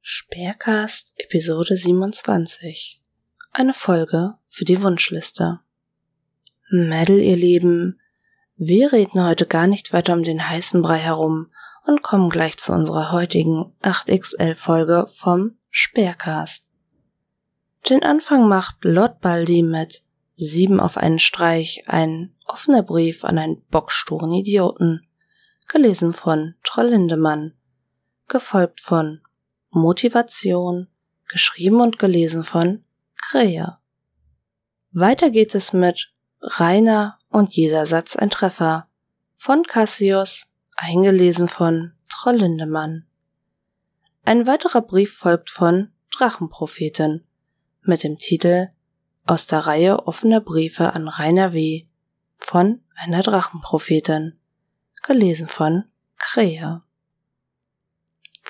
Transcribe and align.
Speercast 0.00 1.12
Episode 1.16 1.76
27. 1.76 3.00
Eine 3.52 3.74
Folge 3.74 4.38
für 4.48 4.64
die 4.64 4.82
Wunschliste. 4.82 5.60
Mädel, 6.70 7.20
ihr 7.20 7.36
Lieben, 7.36 8.00
wir 8.56 8.92
reden 8.92 9.22
heute 9.22 9.46
gar 9.46 9.66
nicht 9.66 9.92
weiter 9.92 10.14
um 10.14 10.22
den 10.22 10.48
heißen 10.48 10.80
Brei 10.80 10.96
herum 10.96 11.48
und 11.84 12.02
kommen 12.02 12.30
gleich 12.30 12.56
zu 12.56 12.72
unserer 12.72 13.12
heutigen 13.12 13.74
8XL 13.82 14.54
Folge 14.54 15.06
vom 15.10 15.58
Speercast. 15.68 16.68
Den 17.90 18.02
Anfang 18.02 18.48
macht 18.48 18.82
Lord 18.82 19.20
Baldi 19.20 19.62
mit 19.62 20.04
sieben 20.32 20.80
auf 20.80 20.96
einen 20.96 21.18
Streich, 21.18 21.84
ein 21.86 22.32
offener 22.46 22.82
Brief 22.82 23.24
an 23.24 23.36
einen 23.36 23.62
bocksturen 23.70 24.32
Idioten, 24.32 25.06
gelesen 25.68 26.14
von 26.14 26.54
Trollindemann, 26.64 27.52
gefolgt 28.32 28.80
von 28.80 29.20
Motivation, 29.70 30.88
geschrieben 31.28 31.80
und 31.80 31.98
gelesen 31.98 32.44
von 32.44 32.82
Krähe. 33.14 33.78
Weiter 34.90 35.30
geht 35.30 35.54
es 35.54 35.72
mit 35.72 36.10
Rainer 36.40 37.18
und 37.28 37.54
jeder 37.54 37.86
Satz 37.86 38.16
ein 38.16 38.30
Treffer 38.30 38.88
von 39.36 39.64
Cassius, 39.64 40.48
eingelesen 40.76 41.46
von 41.46 41.92
Trollindemann. 42.08 43.06
Ein 44.24 44.46
weiterer 44.46 44.80
Brief 44.80 45.14
folgt 45.14 45.50
von 45.50 45.92
Drachenprophetin 46.10 47.24
mit 47.82 48.02
dem 48.02 48.18
Titel 48.18 48.68
Aus 49.26 49.46
der 49.46 49.66
Reihe 49.66 50.06
offener 50.06 50.40
Briefe 50.40 50.94
an 50.94 51.06
Rainer 51.06 51.52
W. 51.52 51.86
von 52.38 52.80
einer 52.96 53.22
Drachenprophetin, 53.22 54.38
gelesen 55.02 55.48
von 55.48 55.84
Krähe. 56.16 56.82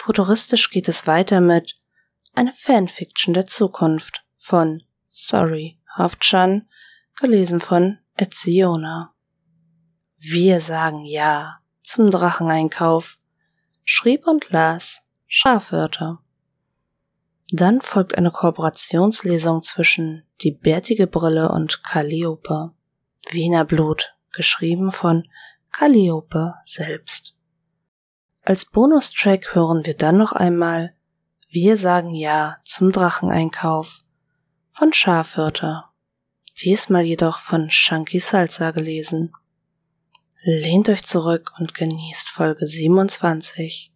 Futuristisch 0.04 0.70
geht 0.70 0.88
es 0.88 1.06
weiter 1.06 1.40
mit 1.40 1.78
Eine 2.34 2.52
Fanfiction 2.52 3.34
der 3.34 3.46
Zukunft 3.46 4.24
von 4.36 4.82
Sorry 5.06 5.78
Haftchan, 5.96 6.66
gelesen 7.20 7.60
von 7.60 8.00
Etziona. 8.16 9.14
Wir 10.18 10.60
sagen 10.60 11.04
Ja 11.04 11.60
zum 11.84 12.10
Dracheneinkauf, 12.10 13.18
schrieb 13.84 14.26
und 14.26 14.50
las 14.50 15.06
Schafwörter. 15.28 16.18
Dann 17.52 17.80
folgt 17.80 18.16
eine 18.18 18.32
Kooperationslesung 18.32 19.62
zwischen 19.62 20.24
Die 20.40 20.50
bärtige 20.50 21.06
Brille 21.06 21.48
und 21.52 21.84
Calliope. 21.84 22.72
Wiener 23.30 23.64
Blut, 23.64 24.16
geschrieben 24.32 24.90
von 24.90 25.28
Calliope 25.70 26.54
selbst. 26.64 27.36
Als 28.44 28.64
Bonustrack 28.64 29.54
hören 29.54 29.86
wir 29.86 29.96
dann 29.96 30.18
noch 30.18 30.32
einmal 30.32 30.94
Wir 31.48 31.76
sagen 31.76 32.12
Ja 32.12 32.56
zum 32.64 32.90
Dracheneinkauf 32.90 34.02
von 34.72 34.92
Schafhirte. 34.92 35.84
Diesmal 36.60 37.02
jedoch 37.02 37.38
von 37.38 37.70
Shanky 37.70 38.18
Salsa 38.18 38.72
gelesen. 38.72 39.32
Lehnt 40.42 40.88
euch 40.88 41.04
zurück 41.04 41.52
und 41.60 41.74
genießt 41.74 42.30
Folge 42.30 42.66
27. 42.66 43.92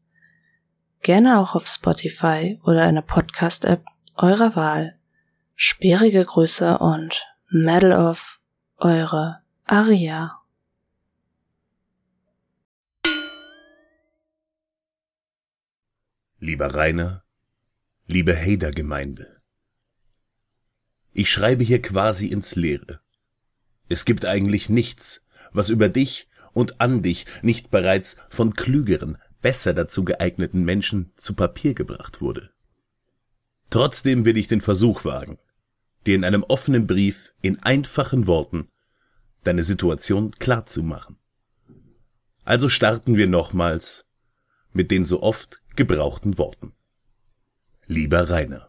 Gerne 1.03 1.41
auch 1.41 1.57
auf 1.57 1.67
Spotify 1.67 2.61
oder 2.63 2.85
einer 2.85 3.03
Podcast-App 3.03 3.85
eurer 4.15 4.55
Wahl. 4.55 4.97
Sperrige 5.57 6.25
Grüße 6.25 6.79
und 6.79 7.27
Medal 7.51 7.93
of 7.93 8.41
eure 8.77 9.41
Aria. 9.65 10.41
Lieber 16.47 16.75
Rainer, 16.75 17.25
liebe 18.07 18.33
Hader-Gemeinde, 18.33 19.37
ich 21.13 21.29
schreibe 21.29 21.65
hier 21.65 21.83
quasi 21.83 22.29
ins 22.29 22.55
Leere. 22.55 23.01
Es 23.89 24.05
gibt 24.05 24.25
eigentlich 24.25 24.69
nichts, 24.69 25.27
was 25.51 25.71
über 25.71 25.89
dich 25.89 26.29
und 26.53 26.81
an 26.81 27.03
dich 27.03 27.27
nicht 27.43 27.73
bereits 27.73 28.17
von 28.29 28.55
klügeren, 28.55 29.19
besser 29.43 29.75
dazu 29.75 30.05
geeigneten 30.05 30.65
Menschen 30.65 31.13
zu 31.17 31.35
Papier 31.35 31.75
gebracht 31.75 32.21
wurde. 32.21 32.53
Trotzdem 33.71 34.25
will 34.25 34.39
ich 34.39 34.47
den 34.47 34.61
Versuch 34.61 35.05
wagen, 35.05 35.39
dir 36.07 36.15
in 36.15 36.23
einem 36.23 36.45
offenen 36.45 36.87
Brief 36.87 37.35
in 37.43 37.61
einfachen 37.65 38.29
Worten 38.29 38.69
deine 39.43 39.65
Situation 39.65 40.31
klar 40.31 40.65
zu 40.65 40.85
machen. 40.85 41.19
Also 42.45 42.69
starten 42.69 43.17
wir 43.17 43.27
nochmals 43.27 44.05
mit 44.73 44.93
den 44.93 45.05
so 45.05 45.25
oft 45.25 45.61
gebrauchten 45.77 46.39
Worten. 46.39 46.73
Lieber 47.87 48.29
Rainer, 48.29 48.69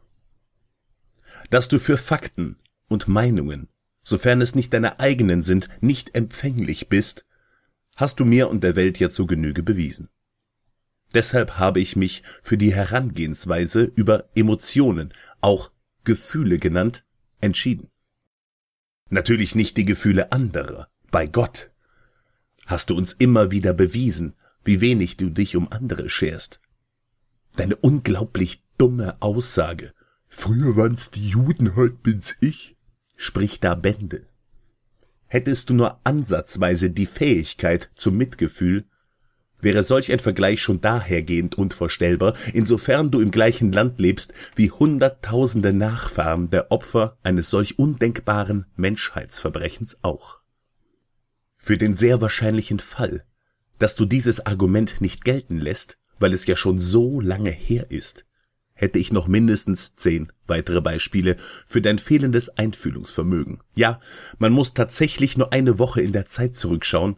dass 1.49 1.67
du 1.67 1.79
für 1.79 1.97
Fakten 1.97 2.57
und 2.87 3.07
Meinungen, 3.07 3.69
sofern 4.03 4.41
es 4.41 4.55
nicht 4.55 4.73
deine 4.73 4.99
eigenen 4.99 5.41
sind, 5.41 5.69
nicht 5.81 6.15
empfänglich 6.15 6.89
bist, 6.89 7.25
hast 7.95 8.19
du 8.19 8.25
mir 8.25 8.49
und 8.49 8.63
der 8.63 8.75
Welt 8.75 8.99
ja 8.99 9.09
zur 9.09 9.27
Genüge 9.27 9.63
bewiesen. 9.63 10.09
Deshalb 11.13 11.57
habe 11.57 11.79
ich 11.79 11.95
mich 11.95 12.23
für 12.41 12.57
die 12.57 12.73
Herangehensweise 12.73 13.83
über 13.83 14.29
Emotionen, 14.35 15.13
auch 15.41 15.71
Gefühle 16.03 16.59
genannt, 16.59 17.05
entschieden. 17.39 17.89
Natürlich 19.09 19.55
nicht 19.55 19.77
die 19.77 19.85
Gefühle 19.85 20.31
anderer, 20.31 20.89
bei 21.11 21.27
Gott. 21.27 21.71
Hast 22.65 22.89
du 22.89 22.97
uns 22.97 23.13
immer 23.13 23.51
wieder 23.51 23.73
bewiesen, 23.73 24.35
wie 24.65 24.81
wenig 24.81 25.15
du 25.15 25.29
dich 25.29 25.55
um 25.55 25.71
andere 25.71 26.09
scherst, 26.09 26.59
Deine 27.57 27.75
unglaublich 27.75 28.63
dumme 28.77 29.19
Aussage. 29.19 29.91
Früher 30.27 30.77
waren's 30.77 31.09
die 31.09 31.27
Juden, 31.27 31.75
heute 31.75 31.97
bin's 32.03 32.35
ich. 32.39 32.77
Spricht 33.15 33.63
da 33.63 33.73
Bände. 33.73 34.27
Hättest 35.25 35.69
du 35.69 35.73
nur 35.73 35.99
ansatzweise 36.03 36.91
die 36.91 37.07
Fähigkeit 37.07 37.89
zum 37.95 38.15
Mitgefühl, 38.15 38.85
wäre 39.59 39.81
solch 39.81 40.11
ein 40.11 40.19
Vergleich 40.19 40.61
schon 40.61 40.81
dahergehend 40.81 41.57
unvorstellbar, 41.57 42.35
insofern 42.53 43.09
du 43.09 43.21
im 43.21 43.31
gleichen 43.31 43.71
Land 43.71 43.99
lebst 43.99 44.35
wie 44.55 44.69
hunderttausende 44.69 45.73
Nachfahren 45.73 46.51
der 46.51 46.71
Opfer 46.71 47.17
eines 47.23 47.49
solch 47.49 47.79
undenkbaren 47.79 48.67
Menschheitsverbrechens 48.75 49.97
auch. 50.03 50.41
Für 51.57 51.79
den 51.79 51.95
sehr 51.95 52.21
wahrscheinlichen 52.21 52.79
Fall, 52.79 53.25
dass 53.79 53.95
du 53.95 54.05
dieses 54.05 54.45
Argument 54.45 55.01
nicht 55.01 55.25
gelten 55.25 55.57
lässt, 55.57 55.97
weil 56.19 56.33
es 56.33 56.45
ja 56.45 56.55
schon 56.55 56.79
so 56.79 57.19
lange 57.21 57.51
her 57.51 57.87
ist, 57.89 58.25
hätte 58.73 58.99
ich 58.99 59.11
noch 59.11 59.27
mindestens 59.27 59.95
zehn 59.95 60.31
weitere 60.47 60.81
Beispiele 60.81 61.35
für 61.65 61.81
dein 61.81 61.99
fehlendes 61.99 62.49
Einfühlungsvermögen. 62.49 63.61
Ja, 63.75 63.99
man 64.37 64.53
muss 64.53 64.73
tatsächlich 64.73 65.37
nur 65.37 65.51
eine 65.51 65.79
Woche 65.79 66.01
in 66.01 66.11
der 66.11 66.25
Zeit 66.25 66.55
zurückschauen, 66.55 67.17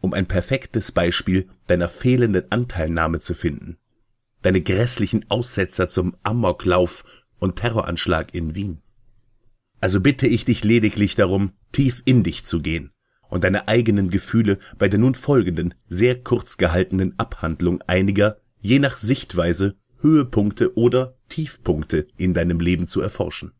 um 0.00 0.12
ein 0.14 0.26
perfektes 0.26 0.92
Beispiel 0.92 1.48
deiner 1.66 1.88
fehlenden 1.88 2.50
Anteilnahme 2.50 3.20
zu 3.20 3.34
finden. 3.34 3.78
Deine 4.42 4.60
grässlichen 4.60 5.24
Aussetzer 5.30 5.88
zum 5.88 6.16
Amoklauf 6.22 7.04
und 7.38 7.56
Terroranschlag 7.56 8.34
in 8.34 8.54
Wien. 8.54 8.82
Also 9.80 10.00
bitte 10.00 10.26
ich 10.26 10.44
dich 10.44 10.64
lediglich 10.64 11.14
darum, 11.14 11.52
tief 11.72 12.02
in 12.04 12.22
dich 12.22 12.44
zu 12.44 12.60
gehen 12.60 12.93
und 13.34 13.42
deine 13.42 13.66
eigenen 13.66 14.10
Gefühle 14.10 14.60
bei 14.78 14.88
der 14.88 15.00
nun 15.00 15.16
folgenden, 15.16 15.74
sehr 15.88 16.22
kurz 16.22 16.56
gehaltenen 16.56 17.18
Abhandlung 17.18 17.82
einiger, 17.82 18.36
je 18.60 18.78
nach 18.78 18.96
Sichtweise, 18.96 19.74
Höhepunkte 20.00 20.78
oder 20.78 21.16
Tiefpunkte 21.28 22.06
in 22.16 22.32
deinem 22.32 22.60
Leben 22.60 22.86
zu 22.86 23.00
erforschen. 23.00 23.50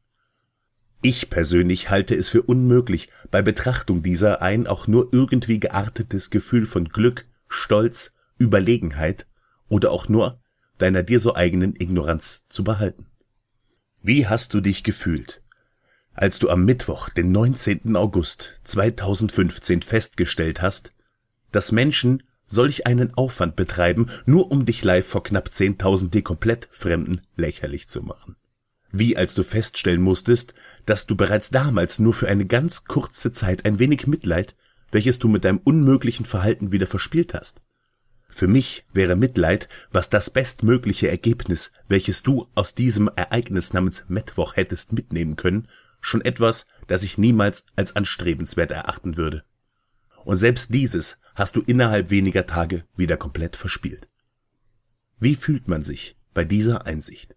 Ich 1.03 1.29
persönlich 1.29 1.91
halte 1.91 2.15
es 2.15 2.29
für 2.29 2.43
unmöglich, 2.43 3.09
bei 3.33 3.43
Betrachtung 3.43 4.05
dieser 4.05 4.43
ein 4.43 4.69
auch 4.69 4.87
nur 4.87 5.09
irgendwie 5.11 5.59
geartetes 5.59 6.31
Gefühl 6.31 6.67
von 6.67 6.89
Glück, 6.89 7.25
Stolz, 7.49 8.15
Überlegenheit 8.39 9.27
oder 9.69 9.91
auch 9.91 10.09
nur 10.09 10.39
deiner 10.79 11.03
dir 11.03 11.19
so 11.19 11.35
eigenen 11.35 11.75
Ignoranz 11.75 12.47
zu 12.49 12.63
behalten. 12.63 13.07
Wie 14.05 14.29
hast 14.29 14.55
du 14.55 14.61
dich 14.61 14.85
gefühlt, 14.85 15.43
als 16.15 16.39
du 16.39 16.49
am 16.49 16.65
Mittwoch, 16.65 17.11
den 17.11 17.33
19. 17.33 17.97
August 17.97 18.61
2015 18.65 19.83
festgestellt 19.83 20.63
hast, 20.63 20.93
dass 21.53 21.73
Menschen 21.73 22.23
solch 22.47 22.87
einen 22.87 23.15
Aufwand 23.15 23.57
betreiben, 23.57 24.07
nur 24.27 24.51
um 24.51 24.67
dich 24.67 24.85
live 24.85 25.07
vor 25.07 25.23
knapp 25.23 25.49
10.000 25.49 26.11
dir 26.11 26.23
komplett 26.23 26.69
Fremden 26.71 27.23
lächerlich 27.37 27.89
zu 27.89 28.03
machen. 28.03 28.37
Wie 28.93 29.17
als 29.17 29.35
du 29.35 29.43
feststellen 29.43 30.03
musstest, 30.03 30.55
dass 30.87 31.07
du 31.07 31.17
bereits 31.17 31.51
damals 31.51 31.99
nur 31.99 32.15
für 32.15 32.29
eine 32.29 32.47
ganz 32.47 32.85
kurze 32.85 33.33
Zeit 33.33 33.65
ein 33.65 33.81
wenig 33.81 34.07
Mitleid, 34.07 34.55
welches 34.93 35.19
du 35.19 35.27
mit 35.27 35.45
deinem 35.45 35.59
unmöglichen 35.59 36.27
Verhalten 36.27 36.71
wieder 36.71 36.87
verspielt 36.87 37.35
hast. 37.35 37.63
Für 38.29 38.47
mich 38.47 38.85
wäre 38.93 39.17
Mitleid, 39.17 39.69
was 39.91 40.11
das 40.11 40.31
bestmögliche 40.31 41.09
Ergebnis, 41.09 41.73
welches 41.89 42.23
du 42.23 42.49
aus 42.55 42.75
diesem 42.75 43.09
Ereignis 43.09 43.73
namens 43.73 44.05
Mittwoch 44.09 44.57
hättest 44.57 44.93
mitnehmen 44.93 45.37
können, 45.37 45.69
schon 46.05 46.21
etwas, 46.21 46.67
das 46.87 47.03
ich 47.03 47.19
niemals 47.19 47.67
als 47.77 47.97
anstrebenswert 47.97 48.71
erachten 48.71 49.17
würde. 49.17 49.45
Und 50.25 50.37
selbst 50.37 50.73
dieses 50.73 51.21
hast 51.35 51.57
du 51.57 51.61
innerhalb 51.61 52.11
weniger 52.11 52.47
Tage 52.47 52.85
wieder 52.97 53.17
komplett 53.17 53.57
verspielt. 53.57 54.07
Wie 55.19 55.35
fühlt 55.35 55.69
man 55.69 55.83
sich, 55.83 56.17
bei 56.33 56.45
dieser 56.45 56.87
Einsicht? 56.87 57.37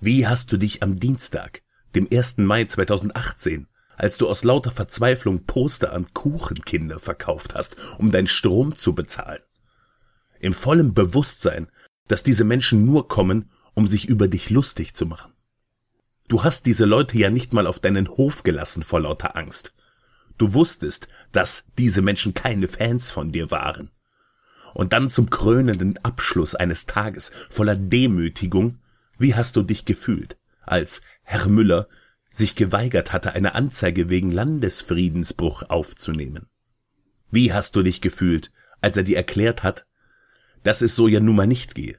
Wie 0.00 0.26
hast 0.26 0.50
du 0.52 0.56
dich 0.56 0.82
am 0.82 0.98
Dienstag, 0.98 1.60
dem 1.94 2.08
1. 2.10 2.38
Mai 2.38 2.64
2018, 2.64 3.68
als 3.96 4.18
du 4.18 4.28
aus 4.28 4.42
lauter 4.42 4.70
Verzweiflung 4.70 5.44
Poster 5.44 5.92
an 5.92 6.12
Kuchenkinder 6.12 6.98
verkauft 6.98 7.54
hast, 7.54 7.76
um 7.98 8.10
dein 8.10 8.26
Strom 8.26 8.74
zu 8.74 8.94
bezahlen? 8.94 9.42
Im 10.40 10.54
vollen 10.54 10.94
Bewusstsein, 10.94 11.68
dass 12.08 12.24
diese 12.24 12.44
Menschen 12.44 12.84
nur 12.84 13.06
kommen, 13.06 13.50
um 13.74 13.86
sich 13.86 14.08
über 14.08 14.26
dich 14.26 14.50
lustig 14.50 14.94
zu 14.94 15.06
machen. 15.06 15.31
Du 16.32 16.44
hast 16.44 16.64
diese 16.64 16.86
Leute 16.86 17.18
ja 17.18 17.28
nicht 17.28 17.52
mal 17.52 17.66
auf 17.66 17.78
deinen 17.78 18.08
Hof 18.08 18.42
gelassen 18.42 18.82
vor 18.82 19.02
lauter 19.02 19.36
Angst. 19.36 19.76
Du 20.38 20.54
wusstest, 20.54 21.06
dass 21.30 21.66
diese 21.76 22.00
Menschen 22.00 22.32
keine 22.32 22.68
Fans 22.68 23.10
von 23.10 23.32
dir 23.32 23.50
waren. 23.50 23.90
Und 24.72 24.94
dann 24.94 25.10
zum 25.10 25.28
krönenden 25.28 26.02
Abschluss 26.02 26.54
eines 26.54 26.86
Tages 26.86 27.32
voller 27.50 27.76
Demütigung 27.76 28.78
wie 29.18 29.34
hast 29.34 29.56
du 29.56 29.62
dich 29.62 29.84
gefühlt, 29.84 30.38
als 30.62 31.02
Herr 31.22 31.48
Müller 31.48 31.86
sich 32.30 32.54
geweigert 32.54 33.12
hatte, 33.12 33.34
eine 33.34 33.54
Anzeige 33.54 34.08
wegen 34.08 34.30
Landesfriedensbruch 34.30 35.64
aufzunehmen? 35.68 36.46
Wie 37.30 37.52
hast 37.52 37.76
du 37.76 37.82
dich 37.82 38.00
gefühlt, 38.00 38.52
als 38.80 38.96
er 38.96 39.02
dir 39.02 39.18
erklärt 39.18 39.62
hat, 39.62 39.84
dass 40.62 40.80
es 40.80 40.96
so 40.96 41.08
ja 41.08 41.20
nun 41.20 41.36
mal 41.36 41.46
nicht 41.46 41.74
gehe, 41.74 41.98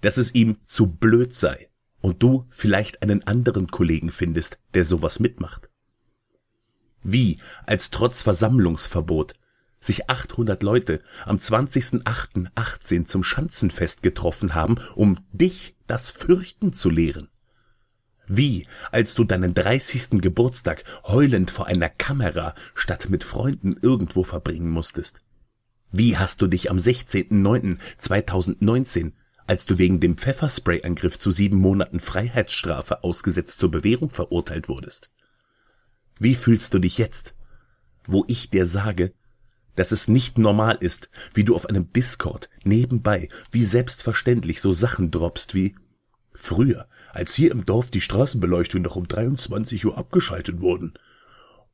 dass 0.00 0.16
es 0.16 0.34
ihm 0.34 0.56
zu 0.66 0.88
blöd 0.88 1.32
sei 1.32 1.68
und 2.00 2.22
du 2.22 2.46
vielleicht 2.50 3.02
einen 3.02 3.26
anderen 3.26 3.68
Kollegen 3.68 4.10
findest, 4.10 4.58
der 4.74 4.84
sowas 4.84 5.20
mitmacht? 5.20 5.68
Wie, 7.02 7.38
als 7.66 7.90
trotz 7.90 8.22
Versammlungsverbot 8.22 9.34
sich 9.80 10.10
800 10.10 10.62
Leute 10.62 11.00
am 11.24 11.36
20.08.18 11.36 13.06
zum 13.06 13.22
Schanzenfest 13.22 14.02
getroffen 14.02 14.54
haben, 14.54 14.76
um 14.94 15.24
dich 15.32 15.76
das 15.86 16.10
Fürchten 16.10 16.72
zu 16.72 16.90
lehren. 16.90 17.28
Wie, 18.28 18.66
als 18.92 19.14
du 19.14 19.24
deinen 19.24 19.54
30. 19.54 20.20
Geburtstag 20.20 20.84
heulend 21.04 21.50
vor 21.50 21.66
einer 21.66 21.88
Kamera 21.88 22.54
statt 22.74 23.08
mit 23.08 23.24
Freunden 23.24 23.74
irgendwo 23.80 24.22
verbringen 24.22 24.68
musstest. 24.70 25.22
Wie 25.90 26.18
hast 26.18 26.42
du 26.42 26.46
dich 26.46 26.70
am 26.70 26.76
16.09.2019, 26.76 29.12
als 29.48 29.66
du 29.66 29.78
wegen 29.78 29.98
dem 29.98 30.16
Pfefferspray-Angriff 30.16 31.18
zu 31.18 31.30
sieben 31.30 31.56
Monaten 31.56 32.00
Freiheitsstrafe 32.00 33.02
ausgesetzt 33.02 33.58
zur 33.58 33.70
Bewährung 33.70 34.10
verurteilt 34.10 34.68
wurdest? 34.68 35.10
Wie 36.20 36.34
fühlst 36.34 36.74
du 36.74 36.78
dich 36.78 36.98
jetzt, 36.98 37.34
wo 38.06 38.24
ich 38.28 38.50
dir 38.50 38.66
sage, 38.66 39.12
dass 39.74 39.92
es 39.92 40.08
nicht 40.08 40.38
normal 40.38 40.76
ist, 40.80 41.08
wie 41.34 41.44
du 41.44 41.54
auf 41.54 41.66
einem 41.66 41.86
Discord 41.86 42.50
nebenbei 42.64 43.28
wie 43.50 43.64
selbstverständlich 43.64 44.60
so 44.60 44.72
Sachen 44.72 45.10
droppst 45.10 45.54
wie 45.54 45.76
früher, 46.34 46.86
als 47.12 47.34
hier 47.34 47.50
im 47.50 47.64
Dorf 47.64 47.90
die 47.90 48.00
Straßenbeleuchtung 48.00 48.82
noch 48.82 48.96
um 48.96 49.08
23 49.08 49.86
Uhr 49.86 49.96
abgeschaltet 49.96 50.60
wurden. 50.60 50.94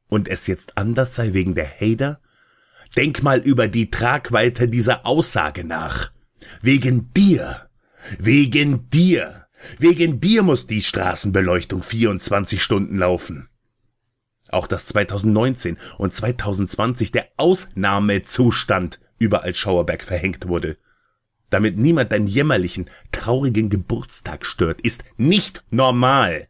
Und 0.09 0.29
es 0.29 0.47
jetzt 0.47 0.77
anders 0.79 1.15
sei 1.15 1.33
wegen 1.33 1.55
der 1.55 1.69
Hater? 1.69 2.21
Denk 2.95 3.23
mal 3.23 3.41
über 3.41 3.67
die 3.67 3.91
Tragweite 3.91 4.69
dieser 4.69 5.07
Aussage 5.07 5.65
nach. 5.65 6.13
Wegen 6.61 7.13
dir. 7.15 7.64
Wegen 8.19 8.91
dir. 8.91 9.47
Wegen 9.79 10.21
dir 10.21 10.43
muss 10.43 10.67
die 10.67 10.83
Straßenbeleuchtung 10.83 11.83
24 11.83 12.63
Stunden 12.63 12.99
laufen 12.99 13.49
auch 14.55 14.67
dass 14.67 14.87
2019 14.87 15.77
und 15.99 16.15
2020 16.15 17.13
der 17.13 17.29
Ausnahmezustand 17.37 19.01
überall 19.19 19.55
Schauerberg 19.55 20.03
verhängt 20.03 20.49
wurde. 20.49 20.79
Damit 21.51 21.77
niemand 21.77 22.13
deinen 22.13 22.27
jämmerlichen, 22.27 22.89
traurigen 23.13 23.69
Geburtstag 23.69 24.47
stört, 24.47 24.81
ist 24.81 25.05
nicht 25.17 25.63
normal. 25.71 26.49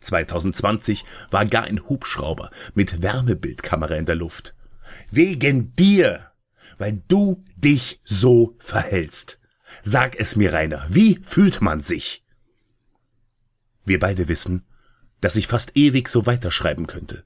2020 0.00 1.04
war 1.30 1.44
gar 1.44 1.64
ein 1.64 1.88
Hubschrauber 1.88 2.50
mit 2.74 3.02
Wärmebildkamera 3.02 3.96
in 3.96 4.06
der 4.06 4.16
Luft. 4.16 4.54
Wegen 5.10 5.74
dir, 5.76 6.30
weil 6.78 7.02
du 7.06 7.44
dich 7.56 8.00
so 8.04 8.56
verhältst. 8.58 9.39
Sag 9.82 10.18
es 10.18 10.36
mir, 10.36 10.52
Rainer, 10.52 10.84
wie 10.88 11.20
fühlt 11.22 11.60
man 11.60 11.80
sich? 11.80 12.24
Wir 13.84 13.98
beide 13.98 14.28
wissen, 14.28 14.66
dass 15.20 15.36
ich 15.36 15.46
fast 15.46 15.76
ewig 15.76 16.08
so 16.08 16.26
weiterschreiben 16.26 16.86
könnte. 16.86 17.24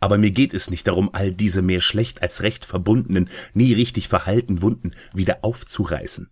Aber 0.00 0.18
mir 0.18 0.30
geht 0.30 0.52
es 0.52 0.70
nicht 0.70 0.86
darum, 0.86 1.10
all 1.12 1.32
diese 1.32 1.62
mehr 1.62 1.80
schlecht 1.80 2.22
als 2.22 2.42
recht 2.42 2.64
verbundenen, 2.64 3.30
nie 3.54 3.72
richtig 3.72 4.08
verhalten 4.08 4.62
Wunden 4.62 4.94
wieder 5.14 5.38
aufzureißen, 5.42 6.30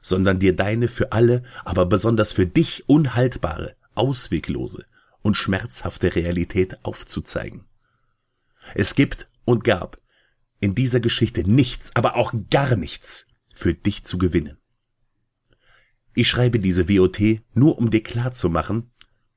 sondern 0.00 0.38
dir 0.38 0.54
deine 0.56 0.88
für 0.88 1.12
alle, 1.12 1.42
aber 1.64 1.86
besonders 1.86 2.32
für 2.32 2.46
dich 2.46 2.88
unhaltbare, 2.88 3.76
ausweglose 3.94 4.84
und 5.22 5.36
schmerzhafte 5.36 6.14
Realität 6.14 6.84
aufzuzeigen. 6.84 7.64
Es 8.74 8.94
gibt 8.94 9.26
und 9.44 9.64
gab 9.64 9.98
in 10.60 10.74
dieser 10.74 11.00
Geschichte 11.00 11.48
nichts, 11.48 11.94
aber 11.94 12.16
auch 12.16 12.32
gar 12.50 12.76
nichts 12.76 13.26
für 13.54 13.74
dich 13.74 14.04
zu 14.04 14.18
gewinnen. 14.18 14.58
Ich 16.14 16.28
schreibe 16.28 16.60
diese 16.60 16.88
WOT 16.88 17.42
nur 17.54 17.78
um 17.78 17.90
dir 17.90 18.02
klarzumachen, 18.02 18.90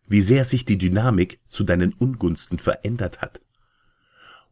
wie 0.08 0.22
sehr 0.22 0.46
sich 0.46 0.64
die 0.64 0.78
Dynamik 0.78 1.40
zu 1.50 1.64
deinen 1.64 1.94
Ungunsten 1.94 2.60
verändert 2.60 3.22
hat. 3.22 3.42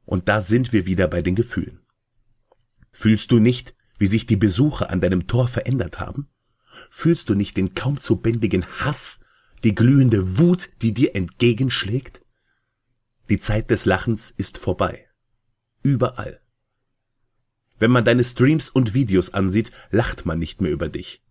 Und 0.05 0.27
da 0.27 0.41
sind 0.41 0.73
wir 0.73 0.85
wieder 0.85 1.07
bei 1.07 1.21
den 1.21 1.35
Gefühlen. 1.35 1.79
Fühlst 2.91 3.31
du 3.31 3.39
nicht, 3.39 3.75
wie 3.99 4.07
sich 4.07 4.25
die 4.25 4.37
Besucher 4.37 4.89
an 4.89 5.01
deinem 5.01 5.27
Tor 5.27 5.47
verändert 5.47 5.99
haben? 5.99 6.27
Fühlst 6.89 7.29
du 7.29 7.35
nicht 7.35 7.57
den 7.57 7.73
kaum 7.73 7.99
zu 7.99 8.17
bändigen 8.17 8.65
Hass, 8.79 9.19
die 9.63 9.75
glühende 9.75 10.37
Wut, 10.37 10.69
die 10.81 10.93
dir 10.93 11.15
entgegenschlägt? 11.15 12.21
Die 13.29 13.39
Zeit 13.39 13.71
des 13.71 13.85
Lachens 13.85 14.31
ist 14.31 14.57
vorbei. 14.57 15.07
Überall. 15.81 16.41
Wenn 17.79 17.91
man 17.91 18.05
deine 18.05 18.23
Streams 18.23 18.69
und 18.69 18.93
Videos 18.93 19.33
ansieht, 19.33 19.71
lacht 19.91 20.25
man 20.25 20.39
nicht 20.39 20.61
mehr 20.61 20.71
über 20.71 20.89
dich, 20.89 21.24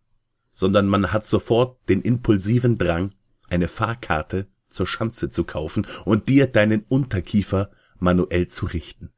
sondern 0.55 0.87
man 0.87 1.13
hat 1.13 1.27
sofort 1.27 1.87
den 1.91 2.01
impulsiven 2.01 2.79
Drang, 2.79 3.13
eine 3.51 3.69
Fahrkarte 3.69 4.47
zur 4.71 4.87
Schanze 4.87 5.29
zu 5.29 5.45
kaufen 5.45 5.87
und 6.07 6.31
dir 6.31 6.47
deinen 6.47 6.85
Unterkiefer 6.89 7.71
manuell 7.99 8.49
zu 8.49 8.67
richten. 8.67 9.13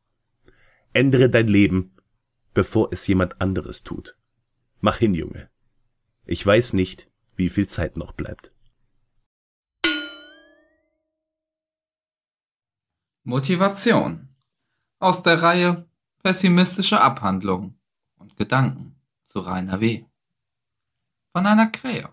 Ändere 0.93 1.31
dein 1.31 1.47
Leben, 1.47 1.95
bevor 2.55 2.93
es 2.93 3.07
jemand 3.07 3.41
anderes 3.41 3.85
tut. 3.85 4.19
Mach 4.81 4.97
hin, 4.97 5.15
Junge. 5.15 5.49
Ich 6.25 6.45
weiß 6.45 6.73
nicht, 6.73 7.09
wie 7.37 7.51
viel 7.51 7.69
Zeit 7.69 7.97
noch 7.97 8.13
bleibt. 8.13 8.51
Motivation 13.23 14.29
aus 14.99 15.23
der 15.23 15.43
Reihe 15.43 15.87
Pessimistische 16.23 17.01
Abhandlungen 17.01 17.79
und 18.17 18.37
Gedanken 18.37 18.97
zu 19.27 19.39
Rainer 19.39 19.81
W. 19.81 20.05
von 21.37 21.45
einer 21.45 21.67
Krähe. 21.67 22.09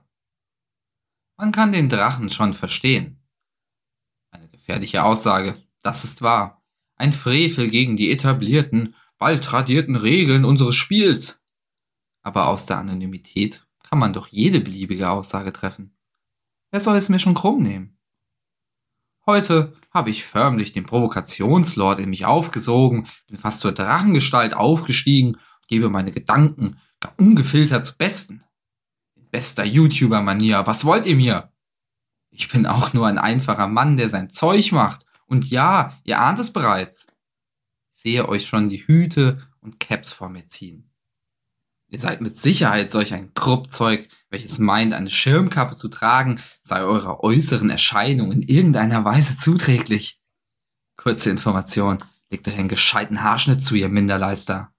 Man 1.38 1.54
kann 1.54 1.72
den 1.72 1.88
Drachen 1.88 2.30
schon 2.30 2.54
verstehen. 2.54 3.24
Eine 4.32 4.50
gefährliche 4.50 5.06
Aussage, 5.06 5.54
das 5.82 6.04
ist 6.04 6.22
wahr. 6.22 6.62
Ein 6.98 7.14
Frevel 7.14 7.70
gegen 7.70 7.96
die 7.96 8.12
etablierten, 8.12 8.96
bald 9.18 9.42
tradierten 9.42 9.96
Regeln 9.96 10.44
unseres 10.44 10.76
Spiels. 10.76 11.48
Aber 12.22 12.48
aus 12.48 12.66
der 12.66 12.80
Anonymität 12.80 13.66
kann 13.90 13.98
man 13.98 14.12
doch 14.12 14.28
jede 14.28 14.60
beliebige 14.60 15.10
Aussage 15.10 15.54
treffen. 15.54 15.96
Wer 16.72 16.82
soll 16.82 16.98
es 16.98 17.08
mir 17.08 17.20
schon 17.20 17.34
krumm 17.34 17.64
nehmen? 17.64 17.98
Heute 19.26 19.74
habe 19.92 20.10
ich 20.10 20.26
förmlich 20.26 20.74
den 20.74 20.84
Provokationslord 20.84 22.00
in 22.00 22.10
mich 22.10 22.26
aufgesogen, 22.26 23.08
bin 23.28 23.38
fast 23.38 23.62
zur 23.62 23.72
Drachengestalt 23.72 24.54
aufgestiegen 24.54 25.36
und 25.36 25.68
gebe 25.70 25.88
meine 25.88 26.12
Gedanken 26.12 26.78
gar 27.00 27.14
ungefiltert 27.18 27.86
zu 27.86 27.96
Besten 27.96 28.44
bester 29.34 29.66
YouTuber-Manier. 29.66 30.68
Was 30.68 30.86
wollt 30.86 31.08
ihr 31.08 31.16
mir? 31.16 31.52
Ich 32.30 32.50
bin 32.50 32.68
auch 32.68 32.94
nur 32.94 33.08
ein 33.08 33.18
einfacher 33.18 33.68
Mann, 33.68 33.98
der 33.98 34.08
sein 34.08 34.30
Zeug 34.30 34.72
macht. 34.72 35.06
Und 35.26 35.50
ja, 35.50 36.00
ihr 36.04 36.22
ahnt 36.22 36.38
es 36.38 36.54
bereits. 36.54 37.08
Ich 37.92 38.02
sehe 38.02 38.30
euch 38.30 38.46
schon 38.46 38.70
die 38.70 38.86
Hüte 38.86 39.42
und 39.60 39.80
Caps 39.80 40.14
vor 40.14 40.30
mir 40.30 40.48
ziehen. 40.48 40.92
Ihr 41.88 42.00
seid 42.00 42.22
mit 42.22 42.40
Sicherheit 42.40 42.92
solch 42.92 43.14
ein 43.14 43.34
Kruppzeug, 43.34 44.08
welches 44.30 44.60
meint, 44.60 44.94
eine 44.94 45.10
Schirmkappe 45.10 45.76
zu 45.76 45.88
tragen, 45.88 46.40
sei 46.62 46.82
eurer 46.84 47.24
äußeren 47.24 47.72
Erscheinung 47.72 48.32
in 48.32 48.44
irgendeiner 48.44 49.04
Weise 49.04 49.36
zuträglich. 49.36 50.22
Kurze 50.96 51.32
Information, 51.32 52.04
legt 52.30 52.48
euch 52.48 52.58
einen 52.58 52.70
gescheiten 52.70 53.24
Haarschnitt 53.24 53.64
zu, 53.64 53.74
ihr 53.76 53.90
Minderleister. 53.90 54.72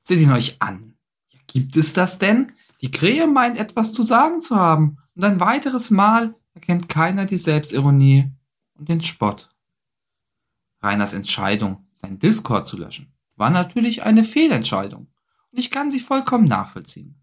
Seht 0.00 0.20
ihn 0.20 0.32
euch 0.32 0.62
an. 0.62 0.94
Ja, 1.30 1.40
gibt 1.48 1.76
es 1.76 1.92
das 1.92 2.18
denn? 2.20 2.52
Die 2.82 2.90
Krähe 2.90 3.28
meint 3.28 3.58
etwas 3.58 3.92
zu 3.92 4.02
sagen 4.02 4.40
zu 4.40 4.56
haben, 4.56 4.98
und 5.14 5.24
ein 5.24 5.40
weiteres 5.40 5.90
Mal 5.90 6.34
erkennt 6.54 6.88
keiner 6.88 7.26
die 7.26 7.36
Selbstironie 7.36 8.30
und 8.74 8.88
den 8.88 9.00
Spott. 9.00 9.48
Reiners 10.80 11.12
Entscheidung, 11.12 11.86
sein 11.92 12.18
Discord 12.18 12.66
zu 12.66 12.76
löschen, 12.76 13.14
war 13.36 13.50
natürlich 13.50 14.02
eine 14.02 14.24
Fehlentscheidung, 14.24 15.06
und 15.50 15.58
ich 15.58 15.70
kann 15.70 15.90
sie 15.90 16.00
vollkommen 16.00 16.48
nachvollziehen. 16.48 17.22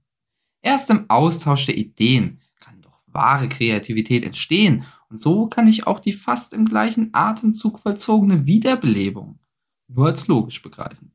Erst 0.62 0.90
im 0.90 1.10
Austausch 1.10 1.66
der 1.66 1.78
Ideen 1.78 2.42
kann 2.60 2.82
doch 2.82 3.02
wahre 3.08 3.50
Kreativität 3.50 4.26
entstehen 4.26 4.86
und 5.10 5.20
so 5.20 5.48
kann 5.48 5.68
ich 5.68 5.88
auch 5.88 6.00
die 6.00 6.14
fast 6.14 6.54
im 6.54 6.66
gleichen 6.66 7.10
Atemzug 7.14 7.80
vollzogene 7.80 8.46
Wiederbelebung 8.46 9.40
nur 9.88 10.08
als 10.08 10.28
logisch 10.28 10.62
begreifen. 10.62 11.12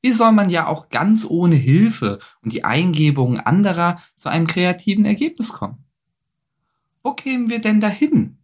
Wie 0.00 0.12
soll 0.12 0.32
man 0.32 0.48
ja 0.48 0.66
auch 0.66 0.90
ganz 0.90 1.24
ohne 1.24 1.56
Hilfe 1.56 2.20
und 2.42 2.52
die 2.52 2.64
Eingebungen 2.64 3.40
anderer 3.40 4.00
zu 4.14 4.28
einem 4.28 4.46
kreativen 4.46 5.04
Ergebnis 5.04 5.52
kommen? 5.52 5.84
Wo 7.02 7.14
kämen 7.14 7.48
wir 7.48 7.60
denn 7.60 7.80
dahin, 7.80 8.38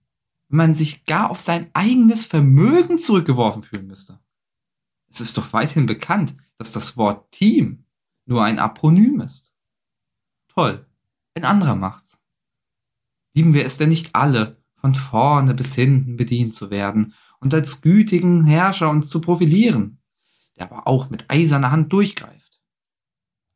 wenn 0.48 0.56
man 0.56 0.74
sich 0.74 1.06
gar 1.06 1.30
auf 1.30 1.38
sein 1.38 1.70
eigenes 1.74 2.26
Vermögen 2.26 2.98
zurückgeworfen 2.98 3.62
fühlen 3.62 3.86
müsste? 3.86 4.18
Es 5.08 5.20
ist 5.20 5.36
doch 5.36 5.52
weithin 5.52 5.86
bekannt, 5.86 6.34
dass 6.58 6.72
das 6.72 6.96
Wort 6.96 7.30
Team 7.30 7.84
nur 8.26 8.42
ein 8.42 8.58
Apronym 8.58 9.20
ist. 9.20 9.54
Toll, 10.48 10.86
ein 11.34 11.44
anderer 11.44 11.76
macht's. 11.76 12.20
Lieben 13.34 13.54
wir 13.54 13.64
es 13.64 13.76
denn 13.76 13.88
nicht 13.88 14.14
alle, 14.14 14.62
von 14.74 14.94
vorne 14.94 15.54
bis 15.54 15.74
hinten 15.74 16.16
bedient 16.16 16.54
zu 16.54 16.70
werden 16.70 17.14
und 17.40 17.54
als 17.54 17.80
gütigen 17.80 18.44
Herrscher 18.44 18.90
uns 18.90 19.08
zu 19.08 19.20
profilieren, 19.20 19.98
der 20.56 20.70
aber 20.70 20.86
auch 20.86 21.10
mit 21.10 21.26
eiserner 21.28 21.70
Hand 21.70 21.92
durchgreift? 21.92 22.60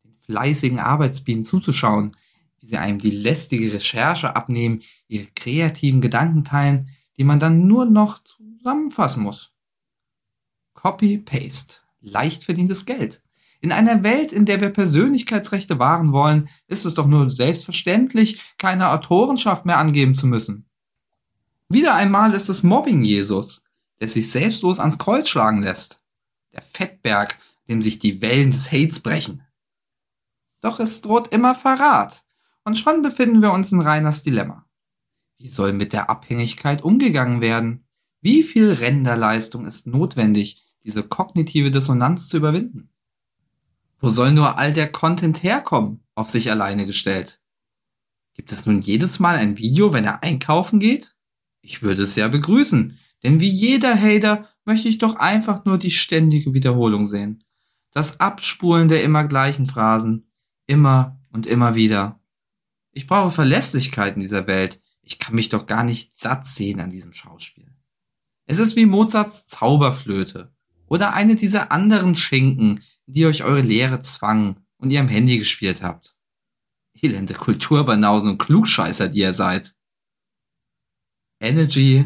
Den 0.04 0.16
fleißigen 0.24 0.78
Arbeitsbienen 0.78 1.44
zuzuschauen, 1.44 2.12
wie 2.60 2.66
sie 2.66 2.76
einem 2.76 2.98
die 2.98 3.10
lästige 3.10 3.72
Recherche 3.72 4.34
abnehmen, 4.34 4.82
ihre 5.06 5.26
kreativen 5.26 6.00
Gedanken 6.00 6.44
teilen, 6.44 6.90
die 7.16 7.24
man 7.24 7.40
dann 7.40 7.66
nur 7.66 7.84
noch 7.84 8.20
zusammenfassen 8.20 9.22
muss. 9.22 9.52
Copy-Paste. 10.74 11.76
Leicht 12.00 12.44
verdientes 12.44 12.86
Geld. 12.86 13.22
In 13.60 13.72
einer 13.72 14.04
Welt, 14.04 14.32
in 14.32 14.44
der 14.44 14.60
wir 14.60 14.70
Persönlichkeitsrechte 14.70 15.80
wahren 15.80 16.12
wollen, 16.12 16.48
ist 16.68 16.86
es 16.86 16.94
doch 16.94 17.08
nur 17.08 17.28
selbstverständlich, 17.28 18.40
keine 18.56 18.90
Autorenschaft 18.90 19.66
mehr 19.66 19.78
angeben 19.78 20.14
zu 20.14 20.28
müssen. 20.28 20.66
Wieder 21.68 21.94
einmal 21.94 22.34
ist 22.34 22.48
es 22.48 22.62
Mobbing 22.62 23.02
Jesus, 23.02 23.64
der 24.00 24.06
sich 24.06 24.30
selbstlos 24.30 24.78
ans 24.78 24.98
Kreuz 24.98 25.28
schlagen 25.28 25.62
lässt. 25.62 25.97
Der 26.58 26.64
Fettberg, 26.72 27.38
dem 27.68 27.82
sich 27.82 28.00
die 28.00 28.20
Wellen 28.20 28.50
des 28.50 28.72
Hates 28.72 28.98
brechen. 28.98 29.44
Doch 30.60 30.80
es 30.80 31.02
droht 31.02 31.28
immer 31.28 31.54
Verrat. 31.54 32.24
Und 32.64 32.76
schon 32.76 33.00
befinden 33.00 33.42
wir 33.42 33.52
uns 33.52 33.70
in 33.70 33.80
Reiners 33.80 34.24
Dilemma. 34.24 34.66
Wie 35.36 35.46
soll 35.46 35.72
mit 35.72 35.92
der 35.92 36.10
Abhängigkeit 36.10 36.82
umgegangen 36.82 37.40
werden? 37.40 37.86
Wie 38.20 38.42
viel 38.42 38.72
Renderleistung 38.72 39.66
ist 39.66 39.86
notwendig, 39.86 40.66
diese 40.82 41.04
kognitive 41.04 41.70
Dissonanz 41.70 42.26
zu 42.26 42.38
überwinden? 42.38 42.90
Wo 44.00 44.08
soll 44.08 44.32
nur 44.32 44.58
all 44.58 44.72
der 44.72 44.90
Content 44.90 45.44
herkommen, 45.44 46.02
auf 46.16 46.28
sich 46.28 46.50
alleine 46.50 46.86
gestellt? 46.86 47.40
Gibt 48.34 48.50
es 48.50 48.66
nun 48.66 48.80
jedes 48.80 49.20
Mal 49.20 49.36
ein 49.36 49.58
Video, 49.58 49.92
wenn 49.92 50.04
er 50.04 50.24
einkaufen 50.24 50.80
geht? 50.80 51.14
Ich 51.60 51.82
würde 51.82 52.02
es 52.02 52.16
ja 52.16 52.26
begrüßen, 52.26 52.98
denn 53.22 53.40
wie 53.40 53.50
jeder 53.50 54.00
Hater 54.00 54.48
möchte 54.64 54.88
ich 54.88 54.98
doch 54.98 55.16
einfach 55.16 55.64
nur 55.64 55.78
die 55.78 55.90
ständige 55.90 56.54
Wiederholung 56.54 57.04
sehen. 57.04 57.44
Das 57.92 58.20
Abspulen 58.20 58.88
der 58.88 59.02
immer 59.02 59.26
gleichen 59.26 59.66
Phrasen. 59.66 60.30
Immer 60.66 61.18
und 61.30 61.46
immer 61.46 61.74
wieder. 61.74 62.20
Ich 62.92 63.06
brauche 63.06 63.30
Verlässlichkeit 63.30 64.16
in 64.16 64.20
dieser 64.20 64.46
Welt. 64.46 64.80
Ich 65.02 65.18
kann 65.18 65.34
mich 65.34 65.48
doch 65.48 65.66
gar 65.66 65.84
nicht 65.84 66.18
satt 66.18 66.46
sehen 66.46 66.80
an 66.80 66.90
diesem 66.90 67.12
Schauspiel. 67.12 67.74
Es 68.46 68.58
ist 68.58 68.76
wie 68.76 68.86
Mozarts 68.86 69.46
Zauberflöte 69.46 70.54
oder 70.86 71.14
eine 71.14 71.36
dieser 71.36 71.72
anderen 71.72 72.14
Schinken, 72.14 72.82
die 73.06 73.26
euch 73.26 73.44
eure 73.44 73.62
Lehre 73.62 74.00
zwangen 74.00 74.66
und 74.78 74.90
ihr 74.90 75.00
am 75.00 75.08
Handy 75.08 75.38
gespielt 75.38 75.82
habt. 75.82 76.16
Elende 77.00 77.34
Kulturbanausen 77.34 78.32
und 78.32 78.38
Klugscheißer, 78.38 79.08
die 79.08 79.20
ihr 79.20 79.32
seid. 79.32 79.74
Energy 81.40 82.04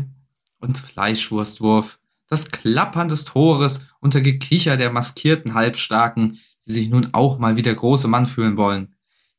und 0.62 0.78
Fleischwurstwurf, 0.78 1.99
das 2.28 2.50
Klappern 2.50 3.09
des 3.09 3.26
Tores 3.26 3.85
unter 4.00 4.21
Gekicher 4.21 4.76
der 4.76 4.90
maskierten 4.90 5.54
Halbstarken, 5.54 6.40
die 6.66 6.73
sich 6.73 6.88
nun 6.88 7.12
auch 7.12 7.38
mal 7.38 7.57
wie 7.57 7.62
der 7.62 7.75
große 7.75 8.09
Mann 8.09 8.25
fühlen 8.25 8.57
wollen, 8.57 8.95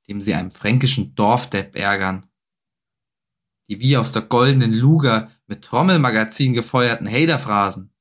dem 0.07 0.21
sie 0.21 0.33
einem 0.33 0.51
fränkischen 0.51 1.15
Dorfdepp 1.15 1.75
ärgern. 1.75 2.25
Die 3.69 3.79
wie 3.79 3.97
aus 3.97 4.11
der 4.11 4.21
goldenen 4.21 4.73
Luger 4.73 5.31
mit 5.47 5.63
Trommelmagazin 5.63 6.53
gefeuerten 6.53 7.07
Haterphrasen. 7.07 7.91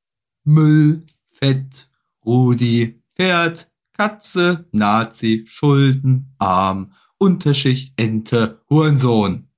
Müll, 0.44 1.06
Fett, 1.28 1.88
Rudi, 2.24 3.02
Pferd, 3.14 3.70
Katze, 3.92 4.66
Nazi, 4.72 5.44
Schulden, 5.46 6.34
Arm, 6.38 6.92
Unterschicht, 7.18 7.94
Ente, 7.96 8.62
Hurensohn. 8.68 9.48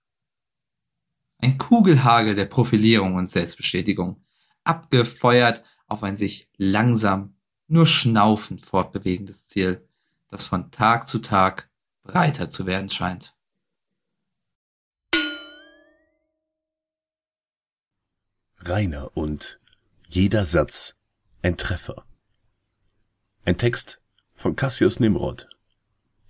Ein 1.44 1.58
Kugelhagel 1.58 2.34
der 2.34 2.46
Profilierung 2.46 3.16
und 3.16 3.26
Selbstbestätigung, 3.26 4.24
abgefeuert 4.64 5.62
auf 5.86 6.02
ein 6.02 6.16
sich 6.16 6.48
langsam, 6.56 7.36
nur 7.66 7.84
schnaufend 7.84 8.62
fortbewegendes 8.62 9.46
Ziel, 9.46 9.86
das 10.30 10.44
von 10.44 10.70
Tag 10.70 11.06
zu 11.06 11.18
Tag 11.18 11.68
breiter 12.02 12.48
zu 12.48 12.64
werden 12.64 12.88
scheint. 12.88 13.36
Rainer 18.60 19.14
und 19.14 19.60
jeder 20.08 20.46
Satz 20.46 20.98
ein 21.42 21.58
Treffer. 21.58 22.06
Ein 23.44 23.58
Text 23.58 24.00
von 24.34 24.56
Cassius 24.56 24.98
Nimrod. 24.98 25.50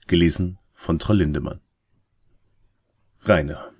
Gelesen 0.08 0.58
von 0.72 0.98
Troll 0.98 1.18
Lindemann. 1.18 1.60
Rainer. 3.20 3.73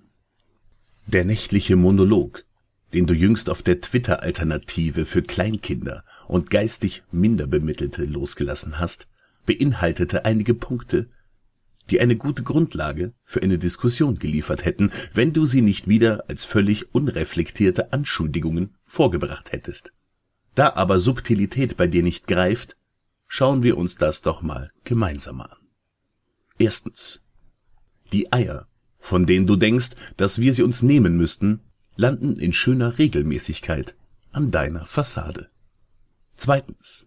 Der 1.06 1.25
nächtliche 1.25 1.76
Monolog, 1.76 2.44
den 2.92 3.06
du 3.06 3.14
jüngst 3.14 3.50
auf 3.50 3.62
der 3.62 3.80
Twitter-Alternative 3.80 5.04
für 5.04 5.23
Kleinkinder 5.23 6.04
und 6.28 6.50
geistig 6.50 7.02
Minderbemittelte 7.12 8.04
losgelassen 8.04 8.78
hast, 8.78 9.08
beinhaltete 9.46 10.25
einige 10.25 10.54
Punkte, 10.54 11.08
die 11.90 12.00
eine 12.00 12.16
gute 12.16 12.42
Grundlage 12.42 13.12
für 13.25 13.42
eine 13.42 13.58
Diskussion 13.58 14.18
geliefert 14.18 14.64
hätten, 14.64 14.90
wenn 15.12 15.32
du 15.32 15.44
sie 15.44 15.61
nicht 15.61 15.87
wieder 15.87 16.25
als 16.28 16.44
völlig 16.44 16.94
unreflektierte 16.94 17.92
Anschuldigungen 17.92 18.75
vorgebracht 18.87 19.52
hättest. 19.52 19.92
Da 20.54 20.73
aber 20.75 20.99
Subtilität 20.99 21.76
bei 21.76 21.87
dir 21.87 22.02
nicht 22.02 22.26
greift, 22.26 22.76
Schauen 23.37 23.64
wir 23.64 23.76
uns 23.76 23.96
das 23.96 24.23
doch 24.23 24.42
mal 24.42 24.70
gemeinsam 24.84 25.40
an. 25.40 25.56
Erstens. 26.56 27.20
Die 28.12 28.32
Eier, 28.32 28.68
von 29.04 29.26
denen 29.26 29.46
du 29.46 29.56
denkst, 29.56 29.90
dass 30.16 30.38
wir 30.38 30.54
sie 30.54 30.62
uns 30.62 30.82
nehmen 30.82 31.18
müssten, 31.18 31.61
landen 31.94 32.38
in 32.38 32.54
schöner 32.54 32.99
Regelmäßigkeit 32.99 33.94
an 34.32 34.50
deiner 34.50 34.87
Fassade. 34.87 35.50
Zweitens. 36.37 37.06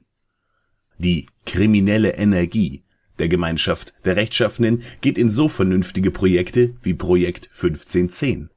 Die 0.99 1.25
kriminelle 1.47 2.13
Energie 2.13 2.83
der 3.17 3.29
Gemeinschaft 3.29 3.95
der 4.05 4.15
Rechtschaffenen 4.15 4.83
geht 5.01 5.17
in 5.17 5.31
so 5.31 5.49
vernünftige 5.49 6.11
Projekte 6.11 6.75
wie 6.83 6.93
Projekt 6.93 7.47
1510 7.47 8.51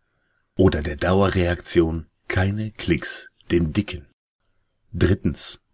oder 0.57 0.83
der 0.83 0.97
Dauerreaktion 0.97 2.09
keine 2.29 2.73
Klicks 2.73 3.31
dem 3.51 3.73
Dicken. 3.73 4.07
Drittens. 4.93 5.65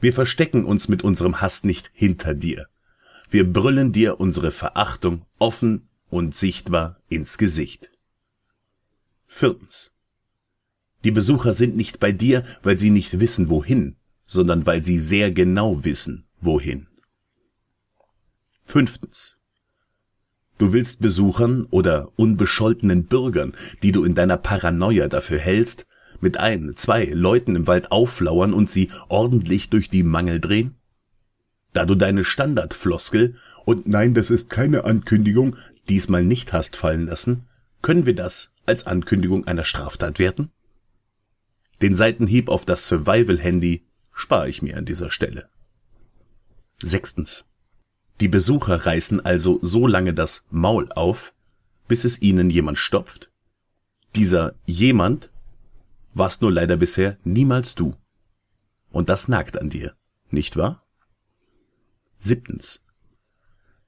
Wir 0.00 0.12
verstecken 0.12 0.64
uns 0.64 0.88
mit 0.88 1.04
unserem 1.04 1.40
Hass 1.40 1.62
nicht 1.62 1.90
hinter 1.92 2.34
dir. 2.34 2.66
Wir 3.30 3.50
brüllen 3.50 3.92
dir 3.92 4.18
unsere 4.18 4.50
Verachtung 4.50 5.26
offen 5.38 5.86
und 6.10 6.34
sichtbar 6.34 7.00
ins 7.08 7.38
Gesicht. 7.38 7.88
Viertens. 9.26 9.92
Die 11.04 11.12
Besucher 11.12 11.52
sind 11.52 11.76
nicht 11.76 11.98
bei 11.98 12.12
dir, 12.12 12.44
weil 12.62 12.76
sie 12.76 12.90
nicht 12.90 13.20
wissen, 13.20 13.48
wohin, 13.48 13.96
sondern 14.26 14.66
weil 14.66 14.84
sie 14.84 14.98
sehr 14.98 15.30
genau 15.30 15.84
wissen, 15.84 16.26
wohin. 16.40 16.88
Fünftens. 18.66 19.38
Du 20.58 20.74
willst 20.74 21.00
Besuchern 21.00 21.66
oder 21.70 22.12
unbescholtenen 22.16 23.06
Bürgern, 23.06 23.54
die 23.82 23.92
du 23.92 24.04
in 24.04 24.14
deiner 24.14 24.36
Paranoia 24.36 25.08
dafür 25.08 25.38
hältst, 25.38 25.86
mit 26.20 26.36
ein, 26.36 26.72
zwei 26.76 27.06
Leuten 27.06 27.56
im 27.56 27.66
Wald 27.66 27.90
auflauern 27.92 28.52
und 28.52 28.70
sie 28.70 28.90
ordentlich 29.08 29.70
durch 29.70 29.88
die 29.88 30.02
Mangel 30.02 30.38
drehen? 30.38 30.74
Da 31.72 31.86
du 31.86 31.94
deine 31.94 32.24
Standardfloskel 32.24 33.36
und 33.64 33.86
nein, 33.86 34.12
das 34.12 34.28
ist 34.30 34.50
keine 34.50 34.84
Ankündigung 34.84 35.56
diesmal 35.90 36.24
nicht 36.24 36.52
hast 36.52 36.76
fallen 36.76 37.06
lassen, 37.06 37.48
können 37.82 38.06
wir 38.06 38.14
das 38.14 38.52
als 38.64 38.86
Ankündigung 38.86 39.46
einer 39.46 39.64
Straftat 39.64 40.18
werten? 40.18 40.50
Den 41.82 41.94
Seitenhieb 41.94 42.48
auf 42.48 42.64
das 42.64 42.86
Survival-Handy 42.86 43.84
spare 44.12 44.48
ich 44.48 44.62
mir 44.62 44.76
an 44.76 44.84
dieser 44.84 45.10
Stelle. 45.10 45.48
Sechstens. 46.80 47.48
Die 48.20 48.28
Besucher 48.28 48.86
reißen 48.86 49.24
also 49.24 49.58
so 49.62 49.86
lange 49.86 50.14
das 50.14 50.46
Maul 50.50 50.90
auf, 50.92 51.34
bis 51.88 52.04
es 52.04 52.20
ihnen 52.22 52.50
jemand 52.50 52.78
stopft. 52.78 53.32
Dieser 54.14 54.54
jemand 54.66 55.32
warst 56.14 56.42
nur 56.42 56.52
leider 56.52 56.76
bisher 56.76 57.16
niemals 57.24 57.74
du. 57.74 57.96
Und 58.90 59.08
das 59.08 59.28
nagt 59.28 59.60
an 59.60 59.70
dir, 59.70 59.94
nicht 60.30 60.56
wahr? 60.56 60.84
Siebtens. 62.18 62.84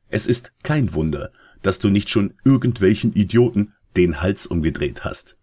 Es 0.09 0.27
ist 0.27 0.53
kein 0.63 0.95
Wunder, 0.95 1.31
dass 1.63 1.79
du 1.79 1.89
nicht 1.89 2.09
schon 2.11 2.35
irgendwelchen 2.45 3.13
Idioten 3.15 3.73
den 3.97 4.21
Hals 4.21 4.47
umgedreht 4.47 5.05
hast. 5.05 5.37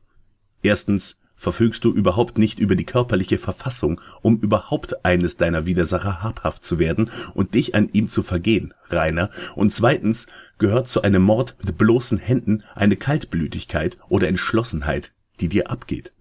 Erstens 0.61 1.19
verfügst 1.39 1.85
du 1.85 1.93
überhaupt 1.93 2.37
nicht 2.37 2.59
über 2.59 2.75
die 2.75 2.85
körperliche 2.85 3.37
Verfassung, 3.37 4.01
um 4.21 4.39
überhaupt 4.41 5.05
eines 5.05 5.37
deiner 5.37 5.65
Widersacher 5.65 6.21
habhaft 6.21 6.65
zu 6.65 6.79
werden 6.79 7.09
und 7.33 7.53
dich 7.53 7.75
an 7.75 7.89
ihm 7.93 8.09
zu 8.09 8.23
vergehen, 8.23 8.73
Rainer. 8.89 9.29
Und 9.55 9.73
zweitens 9.73 10.27
gehört 10.57 10.89
zu 10.89 11.01
einem 11.01 11.21
Mord 11.23 11.55
mit 11.63 11.77
bloßen 11.77 12.17
Händen 12.17 12.63
eine 12.75 12.97
Kaltblütigkeit 12.97 13.97
oder 14.09 14.27
Entschlossenheit, 14.27 15.13
die 15.39 15.47
dir 15.47 15.71
abgeht. 15.71 16.11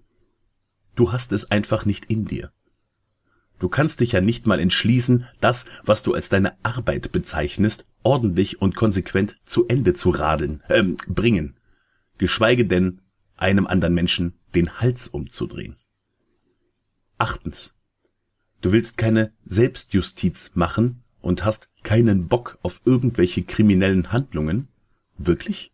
Du 0.94 1.10
hast 1.10 1.32
es 1.32 1.50
einfach 1.50 1.84
nicht 1.84 2.04
in 2.04 2.24
dir. 2.24 2.52
Du 3.58 3.68
kannst 3.68 3.98
dich 3.98 4.12
ja 4.12 4.20
nicht 4.20 4.46
mal 4.46 4.60
entschließen, 4.60 5.26
das, 5.40 5.66
was 5.82 6.04
du 6.04 6.14
als 6.14 6.28
deine 6.28 6.52
Arbeit 6.62 7.10
bezeichnest, 7.10 7.86
ordentlich 8.02 8.60
und 8.60 8.74
konsequent 8.74 9.36
zu 9.44 9.68
Ende 9.68 9.94
zu 9.94 10.10
radeln, 10.10 10.62
ähm, 10.68 10.96
bringen. 11.08 11.56
Geschweige 12.18 12.66
denn, 12.66 13.00
einem 13.36 13.66
anderen 13.66 13.94
Menschen 13.94 14.34
den 14.54 14.80
Hals 14.80 15.08
umzudrehen. 15.08 15.76
Achtens. 17.18 17.74
Du 18.60 18.72
willst 18.72 18.98
keine 18.98 19.32
Selbstjustiz 19.44 20.52
machen 20.54 21.02
und 21.20 21.44
hast 21.44 21.68
keinen 21.84 22.28
Bock 22.28 22.58
auf 22.62 22.80
irgendwelche 22.84 23.42
kriminellen 23.42 24.12
Handlungen? 24.12 24.68
Wirklich? 25.16 25.72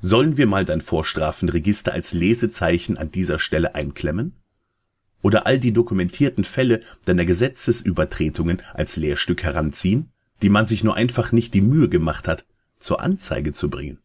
Sollen 0.00 0.36
wir 0.36 0.46
mal 0.46 0.64
dein 0.64 0.80
Vorstrafenregister 0.80 1.92
als 1.92 2.12
Lesezeichen 2.12 2.98
an 2.98 3.10
dieser 3.10 3.38
Stelle 3.38 3.74
einklemmen? 3.74 4.34
Oder 5.22 5.46
all 5.46 5.60
die 5.60 5.72
dokumentierten 5.72 6.44
Fälle 6.44 6.80
deiner 7.04 7.24
Gesetzesübertretungen 7.24 8.60
als 8.74 8.96
Lehrstück 8.96 9.44
heranziehen, 9.44 10.11
die 10.42 10.50
man 10.50 10.66
sich 10.66 10.84
nur 10.84 10.96
einfach 10.96 11.32
nicht 11.32 11.54
die 11.54 11.60
Mühe 11.60 11.88
gemacht 11.88 12.28
hat, 12.28 12.44
zur 12.78 13.00
Anzeige 13.00 13.52
zu 13.52 13.70
bringen? 13.70 13.98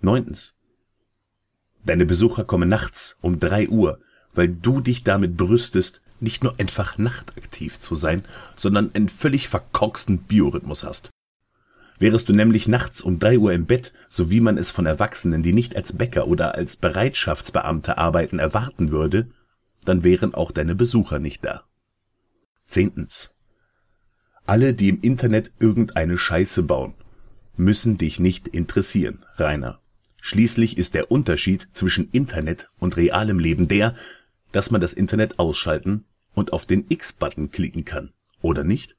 Neuntens. 0.00 0.56
Deine 1.84 2.06
Besucher 2.06 2.44
kommen 2.44 2.68
nachts 2.68 3.18
um 3.20 3.38
drei 3.38 3.68
Uhr, 3.68 4.00
weil 4.34 4.48
du 4.48 4.80
dich 4.80 5.04
damit 5.04 5.36
brüstest, 5.36 6.00
nicht 6.20 6.42
nur 6.42 6.58
einfach 6.58 6.98
nachtaktiv 6.98 7.78
zu 7.78 7.94
sein, 7.94 8.24
sondern 8.56 8.94
einen 8.94 9.08
völlig 9.08 9.48
verkorksten 9.48 10.18
Biorhythmus 10.18 10.82
hast. 10.84 11.10
Wärest 11.98 12.28
du 12.28 12.32
nämlich 12.32 12.66
nachts 12.66 13.02
um 13.02 13.18
drei 13.18 13.38
Uhr 13.38 13.52
im 13.52 13.66
Bett, 13.66 13.92
so 14.08 14.30
wie 14.30 14.40
man 14.40 14.58
es 14.58 14.70
von 14.70 14.86
Erwachsenen, 14.86 15.42
die 15.42 15.52
nicht 15.52 15.76
als 15.76 15.92
Bäcker 15.96 16.26
oder 16.26 16.54
als 16.54 16.76
Bereitschaftsbeamte 16.76 17.98
arbeiten, 17.98 18.38
erwarten 18.38 18.90
würde, 18.90 19.30
dann 19.84 20.02
wären 20.02 20.34
auch 20.34 20.50
deine 20.50 20.74
Besucher 20.74 21.18
nicht 21.18 21.44
da. 21.44 21.64
Zehntens. 22.66 23.33
Alle, 24.46 24.74
die 24.74 24.90
im 24.90 25.00
Internet 25.00 25.52
irgendeine 25.58 26.18
Scheiße 26.18 26.64
bauen, 26.64 26.94
müssen 27.56 27.96
dich 27.96 28.20
nicht 28.20 28.48
interessieren, 28.48 29.24
Rainer. 29.36 29.80
Schließlich 30.20 30.76
ist 30.76 30.94
der 30.94 31.10
Unterschied 31.10 31.68
zwischen 31.72 32.10
Internet 32.10 32.68
und 32.78 32.96
realem 32.96 33.38
Leben 33.38 33.68
der, 33.68 33.94
dass 34.52 34.70
man 34.70 34.80
das 34.80 34.92
Internet 34.92 35.38
ausschalten 35.38 36.04
und 36.34 36.52
auf 36.52 36.66
den 36.66 36.84
X-Button 36.88 37.50
klicken 37.50 37.84
kann, 37.84 38.12
oder 38.42 38.64
nicht? 38.64 38.96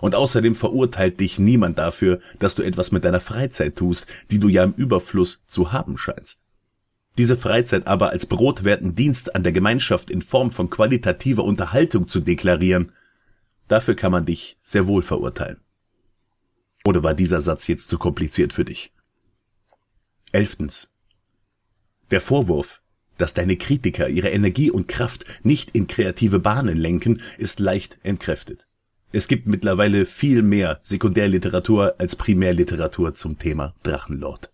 Und 0.00 0.14
außerdem 0.14 0.54
verurteilt 0.54 1.20
dich 1.20 1.38
niemand 1.38 1.78
dafür, 1.78 2.20
dass 2.38 2.54
du 2.54 2.62
etwas 2.62 2.92
mit 2.92 3.04
deiner 3.04 3.20
Freizeit 3.20 3.76
tust, 3.76 4.06
die 4.30 4.38
du 4.38 4.48
ja 4.48 4.64
im 4.64 4.72
Überfluss 4.72 5.42
zu 5.46 5.72
haben 5.72 5.96
scheinst. 5.96 6.42
Diese 7.18 7.36
Freizeit 7.36 7.86
aber 7.86 8.10
als 8.10 8.26
brotwerten 8.26 8.94
Dienst 8.94 9.34
an 9.34 9.42
der 9.42 9.52
Gemeinschaft 9.52 10.10
in 10.10 10.22
Form 10.22 10.52
von 10.52 10.70
qualitativer 10.70 11.44
Unterhaltung 11.44 12.06
zu 12.06 12.20
deklarieren, 12.20 12.92
dafür 13.70 13.94
kann 13.94 14.12
man 14.12 14.26
dich 14.26 14.58
sehr 14.62 14.86
wohl 14.86 15.02
verurteilen. 15.02 15.60
Oder 16.84 17.02
war 17.02 17.14
dieser 17.14 17.40
Satz 17.40 17.66
jetzt 17.66 17.88
zu 17.88 17.98
kompliziert 17.98 18.52
für 18.52 18.64
dich? 18.64 18.92
Elftens. 20.32 20.90
Der 22.10 22.20
Vorwurf, 22.20 22.82
dass 23.18 23.34
deine 23.34 23.56
Kritiker 23.56 24.08
ihre 24.08 24.30
Energie 24.30 24.70
und 24.70 24.88
Kraft 24.88 25.24
nicht 25.44 25.70
in 25.70 25.86
kreative 25.86 26.40
Bahnen 26.40 26.78
lenken, 26.78 27.20
ist 27.38 27.60
leicht 27.60 27.98
entkräftet. 28.02 28.66
Es 29.12 29.28
gibt 29.28 29.46
mittlerweile 29.46 30.06
viel 30.06 30.42
mehr 30.42 30.80
Sekundärliteratur 30.82 31.96
als 31.98 32.16
Primärliteratur 32.16 33.14
zum 33.14 33.38
Thema 33.38 33.74
Drachenlord. 33.82 34.52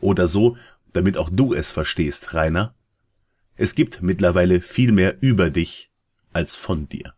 Oder 0.00 0.26
so, 0.26 0.56
damit 0.92 1.16
auch 1.16 1.30
du 1.30 1.54
es 1.54 1.70
verstehst, 1.70 2.34
Rainer. 2.34 2.74
Es 3.56 3.74
gibt 3.74 4.02
mittlerweile 4.02 4.60
viel 4.60 4.92
mehr 4.92 5.16
über 5.20 5.50
dich 5.50 5.90
als 6.32 6.56
von 6.56 6.88
dir. 6.88 7.14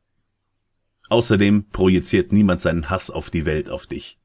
Außerdem 1.08 1.64
projiziert 1.70 2.32
niemand 2.32 2.60
seinen 2.60 2.90
Hass 2.90 3.10
auf 3.10 3.30
die 3.30 3.44
Welt 3.44 3.68
auf 3.68 3.86
dich. 3.86 4.18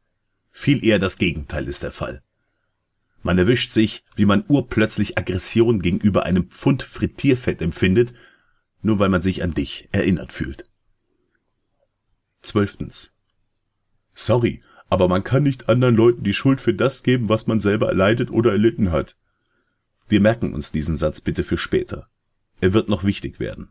Viel 0.52 0.84
eher 0.84 1.00
das 1.00 1.18
Gegenteil 1.18 1.68
ist 1.68 1.84
der 1.84 1.92
Fall. 1.92 2.24
Man 3.24 3.38
erwischt 3.38 3.72
sich, 3.72 4.04
wie 4.16 4.26
man 4.26 4.46
urplötzlich 4.48 5.18
Aggression 5.18 5.82
gegenüber 5.82 6.24
einem 6.24 6.50
Pfund 6.50 6.84
Frittierfett 6.84 7.62
empfindet, 7.62 8.14
nur 8.82 9.00
weil 9.00 9.10
man 9.10 9.22
sich 9.22 9.44
an 9.44 9.54
dich 9.54 9.90
erinnert 9.92 10.32
fühlt. 10.32 10.64
Zwölftens. 12.42 13.16
Sorry, 14.14 14.62
aber 14.90 15.08
man 15.08 15.24
kann 15.24 15.44
nicht 15.44 15.70
anderen 15.70 15.96
Leuten 15.96 16.24
die 16.24 16.34
Schuld 16.34 16.62
für 16.62 16.74
das 16.74 17.04
geben, 17.04 17.28
was 17.30 17.48
man 17.48 17.60
selber 17.60 17.90
erleidet 17.90 18.32
oder 18.32 18.52
erlitten 18.52 18.92
hat. 18.92 19.18
Wir 20.08 20.22
merken 20.22 20.54
uns 20.54 20.72
diesen 20.72 20.96
Satz 20.96 21.20
bitte 21.20 21.44
für 21.44 21.58
später. 21.58 22.08
Er 22.62 22.74
wird 22.74 22.88
noch 22.88 23.04
wichtig 23.04 23.40
werden. 23.40 23.70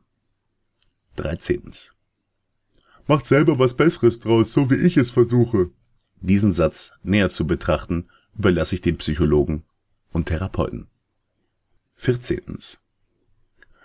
Dreizehntens. 1.17 1.96
Macht 3.07 3.27
selber 3.27 3.59
was 3.59 3.75
Besseres 3.75 4.21
draus, 4.21 4.53
so 4.53 4.71
wie 4.71 4.75
ich 4.75 4.97
es 4.97 5.11
versuche. 5.11 5.71
Diesen 6.21 6.53
Satz 6.53 6.93
näher 7.03 7.29
zu 7.29 7.47
betrachten 7.47 8.09
überlasse 8.37 8.75
ich 8.75 8.81
den 8.81 8.97
Psychologen 8.97 9.65
und 10.13 10.27
Therapeuten. 10.27 10.89
14. 11.95 12.59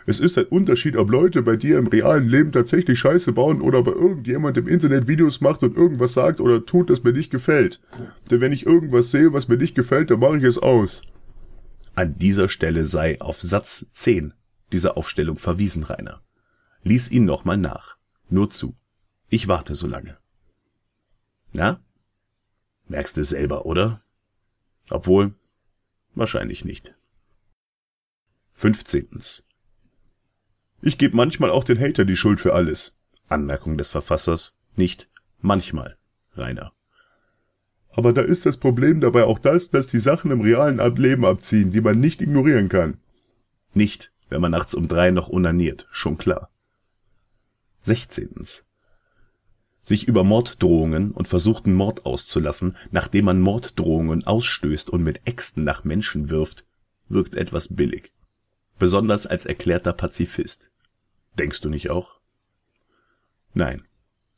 Es 0.08 0.20
ist 0.20 0.38
ein 0.38 0.46
Unterschied, 0.46 0.98
ob 0.98 1.12
Leute 1.12 1.44
bei 1.44 1.56
dir 1.56 1.78
im 1.78 1.88
realen 1.88 2.28
Leben 2.28 2.52
tatsächlich 2.52 3.00
Scheiße 3.00 3.34
bauen 3.34 3.62
oder 3.62 3.84
bei 3.84 3.92
irgendjemand 3.92 4.58
im 4.58 4.68
Internet 4.68 5.08
Videos 5.08 5.42
macht 5.42 5.62
und 5.62 5.78
irgendwas 5.78 6.14
sagt 6.14 6.40
oder 6.40 6.66
tut, 6.66 6.90
das 6.90 7.04
mir 7.04 7.14
nicht 7.14 7.32
gefällt. 7.32 7.80
Denn 8.30 8.42
wenn 8.42 8.52
ich 8.52 8.66
irgendwas 8.66 9.12
sehe, 9.12 9.34
was 9.34 9.48
mir 9.48 9.58
nicht 9.58 9.76
gefällt, 9.76 10.10
dann 10.10 10.20
mache 10.20 10.38
ich 10.38 10.44
es 10.44 10.58
aus. 10.58 11.04
An 11.94 12.18
dieser 12.18 12.50
Stelle 12.50 12.86
sei 12.86 13.22
auf 13.22 13.40
Satz 13.40 13.88
10 13.94 14.34
dieser 14.72 14.98
Aufstellung 14.98 15.38
verwiesen, 15.38 15.84
Rainer. 15.84 16.22
Lies 16.84 17.12
ihn 17.12 17.26
nochmal 17.26 17.58
nach. 17.58 17.98
Nur 18.30 18.50
zu. 18.50 18.76
Ich 19.34 19.48
warte 19.48 19.76
so 19.76 19.88
lange. 19.88 20.18
Na? 21.54 21.82
Merkst 22.88 23.16
du 23.16 23.24
selber, 23.24 23.66
oder? 23.66 24.02
Obwohl, 24.90 25.36
wahrscheinlich 26.16 26.66
nicht. 26.66 26.94
15. 28.56 29.08
Ich 30.82 30.98
gebe 30.98 31.16
manchmal 31.16 31.50
auch 31.50 31.64
den 31.64 31.80
Hater 31.80 32.04
die 32.04 32.18
Schuld 32.18 32.42
für 32.42 32.54
alles. 32.54 32.94
Anmerkung 33.30 33.78
des 33.78 33.88
Verfassers, 33.88 34.58
nicht 34.76 35.10
manchmal, 35.40 35.98
Rainer. 36.36 36.74
Aber 37.92 38.12
da 38.12 38.24
ist 38.24 38.46
das 38.46 38.58
Problem 38.58 39.00
dabei 39.00 39.24
auch 39.24 39.40
das, 39.40 39.70
dass 39.70 39.88
die 39.88 40.02
Sachen 40.02 40.32
im 40.32 40.42
realen 40.42 40.80
Leben 40.98 41.24
abziehen, 41.24 41.72
die 41.72 41.80
man 41.80 42.02
nicht 42.02 42.20
ignorieren 42.20 42.68
kann. 42.68 43.00
Nicht, 43.74 44.12
wenn 44.28 44.42
man 44.42 44.52
nachts 44.52 44.76
um 44.76 44.90
drei 44.90 45.12
noch 45.12 45.30
unaniert, 45.30 45.88
schon 45.90 46.18
klar. 46.18 46.52
16 47.84 48.36
sich 49.84 50.08
über 50.08 50.24
Morddrohungen 50.24 51.12
und 51.12 51.28
versuchten 51.28 51.74
Mord 51.74 52.06
auszulassen, 52.06 52.78
nachdem 52.92 53.26
man 53.26 53.42
Morddrohungen 53.42 54.26
ausstößt 54.26 54.90
und 54.90 55.04
mit 55.04 55.22
Äxten 55.26 55.64
nach 55.64 55.84
Menschen 55.84 56.30
wirft, 56.30 56.66
wirkt 57.10 57.36
etwas 57.36 57.76
billig. 57.76 58.12
Besonders 58.80 59.28
als 59.28 59.46
erklärter 59.46 59.94
Pazifist. 59.94 60.72
Denkst 61.38 61.62
du 61.62 61.70
nicht 61.70 61.90
auch? 61.90 62.20
Nein, 63.54 63.84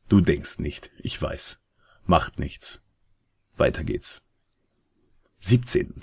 du 0.08 0.20
denkst 0.20 0.58
nicht, 0.58 0.90
ich 0.98 1.20
weiß. 1.20 1.60
Macht 2.06 2.38
nichts. 2.38 2.82
Weiter 3.56 3.84
geht's. 3.84 4.22
17. 5.40 5.94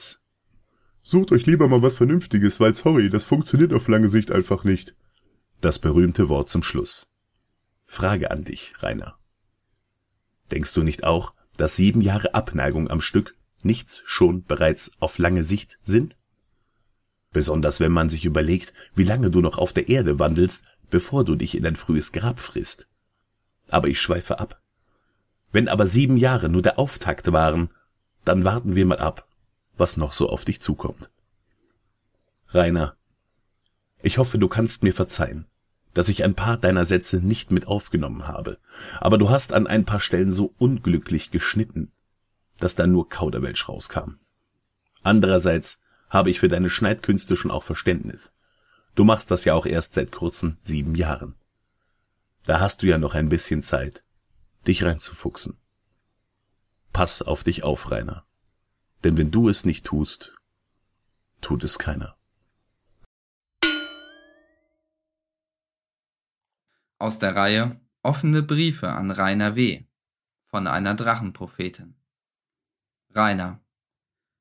Sucht 1.03 1.31
euch 1.31 1.45
lieber 1.45 1.67
mal 1.67 1.81
was 1.81 1.95
Vernünftiges, 1.95 2.59
weil 2.59 2.75
sorry, 2.75 3.09
das 3.09 3.23
funktioniert 3.23 3.73
auf 3.73 3.87
lange 3.87 4.07
Sicht 4.07 4.31
einfach 4.31 4.63
nicht. 4.63 4.95
Das 5.59 5.79
berühmte 5.79 6.29
Wort 6.29 6.49
zum 6.49 6.63
Schluss. 6.63 7.07
Frage 7.85 8.31
an 8.31 8.43
dich, 8.43 8.73
Rainer. 8.81 9.17
Denkst 10.51 10.73
du 10.73 10.83
nicht 10.83 11.03
auch, 11.03 11.33
dass 11.57 11.75
sieben 11.75 12.01
Jahre 12.01 12.33
Abneigung 12.33 12.89
am 12.89 13.01
Stück 13.01 13.35
nichts 13.63 14.01
schon 14.05 14.43
bereits 14.43 14.91
auf 14.99 15.17
lange 15.17 15.43
Sicht 15.43 15.79
sind? 15.83 16.17
Besonders 17.31 17.79
wenn 17.79 17.91
man 17.91 18.09
sich 18.09 18.25
überlegt, 18.25 18.73
wie 18.93 19.05
lange 19.05 19.31
du 19.31 19.41
noch 19.41 19.57
auf 19.57 19.71
der 19.71 19.87
Erde 19.87 20.19
wandelst, 20.19 20.65
bevor 20.89 21.23
du 21.23 21.35
dich 21.35 21.55
in 21.55 21.65
ein 21.65 21.77
frühes 21.77 22.11
Grab 22.11 22.39
frisst. 22.39 22.87
Aber 23.69 23.87
ich 23.87 24.01
schweife 24.01 24.39
ab. 24.39 24.61
Wenn 25.53 25.69
aber 25.69 25.87
sieben 25.87 26.17
Jahre 26.17 26.49
nur 26.49 26.61
der 26.61 26.77
Auftakt 26.77 27.31
waren, 27.31 27.69
dann 28.25 28.43
warten 28.43 28.75
wir 28.75 28.85
mal 28.85 28.99
ab, 28.99 29.27
was 29.77 29.97
noch 29.97 30.13
so 30.13 30.29
auf 30.29 30.43
dich 30.43 30.59
zukommt. 30.59 31.09
Rainer, 32.49 32.97
ich 34.01 34.17
hoffe, 34.17 34.37
du 34.37 34.47
kannst 34.47 34.83
mir 34.83 34.93
verzeihen, 34.93 35.45
dass 35.93 36.09
ich 36.09 36.23
ein 36.23 36.35
paar 36.35 36.57
deiner 36.57 36.85
Sätze 36.85 37.17
nicht 37.25 37.51
mit 37.51 37.67
aufgenommen 37.67 38.27
habe, 38.27 38.57
aber 38.99 39.17
du 39.17 39.29
hast 39.29 39.53
an 39.53 39.67
ein 39.67 39.85
paar 39.85 39.99
Stellen 39.99 40.31
so 40.31 40.53
unglücklich 40.57 41.31
geschnitten, 41.31 41.91
dass 42.59 42.75
da 42.75 42.87
nur 42.87 43.09
Kauderwelsch 43.09 43.67
rauskam. 43.67 44.15
Andererseits 45.03 45.81
habe 46.09 46.29
ich 46.29 46.39
für 46.39 46.47
deine 46.47 46.69
Schneidkünste 46.69 47.35
schon 47.35 47.51
auch 47.51 47.63
Verständnis. 47.63 48.33
Du 48.95 49.03
machst 49.03 49.31
das 49.31 49.45
ja 49.45 49.53
auch 49.53 49.65
erst 49.65 49.93
seit 49.93 50.11
kurzen 50.11 50.57
sieben 50.61 50.95
Jahren. 50.95 51.35
Da 52.45 52.59
hast 52.59 52.81
du 52.81 52.87
ja 52.87 52.97
noch 52.97 53.15
ein 53.15 53.29
bisschen 53.29 53.61
Zeit, 53.61 54.03
dich 54.67 54.83
reinzufuchsen. 54.83 55.57
Pass 56.93 57.21
auf 57.21 57.43
dich 57.43 57.63
auf, 57.63 57.89
Rainer. 57.91 58.25
Denn 59.03 59.17
wenn 59.17 59.31
du 59.31 59.49
es 59.49 59.65
nicht 59.65 59.85
tust, 59.85 60.35
tut 61.39 61.63
es 61.63 61.79
keiner. 61.79 62.15
Aus 67.01 67.17
der 67.17 67.35
Reihe 67.35 67.81
Offene 68.03 68.43
Briefe 68.43 68.87
an 68.91 69.09
Rainer 69.09 69.55
W. 69.55 69.85
von 70.45 70.67
einer 70.67 70.93
Drachenprophetin. 70.93 71.95
Rainer, 73.09 73.59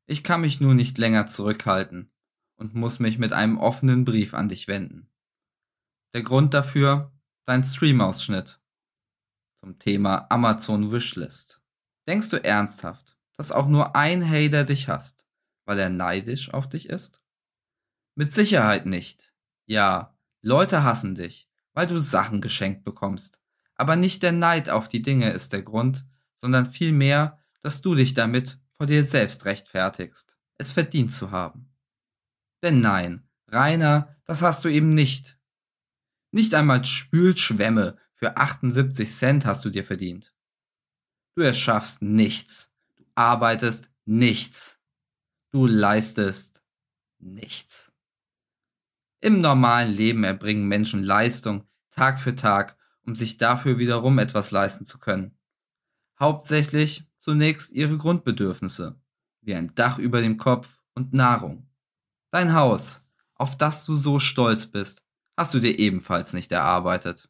ich 0.05 0.23
kann 0.23 0.43
mich 0.43 0.61
nur 0.61 0.75
nicht 0.75 0.99
länger 0.99 1.25
zurückhalten 1.25 2.13
und 2.57 2.75
muss 2.75 2.99
mich 2.99 3.17
mit 3.17 3.33
einem 3.33 3.57
offenen 3.57 4.05
Brief 4.05 4.35
an 4.35 4.51
dich 4.51 4.69
wenden. 4.69 5.09
Der 6.13 6.23
Grund 6.23 6.53
dafür 6.53 7.19
dein 7.47 7.65
Stream-Ausschnitt 7.65 8.61
zum 9.63 9.79
Thema 9.79 10.27
Amazon 10.29 10.93
Wishlist. 10.93 11.63
Denkst 12.07 12.29
du 12.29 12.45
ernsthaft, 12.45 13.17
dass 13.39 13.53
auch 13.53 13.69
nur 13.69 13.97
ein 13.97 14.23
Hater 14.23 14.65
dich 14.65 14.87
hasst, 14.87 15.27
weil 15.65 15.79
er 15.79 15.89
neidisch 15.89 16.53
auf 16.53 16.69
dich 16.69 16.91
ist? 16.91 17.23
Mit 18.17 18.35
Sicherheit 18.35 18.85
nicht. 18.85 19.33
Ja, 19.65 20.15
Leute 20.43 20.85
hassen 20.85 21.15
dich, 21.15 21.50
weil 21.73 21.87
du 21.87 21.99
Sachen 21.99 22.41
geschenkt 22.41 22.85
bekommst. 22.85 23.39
Aber 23.75 23.97
nicht 23.97 24.23
der 24.23 24.33
Neid 24.33 24.69
auf 24.69 24.89
die 24.89 25.03
Dinge 25.03 25.31
ist 25.31 25.53
der 25.53 25.63
Grund, 25.63 26.05
sondern 26.37 26.67
vielmehr, 26.67 27.39
dass 27.63 27.81
du 27.81 27.95
dich 27.95 28.15
damit 28.15 28.59
vor 28.73 28.87
dir 28.87 29.05
selbst 29.05 29.45
rechtfertigst, 29.45 30.37
es 30.59 30.71
verdient 30.71 31.15
zu 31.15 31.31
haben. 31.31 31.71
Denn 32.63 32.81
nein, 32.81 33.29
Rainer, 33.49 34.17
das 34.25 34.43
hast 34.43 34.65
du 34.65 34.69
eben 34.69 34.95
nicht. 34.95 35.39
Nicht 36.31 36.55
einmal 36.55 36.85
Spülschwämme 36.85 37.99
für 38.15 38.37
78 38.37 39.13
Cent 39.13 39.47
hast 39.47 39.65
du 39.65 39.71
dir 39.71 39.85
verdient. 39.85 40.35
Du 41.35 41.43
erschaffst 41.43 42.03
nichts. 42.03 42.73
Du 42.97 43.05
arbeitest 43.15 43.91
nichts. 44.05 44.79
Du 45.51 45.67
leistest 45.67 46.63
nichts. 47.19 47.90
Im 49.21 49.41
normalen 49.41 49.93
Leben 49.93 50.25
erbringen 50.25 50.67
Menschen 50.67 51.05
Leistung 51.05 51.65
Tag 51.91 52.19
für 52.19 52.35
Tag, 52.35 52.77
um 53.05 53.15
sich 53.15 53.37
dafür 53.37 53.79
wiederum 53.79 54.19
etwas 54.19 54.51
leisten 54.51 54.87
zu 54.87 54.99
können. 54.99 55.37
Hauptsächlich 56.19 57.05
zunächst 57.19 57.71
ihre 57.73 57.99
Grundbedürfnisse, 57.99 58.99
wie 59.43 59.55
ein 59.55 59.75
Dach 59.75 59.99
über 59.99 60.23
dem 60.23 60.39
Kopf 60.39 60.81
und 60.95 61.13
Nahrung. 61.13 61.69
Dein 62.31 62.55
Haus, 62.55 63.03
auf 63.35 63.59
das 63.59 63.85
du 63.85 63.95
so 63.95 64.19
stolz 64.19 64.67
bist, 64.67 65.05
hast 65.37 65.53
du 65.53 65.61
dir 65.61 65.79
ebenfalls 65.79 66.33
nicht 66.33 66.53
erarbeitet. 66.53 67.29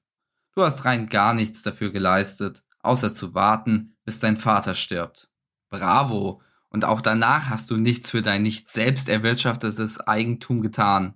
Du 0.54 0.62
hast 0.62 0.84
rein 0.84 1.08
gar 1.08 1.34
nichts 1.34 1.62
dafür 1.62 1.90
geleistet, 1.90 2.62
außer 2.82 3.14
zu 3.14 3.34
warten, 3.34 3.96
bis 4.04 4.20
dein 4.20 4.36
Vater 4.36 4.74
stirbt. 4.74 5.28
Bravo! 5.70 6.40
Und 6.68 6.84
auch 6.84 7.00
danach 7.00 7.48
hast 7.48 7.70
du 7.70 7.76
nichts 7.76 8.10
für 8.10 8.22
dein 8.22 8.42
nicht 8.42 8.68
selbst 8.68 9.08
erwirtschaftetes 9.08 10.00
Eigentum 10.00 10.60
getan. 10.62 11.14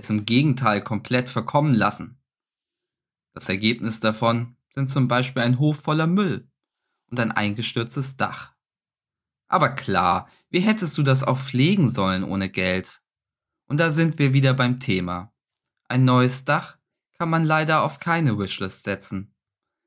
Es 0.00 0.08
im 0.08 0.24
Gegenteil 0.24 0.82
komplett 0.82 1.28
verkommen 1.28 1.74
lassen. 1.74 2.18
Das 3.34 3.50
Ergebnis 3.50 4.00
davon 4.00 4.56
sind 4.74 4.88
zum 4.88 5.08
Beispiel 5.08 5.42
ein 5.42 5.58
Hof 5.58 5.80
voller 5.80 6.06
Müll 6.06 6.48
und 7.10 7.20
ein 7.20 7.32
eingestürztes 7.32 8.16
Dach. 8.16 8.54
Aber 9.46 9.68
klar, 9.68 10.28
wie 10.48 10.60
hättest 10.60 10.96
du 10.96 11.02
das 11.02 11.22
auch 11.22 11.38
pflegen 11.38 11.86
sollen 11.86 12.24
ohne 12.24 12.48
Geld? 12.48 13.02
Und 13.66 13.78
da 13.78 13.90
sind 13.90 14.18
wir 14.18 14.32
wieder 14.32 14.54
beim 14.54 14.80
Thema. 14.80 15.34
Ein 15.86 16.06
neues 16.06 16.46
Dach 16.46 16.78
kann 17.18 17.28
man 17.28 17.44
leider 17.44 17.82
auf 17.82 18.00
keine 18.00 18.38
Wishlist 18.38 18.84
setzen. 18.84 19.34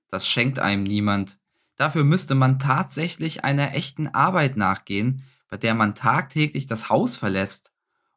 Das 0.09 0.27
schenkt 0.27 0.59
einem 0.59 0.83
niemand. 0.83 1.39
Dafür 1.75 2.03
müsste 2.03 2.35
man 2.35 2.59
tatsächlich 2.59 3.43
einer 3.43 3.73
echten 3.73 4.09
Arbeit 4.09 4.57
nachgehen, 4.57 5.23
bei 5.47 5.57
der 5.57 5.73
man 5.73 5.95
tagtäglich 5.95 6.67
das 6.67 6.89
Haus 6.89 7.17
verlässt 7.17 7.73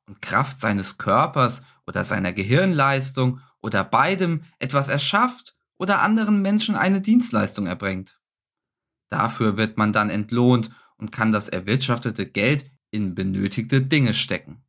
und 0.07 0.21
Kraft 0.21 0.61
seines 0.61 0.99
Körpers 0.99 1.63
oder 1.87 2.05
seiner 2.05 2.33
Gehirnleistung 2.33 3.41
oder 3.61 3.85
beidem 3.85 4.43
etwas 4.59 4.89
erschafft 4.89 5.57
oder 5.79 6.01
anderen 6.01 6.43
Menschen 6.43 6.75
eine 6.75 7.01
Dienstleistung 7.01 7.67
erbringt. 7.67 8.19
Dafür 9.11 9.57
wird 9.57 9.77
man 9.77 9.93
dann 9.93 10.11
entlohnt 10.11 10.71
und 10.97 11.13
kann 11.13 11.33
das 11.33 11.49
erwirtschaftete 11.49 12.27
Geld 12.27 12.71
in 12.91 13.15
benötigte 13.15 13.83
Dinge 13.83 14.15
stecken. 14.15 14.65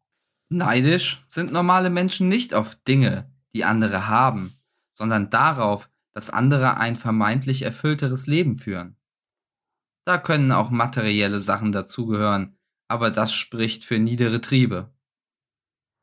Neidisch 0.49 1.25
sind 1.29 1.51
normale 1.51 1.89
Menschen 1.89 2.27
nicht 2.27 2.53
auf 2.53 2.75
Dinge, 2.75 3.31
die 3.53 3.65
andere 3.65 4.07
haben, 4.07 4.53
sondern 4.91 5.29
darauf, 5.29 5.89
dass 6.13 6.29
andere 6.29 6.77
ein 6.77 6.95
vermeintlich 6.95 7.61
erfüllteres 7.61 8.27
Leben 8.27 8.55
führen. 8.55 8.95
Da 10.05 10.17
können 10.17 10.51
auch 10.51 10.69
materielle 10.69 11.39
Sachen 11.39 11.71
dazugehören, 11.71 12.57
aber 12.87 13.11
das 13.11 13.33
spricht 13.33 13.83
für 13.83 13.99
niedere 13.99 14.39
Triebe. 14.39 14.93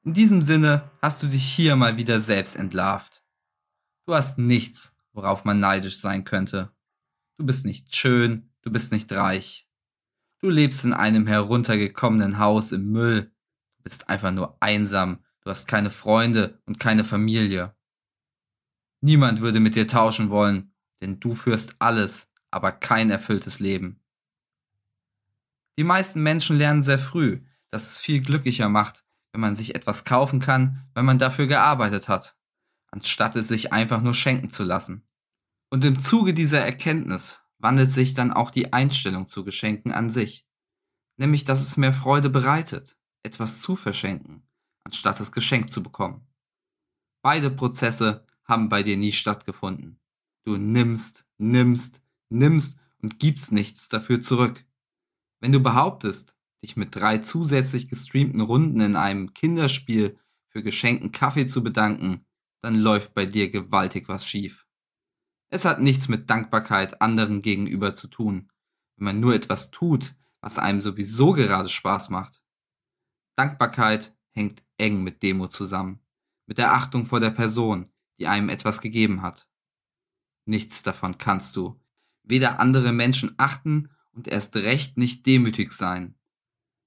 In 0.04 0.12
diesem 0.12 0.42
Sinne 0.42 0.90
hast 1.00 1.22
du 1.22 1.26
dich 1.26 1.44
hier 1.44 1.76
mal 1.76 1.96
wieder 1.96 2.20
selbst 2.20 2.56
entlarvt. 2.56 3.24
Du 4.06 4.14
hast 4.14 4.38
nichts, 4.38 4.94
worauf 5.12 5.44
man 5.44 5.60
neidisch 5.60 5.98
sein 5.98 6.24
könnte. 6.24 6.70
Du 7.38 7.46
bist 7.46 7.64
nicht 7.64 7.96
schön, 7.96 8.50
du 8.62 8.70
bist 8.70 8.92
nicht 8.92 9.10
reich. 9.12 9.66
Du 10.40 10.50
lebst 10.50 10.84
in 10.84 10.92
einem 10.92 11.26
heruntergekommenen 11.26 12.38
Haus 12.38 12.70
im 12.72 12.92
Müll 12.92 13.34
bist 13.84 14.08
einfach 14.08 14.32
nur 14.32 14.56
einsam, 14.60 15.22
du 15.42 15.50
hast 15.50 15.68
keine 15.68 15.90
Freunde 15.90 16.60
und 16.66 16.80
keine 16.80 17.04
Familie. 17.04 17.76
Niemand 19.00 19.42
würde 19.42 19.60
mit 19.60 19.76
dir 19.76 19.86
tauschen 19.86 20.30
wollen, 20.30 20.72
denn 21.00 21.20
du 21.20 21.34
führst 21.34 21.76
alles, 21.78 22.32
aber 22.50 22.72
kein 22.72 23.10
erfülltes 23.10 23.60
Leben. 23.60 24.00
Die 25.78 25.84
meisten 25.84 26.22
Menschen 26.22 26.56
lernen 26.56 26.82
sehr 26.82 26.98
früh, 26.98 27.42
dass 27.70 27.88
es 27.88 28.00
viel 28.00 28.22
glücklicher 28.22 28.68
macht, 28.68 29.04
wenn 29.34 29.40
man 29.40 29.56
sich 29.56 29.74
etwas 29.74 30.04
kaufen 30.04 30.38
kann, 30.38 30.86
wenn 30.94 31.04
man 31.04 31.18
dafür 31.18 31.48
gearbeitet 31.48 32.08
hat, 32.08 32.36
anstatt 32.92 33.34
es 33.34 33.48
sich 33.48 33.72
einfach 33.72 34.00
nur 34.00 34.14
schenken 34.14 34.48
zu 34.48 34.62
lassen. 34.62 35.02
Und 35.70 35.84
im 35.84 35.98
Zuge 35.98 36.34
dieser 36.34 36.60
Erkenntnis 36.60 37.42
wandelt 37.58 37.90
sich 37.90 38.14
dann 38.14 38.32
auch 38.32 38.52
die 38.52 38.72
Einstellung 38.72 39.26
zu 39.26 39.42
Geschenken 39.42 39.90
an 39.90 40.08
sich, 40.08 40.46
nämlich 41.16 41.44
dass 41.44 41.62
es 41.62 41.76
mehr 41.76 41.92
Freude 41.92 42.30
bereitet, 42.30 42.96
etwas 43.24 43.60
zu 43.60 43.74
verschenken, 43.74 44.46
anstatt 44.84 45.18
es 45.18 45.32
geschenkt 45.32 45.72
zu 45.72 45.82
bekommen. 45.82 46.24
Beide 47.20 47.50
Prozesse 47.50 48.24
haben 48.44 48.68
bei 48.68 48.84
dir 48.84 48.96
nie 48.96 49.10
stattgefunden. 49.10 49.98
Du 50.44 50.56
nimmst, 50.58 51.26
nimmst, 51.38 52.02
nimmst 52.28 52.78
und 53.02 53.18
gibst 53.18 53.50
nichts 53.50 53.88
dafür 53.88 54.20
zurück. 54.20 54.64
Wenn 55.40 55.50
du 55.50 55.58
behauptest, 55.58 56.36
dich 56.64 56.76
mit 56.76 56.96
drei 56.96 57.18
zusätzlich 57.18 57.88
gestreamten 57.88 58.40
Runden 58.40 58.80
in 58.80 58.96
einem 58.96 59.34
Kinderspiel 59.34 60.18
für 60.48 60.62
geschenkten 60.62 61.12
Kaffee 61.12 61.46
zu 61.46 61.62
bedanken, 61.62 62.26
dann 62.62 62.74
läuft 62.74 63.14
bei 63.14 63.26
dir 63.26 63.50
gewaltig 63.50 64.08
was 64.08 64.26
schief. 64.26 64.66
Es 65.50 65.64
hat 65.64 65.80
nichts 65.80 66.08
mit 66.08 66.30
Dankbarkeit 66.30 67.00
anderen 67.02 67.42
gegenüber 67.42 67.94
zu 67.94 68.08
tun, 68.08 68.50
wenn 68.96 69.04
man 69.04 69.20
nur 69.20 69.34
etwas 69.34 69.70
tut, 69.70 70.14
was 70.40 70.58
einem 70.58 70.80
sowieso 70.80 71.32
gerade 71.32 71.68
Spaß 71.68 72.10
macht. 72.10 72.42
Dankbarkeit 73.36 74.16
hängt 74.30 74.62
eng 74.78 75.02
mit 75.02 75.22
Demo 75.22 75.48
zusammen, 75.48 76.00
mit 76.46 76.58
der 76.58 76.72
Achtung 76.72 77.04
vor 77.04 77.20
der 77.20 77.30
Person, 77.30 77.92
die 78.18 78.26
einem 78.26 78.48
etwas 78.48 78.80
gegeben 78.80 79.22
hat. 79.22 79.48
Nichts 80.46 80.82
davon 80.82 81.18
kannst 81.18 81.54
du, 81.56 81.80
weder 82.22 82.58
andere 82.58 82.92
Menschen 82.92 83.34
achten 83.36 83.90
und 84.12 84.28
erst 84.28 84.56
recht 84.56 84.96
nicht 84.96 85.26
demütig 85.26 85.72
sein. 85.72 86.16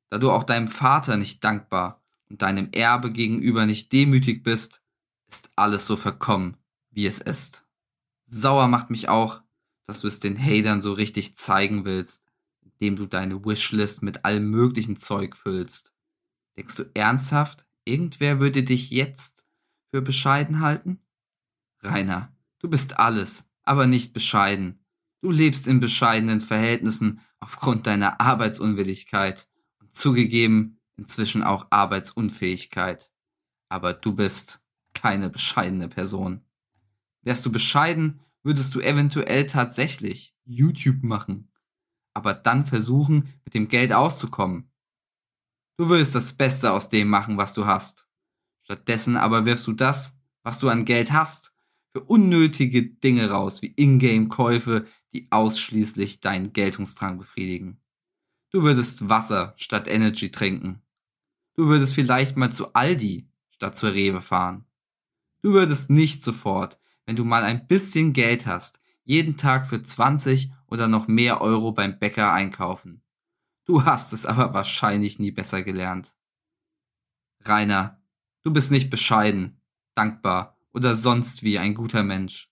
Da 0.09 0.17
du 0.17 0.31
auch 0.31 0.43
deinem 0.43 0.67
Vater 0.67 1.17
nicht 1.17 1.43
dankbar 1.43 2.03
und 2.29 2.41
deinem 2.41 2.69
Erbe 2.71 3.11
gegenüber 3.11 3.65
nicht 3.65 3.91
demütig 3.91 4.43
bist, 4.43 4.81
ist 5.29 5.49
alles 5.55 5.85
so 5.85 5.95
verkommen, 5.95 6.57
wie 6.91 7.05
es 7.05 7.19
ist. 7.19 7.65
Sauer 8.27 8.67
macht 8.67 8.89
mich 8.89 9.09
auch, 9.09 9.41
dass 9.85 10.01
du 10.01 10.07
es 10.07 10.19
den 10.19 10.37
Hatern 10.37 10.81
so 10.81 10.93
richtig 10.93 11.35
zeigen 11.35 11.85
willst, 11.85 12.23
indem 12.61 12.95
du 12.95 13.05
deine 13.05 13.43
Wishlist 13.45 14.03
mit 14.03 14.25
allem 14.25 14.49
möglichen 14.49 14.97
Zeug 14.97 15.35
füllst. 15.35 15.93
Denkst 16.57 16.75
du 16.75 16.89
ernsthaft, 16.93 17.65
irgendwer 17.85 18.39
würde 18.39 18.63
dich 18.63 18.89
jetzt 18.89 19.45
für 19.91 20.01
bescheiden 20.01 20.59
halten? 20.59 20.99
Rainer, 21.81 22.35
du 22.59 22.69
bist 22.69 22.97
alles, 22.99 23.45
aber 23.63 23.87
nicht 23.87 24.13
bescheiden. 24.13 24.83
Du 25.21 25.31
lebst 25.31 25.67
in 25.67 25.79
bescheidenen 25.79 26.41
Verhältnissen 26.41 27.21
aufgrund 27.39 27.87
deiner 27.87 28.19
Arbeitsunwilligkeit 28.19 29.47
zugegeben 29.97 30.79
inzwischen 30.97 31.43
auch 31.43 31.67
Arbeitsunfähigkeit. 31.69 33.11
Aber 33.69 33.93
du 33.93 34.13
bist 34.13 34.61
keine 34.93 35.29
bescheidene 35.29 35.89
Person. 35.89 36.41
Wärst 37.21 37.45
du 37.45 37.51
bescheiden, 37.51 38.21
würdest 38.43 38.73
du 38.73 38.79
eventuell 38.79 39.45
tatsächlich 39.45 40.35
YouTube 40.45 41.03
machen, 41.03 41.51
aber 42.13 42.33
dann 42.33 42.65
versuchen, 42.65 43.33
mit 43.43 43.53
dem 43.53 43.67
Geld 43.67 43.91
auszukommen. 43.91 44.71
Du 45.77 45.89
würdest 45.89 46.15
das 46.15 46.33
Beste 46.33 46.71
aus 46.71 46.89
dem 46.89 47.09
machen, 47.09 47.37
was 47.37 47.53
du 47.53 47.65
hast. 47.65 48.07
Stattdessen 48.63 49.17
aber 49.17 49.45
wirfst 49.45 49.67
du 49.67 49.73
das, 49.73 50.17
was 50.43 50.59
du 50.59 50.69
an 50.69 50.85
Geld 50.85 51.11
hast, 51.11 51.53
für 51.91 52.03
unnötige 52.03 52.83
Dinge 52.83 53.29
raus, 53.29 53.61
wie 53.61 53.73
Ingame-Käufe, 53.75 54.87
die 55.13 55.27
ausschließlich 55.31 56.21
deinen 56.21 56.53
Geltungsdrang 56.53 57.17
befriedigen. 57.17 57.81
Du 58.49 58.63
würdest 58.63 59.09
Wasser 59.09 59.53
statt 59.57 59.87
Energy 59.87 60.31
trinken. 60.31 60.81
Du 61.55 61.67
würdest 61.67 61.93
vielleicht 61.93 62.37
mal 62.37 62.51
zu 62.51 62.73
Aldi 62.73 63.29
statt 63.49 63.75
zur 63.75 63.93
Rewe 63.93 64.21
fahren. 64.21 64.65
Du 65.41 65.53
würdest 65.53 65.89
nicht 65.89 66.23
sofort, 66.23 66.79
wenn 67.05 67.15
du 67.15 67.25
mal 67.25 67.43
ein 67.43 67.67
bisschen 67.67 68.13
Geld 68.13 68.45
hast, 68.45 68.79
jeden 69.03 69.37
Tag 69.37 69.65
für 69.65 69.81
20 69.81 70.51
oder 70.67 70.87
noch 70.87 71.07
mehr 71.07 71.41
Euro 71.41 71.71
beim 71.71 71.99
Bäcker 71.99 72.31
einkaufen. 72.31 73.01
Du 73.65 73.83
hast 73.83 74.13
es 74.13 74.25
aber 74.25 74.53
wahrscheinlich 74.53 75.19
nie 75.19 75.31
besser 75.31 75.61
gelernt. 75.61 76.15
Rainer, 77.43 78.01
du 78.43 78.51
bist 78.51 78.71
nicht 78.71 78.89
bescheiden, 78.89 79.59
dankbar 79.93 80.57
oder 80.73 80.95
sonst 80.95 81.43
wie 81.43 81.59
ein 81.59 81.73
guter 81.73 82.03
Mensch. 82.03 82.49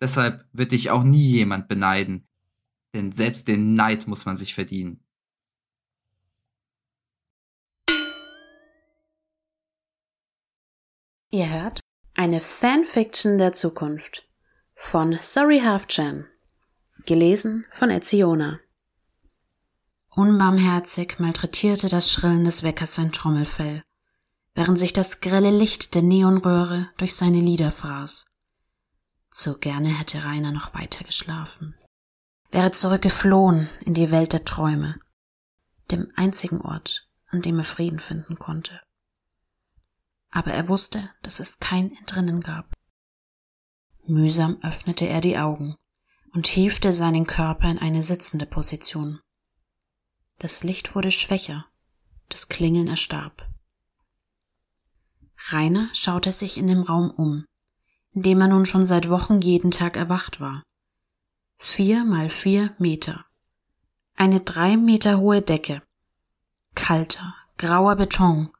Deshalb 0.00 0.48
wird 0.52 0.72
dich 0.72 0.90
auch 0.90 1.04
nie 1.04 1.30
jemand 1.30 1.68
beneiden, 1.68 2.26
denn 2.94 3.12
selbst 3.12 3.48
den 3.48 3.74
Neid 3.74 4.06
muss 4.06 4.24
man 4.24 4.36
sich 4.36 4.54
verdienen. 4.54 5.05
Ihr 11.36 11.50
hört 11.50 11.80
eine 12.14 12.40
Fanfiction 12.40 13.36
der 13.36 13.52
Zukunft 13.52 14.26
von 14.74 15.18
Sorry 15.20 15.60
Half-Chan, 15.60 16.24
gelesen 17.04 17.66
von 17.72 17.90
Etziona. 17.90 18.58
Unbarmherzig 20.08 21.18
malträtierte 21.18 21.90
das 21.90 22.10
Schrillen 22.10 22.46
des 22.46 22.62
Weckers 22.62 22.94
sein 22.94 23.12
Trommelfell, 23.12 23.82
während 24.54 24.78
sich 24.78 24.94
das 24.94 25.20
grelle 25.20 25.50
Licht 25.50 25.94
der 25.94 26.00
Neonröhre 26.00 26.88
durch 26.96 27.14
seine 27.14 27.42
Lider 27.42 27.70
fraß. 27.70 28.24
So 29.28 29.58
gerne 29.58 29.88
hätte 29.88 30.24
Rainer 30.24 30.52
noch 30.52 30.72
weiter 30.72 31.04
geschlafen, 31.04 31.74
wäre 32.50 32.70
zurückgeflohen 32.70 33.68
in 33.82 33.92
die 33.92 34.10
Welt 34.10 34.32
der 34.32 34.46
Träume, 34.46 34.98
dem 35.90 36.10
einzigen 36.16 36.62
Ort, 36.62 37.06
an 37.28 37.42
dem 37.42 37.58
er 37.58 37.64
Frieden 37.64 37.98
finden 37.98 38.38
konnte. 38.38 38.80
Aber 40.30 40.52
er 40.52 40.68
wusste, 40.68 41.10
dass 41.22 41.40
es 41.40 41.58
kein 41.58 41.96
Entrinnen 41.96 42.40
gab. 42.40 42.72
Mühsam 44.06 44.58
öffnete 44.62 45.08
er 45.08 45.20
die 45.20 45.38
Augen 45.38 45.76
und 46.32 46.46
hiefte 46.46 46.92
seinen 46.92 47.26
Körper 47.26 47.70
in 47.70 47.78
eine 47.78 48.02
sitzende 48.02 48.46
Position. 48.46 49.20
Das 50.38 50.62
Licht 50.62 50.94
wurde 50.94 51.10
schwächer, 51.10 51.66
das 52.28 52.48
Klingeln 52.48 52.88
erstarb. 52.88 53.48
Rainer 55.48 55.88
schaute 55.92 56.32
sich 56.32 56.58
in 56.58 56.66
dem 56.66 56.82
Raum 56.82 57.10
um, 57.10 57.46
in 58.12 58.22
dem 58.22 58.40
er 58.40 58.48
nun 58.48 58.66
schon 58.66 58.84
seit 58.84 59.08
Wochen 59.08 59.40
jeden 59.40 59.70
Tag 59.70 59.96
erwacht 59.96 60.40
war. 60.40 60.62
Vier 61.58 62.04
mal 62.04 62.28
vier 62.28 62.74
Meter. 62.78 63.24
Eine 64.14 64.40
drei 64.40 64.76
Meter 64.76 65.18
hohe 65.18 65.42
Decke. 65.42 65.82
Kalter, 66.74 67.34
grauer 67.58 67.96
Beton. 67.96 68.50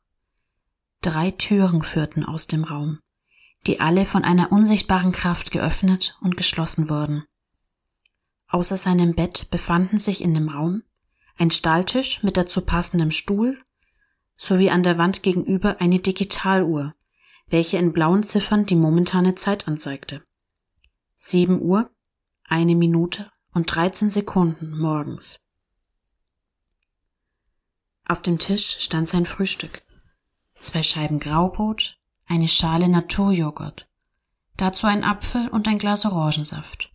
Drei 1.06 1.30
Türen 1.30 1.84
führten 1.84 2.24
aus 2.24 2.48
dem 2.48 2.64
Raum, 2.64 2.98
die 3.68 3.78
alle 3.78 4.06
von 4.06 4.24
einer 4.24 4.50
unsichtbaren 4.50 5.12
Kraft 5.12 5.52
geöffnet 5.52 6.18
und 6.20 6.36
geschlossen 6.36 6.90
wurden. 6.90 7.22
Außer 8.48 8.76
seinem 8.76 9.14
Bett 9.14 9.46
befanden 9.52 9.98
sich 9.98 10.20
in 10.20 10.34
dem 10.34 10.48
Raum 10.48 10.82
ein 11.38 11.52
Stahltisch 11.52 12.24
mit 12.24 12.36
dazu 12.36 12.60
passendem 12.60 13.12
Stuhl 13.12 13.56
sowie 14.36 14.68
an 14.68 14.82
der 14.82 14.98
Wand 14.98 15.22
gegenüber 15.22 15.80
eine 15.80 16.00
Digitaluhr, 16.00 16.92
welche 17.46 17.76
in 17.76 17.92
blauen 17.92 18.24
Ziffern 18.24 18.66
die 18.66 18.74
momentane 18.74 19.36
Zeit 19.36 19.68
anzeigte. 19.68 20.24
Sieben 21.14 21.62
Uhr, 21.62 21.88
eine 22.42 22.74
Minute 22.74 23.30
und 23.54 23.72
13 23.72 24.10
Sekunden 24.10 24.76
morgens. 24.76 25.38
Auf 28.04 28.22
dem 28.22 28.40
Tisch 28.40 28.78
stand 28.80 29.08
sein 29.08 29.24
Frühstück. 29.24 29.85
Zwei 30.66 30.82
Scheiben 30.82 31.20
Graubrot, 31.20 31.96
eine 32.26 32.48
Schale 32.48 32.88
Naturjoghurt, 32.88 33.88
dazu 34.56 34.86
ein 34.86 35.04
Apfel 35.04 35.48
und 35.48 35.68
ein 35.68 35.78
Glas 35.78 36.04
Orangensaft. 36.04 36.92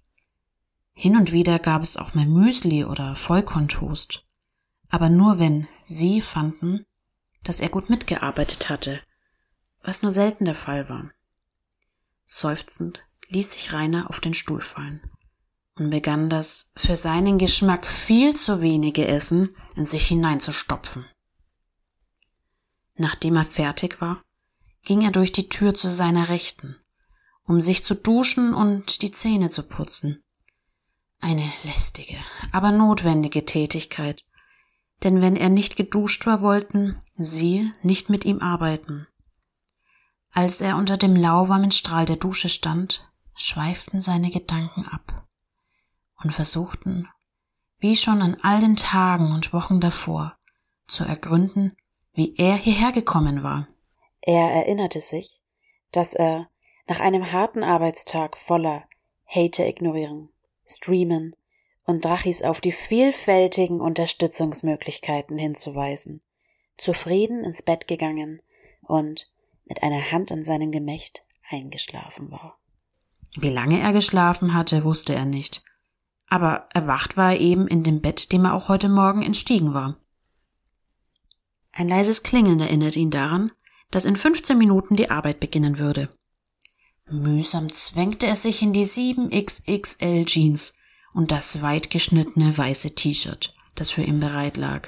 Hin 0.93 1.15
und 1.15 1.31
wieder 1.31 1.57
gab 1.57 1.81
es 1.81 1.95
auch 1.95 2.13
mal 2.13 2.25
Müsli 2.25 2.83
oder 2.83 3.15
Vollkorntoast 3.15 4.23
aber 4.91 5.09
nur 5.09 5.39
wenn 5.39 5.67
sie 5.71 6.21
fanden, 6.21 6.85
dass 7.43 7.61
er 7.61 7.69
gut 7.69 7.89
mitgearbeitet 7.89 8.69
hatte, 8.69 9.01
was 9.81 10.03
nur 10.03 10.11
selten 10.11 10.45
der 10.45 10.53
Fall 10.53 10.89
war. 10.89 11.09
Seufzend 12.25 12.99
ließ 13.29 13.53
sich 13.53 13.73
Rainer 13.73 14.09
auf 14.09 14.19
den 14.19 14.33
Stuhl 14.33 14.61
fallen 14.61 15.01
und 15.75 15.89
begann 15.89 16.29
das 16.29 16.71
für 16.75 16.97
seinen 16.97 17.39
Geschmack 17.39 17.87
viel 17.87 18.35
zu 18.35 18.61
wenige 18.61 19.07
Essen 19.07 19.55
in 19.75 19.85
sich 19.85 20.07
hineinzustopfen. 20.07 21.05
Nachdem 23.01 23.35
er 23.35 23.45
fertig 23.45 23.99
war, 23.99 24.21
ging 24.83 25.01
er 25.01 25.09
durch 25.09 25.31
die 25.31 25.49
Tür 25.49 25.73
zu 25.73 25.89
seiner 25.89 26.29
Rechten, 26.29 26.75
um 27.45 27.59
sich 27.59 27.83
zu 27.83 27.95
duschen 27.95 28.53
und 28.53 29.01
die 29.01 29.09
Zähne 29.09 29.49
zu 29.49 29.63
putzen. 29.63 30.23
Eine 31.19 31.51
lästige, 31.63 32.17
aber 32.51 32.71
notwendige 32.71 33.43
Tätigkeit, 33.43 34.23
denn 35.01 35.19
wenn 35.19 35.35
er 35.35 35.49
nicht 35.49 35.77
geduscht 35.77 36.27
war, 36.27 36.41
wollten 36.41 37.01
sie 37.15 37.71
nicht 37.81 38.11
mit 38.11 38.23
ihm 38.23 38.37
arbeiten. 38.37 39.07
Als 40.31 40.61
er 40.61 40.75
unter 40.75 40.95
dem 40.95 41.15
lauwarmen 41.15 41.71
Strahl 41.71 42.05
der 42.05 42.17
Dusche 42.17 42.49
stand, 42.49 43.03
schweiften 43.33 43.99
seine 43.99 44.29
Gedanken 44.29 44.87
ab 44.87 45.27
und 46.21 46.33
versuchten, 46.33 47.07
wie 47.79 47.97
schon 47.97 48.21
an 48.21 48.37
all 48.43 48.59
den 48.59 48.75
Tagen 48.75 49.31
und 49.31 49.53
Wochen 49.53 49.81
davor, 49.81 50.37
zu 50.85 51.03
ergründen, 51.03 51.73
wie 52.13 52.35
er 52.37 52.55
hierher 52.55 52.91
gekommen 52.91 53.43
war. 53.43 53.67
Er 54.21 54.51
erinnerte 54.51 54.99
sich, 54.99 55.41
dass 55.91 56.13
er 56.13 56.49
nach 56.87 56.99
einem 56.99 57.31
harten 57.31 57.63
Arbeitstag 57.63 58.37
voller 58.37 58.83
Hater 59.25 59.67
ignorieren, 59.67 60.29
streamen 60.65 61.35
und 61.85 62.05
Drachis 62.05 62.41
auf 62.41 62.61
die 62.61 62.71
vielfältigen 62.71 63.81
Unterstützungsmöglichkeiten 63.81 65.37
hinzuweisen, 65.37 66.21
zufrieden 66.77 67.43
ins 67.43 67.61
Bett 67.61 67.87
gegangen 67.87 68.41
und 68.81 69.31
mit 69.65 69.83
einer 69.83 70.11
Hand 70.11 70.31
in 70.31 70.43
seinem 70.43 70.71
Gemächt 70.71 71.23
eingeschlafen 71.49 72.31
war. 72.31 72.57
Wie 73.37 73.49
lange 73.49 73.79
er 73.79 73.93
geschlafen 73.93 74.53
hatte, 74.53 74.83
wusste 74.83 75.13
er 75.13 75.25
nicht. 75.25 75.63
Aber 76.27 76.67
erwacht 76.73 77.17
war 77.17 77.31
er 77.31 77.39
eben 77.39 77.67
in 77.67 77.83
dem 77.83 78.01
Bett, 78.01 78.31
dem 78.31 78.45
er 78.45 78.53
auch 78.53 78.69
heute 78.69 78.89
Morgen 78.89 79.21
entstiegen 79.21 79.73
war. 79.73 79.97
Ein 81.73 81.87
leises 81.87 82.23
Klingeln 82.23 82.59
erinnert 82.59 82.95
ihn 82.95 83.11
daran, 83.11 83.51
dass 83.91 84.05
in 84.05 84.15
15 84.15 84.57
Minuten 84.57 84.95
die 84.95 85.09
Arbeit 85.09 85.39
beginnen 85.39 85.77
würde. 85.77 86.09
Mühsam 87.09 87.71
zwängte 87.71 88.27
er 88.27 88.35
sich 88.35 88.61
in 88.61 88.73
die 88.73 88.85
7XXL 88.85 90.25
Jeans, 90.25 90.73
und 91.13 91.31
das 91.31 91.61
weit 91.61 91.89
geschnittene 91.89 92.57
weiße 92.57 92.95
T-Shirt, 92.95 93.53
das 93.75 93.91
für 93.91 94.03
ihn 94.03 94.19
bereit 94.19 94.57
lag. 94.57 94.87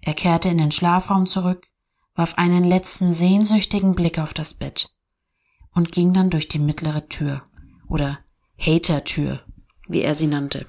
Er 0.00 0.14
kehrte 0.14 0.48
in 0.48 0.58
den 0.58 0.72
Schlafraum 0.72 1.26
zurück, 1.26 1.66
warf 2.14 2.34
einen 2.34 2.64
letzten 2.64 3.12
sehnsüchtigen 3.12 3.94
Blick 3.94 4.18
auf 4.18 4.32
das 4.32 4.54
Bett 4.54 4.90
und 5.74 5.92
ging 5.92 6.12
dann 6.12 6.30
durch 6.30 6.48
die 6.48 6.58
mittlere 6.58 7.08
Tür 7.08 7.44
oder 7.88 8.18
Hater-Tür, 8.58 9.44
wie 9.88 10.02
er 10.02 10.14
sie 10.14 10.26
nannte. 10.26 10.66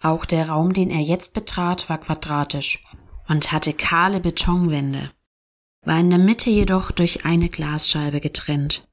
Auch 0.00 0.24
der 0.24 0.48
Raum, 0.48 0.72
den 0.72 0.90
er 0.90 1.00
jetzt 1.00 1.34
betrat, 1.34 1.88
war 1.90 1.98
quadratisch 1.98 2.82
und 3.30 3.52
hatte 3.52 3.72
kahle 3.72 4.18
Betonwände, 4.18 5.12
war 5.82 6.00
in 6.00 6.10
der 6.10 6.18
Mitte 6.18 6.50
jedoch 6.50 6.90
durch 6.90 7.24
eine 7.24 7.48
Glasscheibe 7.48 8.20
getrennt. 8.20 8.88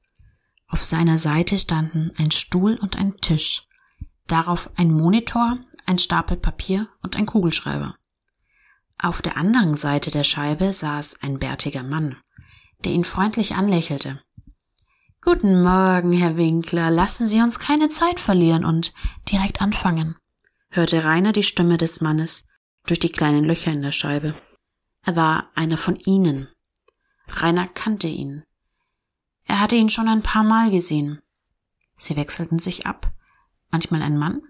Auf 0.68 0.84
seiner 0.84 1.18
Seite 1.18 1.58
standen 1.58 2.12
ein 2.16 2.30
Stuhl 2.30 2.76
und 2.76 2.96
ein 2.96 3.16
Tisch, 3.16 3.66
darauf 4.28 4.70
ein 4.78 4.92
Monitor, 4.92 5.58
ein 5.86 5.98
Stapel 5.98 6.36
Papier 6.36 6.88
und 7.02 7.16
ein 7.16 7.26
Kugelschreiber. 7.26 7.96
Auf 8.96 9.22
der 9.22 9.36
anderen 9.36 9.74
Seite 9.74 10.12
der 10.12 10.24
Scheibe 10.24 10.72
saß 10.72 11.20
ein 11.20 11.40
bärtiger 11.40 11.82
Mann, 11.82 12.14
der 12.84 12.92
ihn 12.92 13.04
freundlich 13.04 13.56
anlächelte. 13.56 14.22
Guten 15.20 15.64
Morgen, 15.64 16.12
Herr 16.12 16.36
Winkler, 16.36 16.92
lassen 16.92 17.26
Sie 17.26 17.40
uns 17.40 17.58
keine 17.58 17.88
Zeit 17.88 18.20
verlieren 18.20 18.64
und 18.64 18.94
direkt 19.28 19.60
anfangen, 19.60 20.14
hörte 20.70 21.02
Rainer 21.02 21.32
die 21.32 21.42
Stimme 21.42 21.76
des 21.76 22.00
Mannes 22.00 22.47
durch 22.88 23.00
die 23.00 23.12
kleinen 23.12 23.44
Löcher 23.44 23.72
in 23.72 23.82
der 23.82 23.92
Scheibe. 23.92 24.34
Er 25.04 25.16
war 25.16 25.50
einer 25.54 25.76
von 25.76 25.96
ihnen. 26.04 26.48
Rainer 27.28 27.68
kannte 27.68 28.08
ihn. 28.08 28.44
Er 29.44 29.60
hatte 29.60 29.76
ihn 29.76 29.90
schon 29.90 30.08
ein 30.08 30.22
paar 30.22 30.44
Mal 30.44 30.70
gesehen, 30.70 31.20
Sie 31.98 32.14
wechselten 32.16 32.60
sich 32.60 32.86
ab, 32.86 33.12
manchmal 33.70 34.02
ein 34.02 34.16
Mann, 34.16 34.40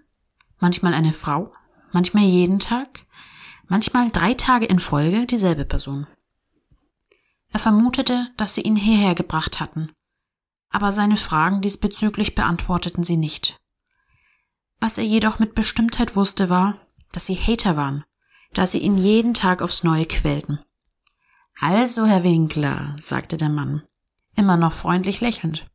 manchmal 0.59 0.93
eine 0.93 1.11
Frau, 1.11 1.51
manchmal 1.91 2.23
jeden 2.23 2.59
Tag, 2.59 3.05
manchmal 3.67 4.11
drei 4.11 4.35
Tage 4.35 4.67
in 4.67 4.79
Folge 4.79 5.25
dieselbe 5.25 5.65
Person. 5.65 6.07
Er 7.51 7.59
vermutete, 7.59 8.29
dass 8.37 8.53
sie 8.53 8.61
ihn 8.61 8.75
hierher 8.75 9.15
gebracht 9.15 9.59
hatten, 9.59 9.91
aber 10.69 10.91
seine 10.91 11.17
Fragen 11.17 11.61
diesbezüglich 11.61 12.35
beantworteten 12.35 13.03
sie 13.03 13.17
nicht. 13.17 13.59
Was 14.79 14.99
er 14.99 15.03
jedoch 15.03 15.39
mit 15.39 15.55
Bestimmtheit 15.55 16.15
wusste, 16.15 16.49
war, 16.49 16.77
dass 17.11 17.25
sie 17.25 17.35
Hater 17.35 17.75
waren, 17.75 18.05
da 18.53 18.65
sie 18.65 18.79
ihn 18.79 18.97
jeden 18.97 19.33
Tag 19.33 19.61
aufs 19.61 19.83
Neue 19.83 20.05
quälten. 20.05 20.59
Also, 21.59 22.05
Herr 22.05 22.23
Winkler, 22.23 22.95
sagte 22.99 23.37
der 23.37 23.49
Mann, 23.49 23.83
immer 24.35 24.57
noch 24.57 24.73
freundlich 24.73 25.21
lächelnd. 25.21 25.69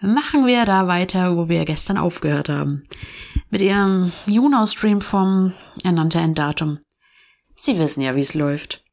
Machen 0.00 0.46
wir 0.46 0.64
da 0.64 0.86
weiter, 0.86 1.36
wo 1.36 1.48
wir 1.48 1.64
gestern 1.64 1.96
aufgehört 1.96 2.48
haben. 2.48 2.82
Mit 3.48 3.60
Ihrem 3.60 4.12
Juno-Stream 4.26 5.00
vom, 5.00 5.54
er 5.82 5.92
nannte 5.92 6.18
ein 6.18 6.34
Datum. 6.34 6.80
Sie 7.54 7.78
wissen 7.78 8.02
ja, 8.02 8.14
wie 8.14 8.20
es 8.20 8.34
läuft. 8.34 8.84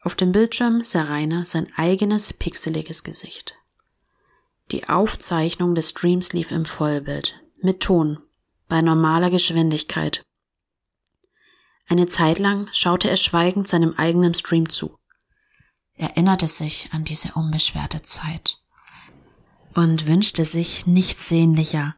Auf 0.00 0.14
dem 0.14 0.32
Bildschirm 0.32 0.82
sah 0.82 1.02
Rainer 1.02 1.44
sein 1.44 1.68
eigenes 1.76 2.32
pixeliges 2.32 3.04
Gesicht. 3.04 3.54
Die 4.70 4.88
Aufzeichnung 4.88 5.74
des 5.74 5.90
Streams 5.90 6.32
lief 6.32 6.50
im 6.50 6.64
Vollbild, 6.64 7.38
mit 7.60 7.80
Ton, 7.80 8.18
bei 8.68 8.80
normaler 8.80 9.30
Geschwindigkeit. 9.30 10.22
Eine 11.92 12.06
Zeit 12.06 12.38
lang 12.38 12.70
schaute 12.72 13.10
er 13.10 13.18
schweigend 13.18 13.68
seinem 13.68 13.92
eigenen 13.98 14.32
Stream 14.32 14.70
zu. 14.70 14.96
erinnerte 15.92 16.48
sich 16.48 16.88
an 16.92 17.04
diese 17.04 17.32
unbeschwerte 17.32 18.00
Zeit 18.00 18.56
und 19.74 20.06
wünschte 20.06 20.46
sich 20.46 20.86
nichts 20.86 21.28
sehnlicher, 21.28 21.94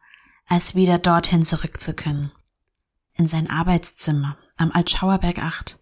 als 0.47 0.75
wieder 0.75 0.97
dorthin 0.97 1.43
zurück 1.43 1.79
zu 1.79 1.93
können. 1.93 2.33
In 3.13 3.25
sein 3.25 3.49
Arbeitszimmer 3.49 4.35
am 4.57 4.69
Altschauerberg 4.73 5.39
8. 5.39 5.79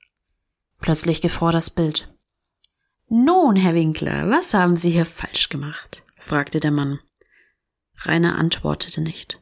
Plötzlich 0.78 1.20
gefror 1.20 1.52
das 1.52 1.72
Bild. 1.72 2.14
Nun, 3.10 3.56
Herr 3.56 3.74
Winkler, 3.74 4.30
was 4.30 4.54
haben 4.54 4.78
Sie 4.78 4.92
hier 4.92 5.08
falsch 5.08 5.50
gemacht? 5.50 6.04
fragte 6.20 6.60
der 6.60 6.70
Mann. 6.70 7.00
Rainer 7.98 8.38
antwortete 8.38 9.02
nicht, 9.02 9.42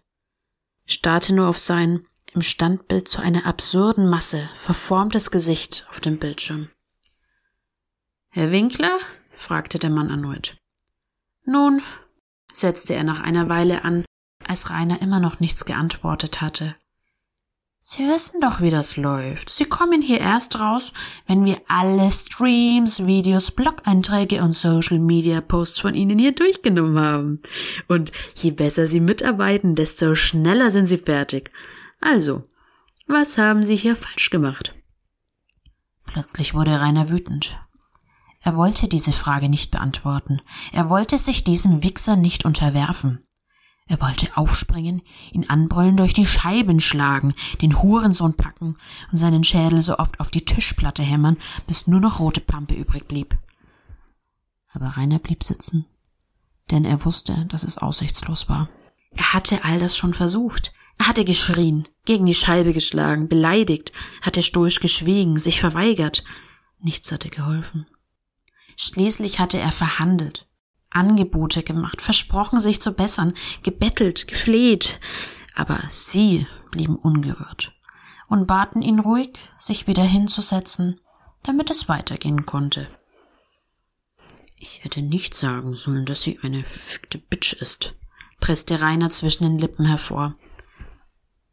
starrte 0.86 1.34
nur 1.34 1.50
auf 1.50 1.60
sein 1.60 2.08
im 2.34 2.42
Standbild 2.42 3.08
zu 3.08 3.22
einer 3.22 3.46
absurden 3.46 4.10
Masse 4.10 4.50
verformtes 4.56 5.32
Gesicht 5.32 5.86
auf 5.90 6.00
dem 6.00 6.18
Bildschirm. 6.18 6.70
Herr 8.30 8.52
Winkler? 8.52 9.00
fragte 9.32 9.80
der 9.80 9.90
Mann 9.90 10.10
erneut. 10.10 10.56
Nun, 11.46 11.82
setzte 12.54 12.94
er 12.94 13.04
nach 13.04 13.20
einer 13.20 13.50
Weile 13.50 13.84
an, 13.84 14.06
als 14.48 14.70
Rainer 14.70 15.02
immer 15.02 15.20
noch 15.20 15.40
nichts 15.40 15.66
geantwortet 15.66 16.42
hatte. 16.42 16.76
Sie 17.84 18.08
wissen 18.08 18.40
doch, 18.40 18.62
wie 18.62 18.70
das 18.70 18.96
läuft. 18.96 19.50
Sie 19.50 19.66
kommen 19.66 20.04
hier 20.04 20.20
erst 20.20 20.60
raus, 20.60 20.94
wenn 21.26 21.46
wir 21.46 21.58
alle 21.68 22.12
Streams, 22.12 23.08
Videos, 23.08 23.50
Blog-Einträge 23.50 24.44
und 24.44 24.54
Social-Media-Posts 24.54 25.80
von 25.80 25.96
Ihnen 25.96 26.20
hier 26.20 26.32
durchgenommen 26.32 27.00
haben. 27.00 27.42
Und 27.88 28.12
je 28.36 28.52
besser 28.52 28.86
Sie 28.86 29.00
mitarbeiten, 29.00 29.74
desto 29.74 30.14
schneller 30.14 30.70
sind 30.70 30.86
Sie 30.86 31.00
fertig. 31.00 31.50
Also, 32.02 32.44
was 33.08 33.38
haben 33.38 33.64
Sie 33.64 33.76
hier 33.76 33.96
falsch 33.96 34.30
gemacht? 34.30 34.74
Plötzlich 36.06 36.54
wurde 36.54 36.82
Rainer 36.82 37.10
wütend. 37.10 37.58
Er 38.42 38.56
wollte 38.56 38.88
diese 38.88 39.12
Frage 39.12 39.50
nicht 39.50 39.72
beantworten. 39.72 40.42
Er 40.74 40.90
wollte 40.90 41.18
sich 41.20 41.44
diesem 41.44 41.84
Wichser 41.84 42.16
nicht 42.16 42.44
unterwerfen. 42.44 43.26
Er 43.88 44.02
wollte 44.02 44.36
aufspringen, 44.38 45.02
ihn 45.32 45.50
anbrüllen, 45.50 45.98
durch 45.98 46.14
die 46.14 46.26
Scheiben 46.26 46.80
schlagen, 46.80 47.34
den 47.62 47.82
Hurensohn 47.82 48.36
packen 48.36 48.78
und 49.12 49.18
seinen 49.18 49.44
Schädel 49.44 49.82
so 49.82 49.98
oft 49.98 50.20
auf 50.20 50.32
die 50.32 50.46
Tischplatte 50.46 51.04
hämmern, 51.04 51.38
bis 51.68 51.88
nur 51.88 52.00
noch 52.00 52.20
rote 52.20 52.42
Pampe 52.42 52.74
übrig 52.74 53.08
blieb. 53.08 53.38
Aber 54.74 54.88
Rainer 54.88 55.20
blieb 55.20 55.44
sitzen, 55.44 55.86
denn 56.72 56.86
er 56.86 57.04
wusste, 57.04 57.46
dass 57.48 57.64
es 57.64 57.78
aussichtslos 57.78 58.48
war. 58.48 58.70
Er 59.12 59.34
hatte 59.34 59.66
all 59.66 59.80
das 59.80 59.98
schon 59.98 60.14
versucht. 60.14 60.72
Er 61.02 61.08
hatte 61.08 61.26
geschrien, 61.26 61.88
gegen 62.06 62.28
die 62.28 62.36
Scheibe 62.36 62.74
geschlagen, 62.74 63.28
beleidigt, 63.28 63.92
hatte 64.22 64.44
stoisch 64.44 64.80
geschwiegen, 64.80 65.40
sich 65.40 65.60
verweigert. 65.60 66.24
Nichts 66.78 67.12
hatte 67.12 67.30
geholfen. 67.30 67.88
Schließlich 68.78 69.40
hatte 69.40 69.58
er 69.58 69.72
verhandelt, 69.72 70.46
Angebote 70.92 71.64
gemacht, 71.64 72.04
versprochen, 72.04 72.60
sich 72.60 72.82
zu 72.82 72.92
bessern, 72.92 73.34
gebettelt, 73.64 74.28
gefleht, 74.28 75.00
aber 75.56 75.80
sie 75.90 76.46
blieben 76.70 76.98
ungerührt 76.98 77.74
und 78.28 78.46
baten 78.46 78.84
ihn 78.84 79.00
ruhig, 79.00 79.32
sich 79.58 79.88
wieder 79.88 80.04
hinzusetzen, 80.04 81.00
damit 81.42 81.72
es 81.72 81.90
weitergehen 81.90 82.46
konnte. 82.46 82.86
Ich 84.56 84.84
hätte 84.84 85.02
nicht 85.02 85.34
sagen 85.34 85.74
sollen, 85.74 86.06
dass 86.06 86.22
sie 86.22 86.38
eine 86.44 86.64
verfickte 86.64 87.18
Bitch 87.18 87.54
ist, 87.54 87.96
presste 88.40 88.82
Rainer 88.82 89.10
zwischen 89.10 89.46
den 89.46 89.58
Lippen 89.58 89.86
hervor. 89.88 90.34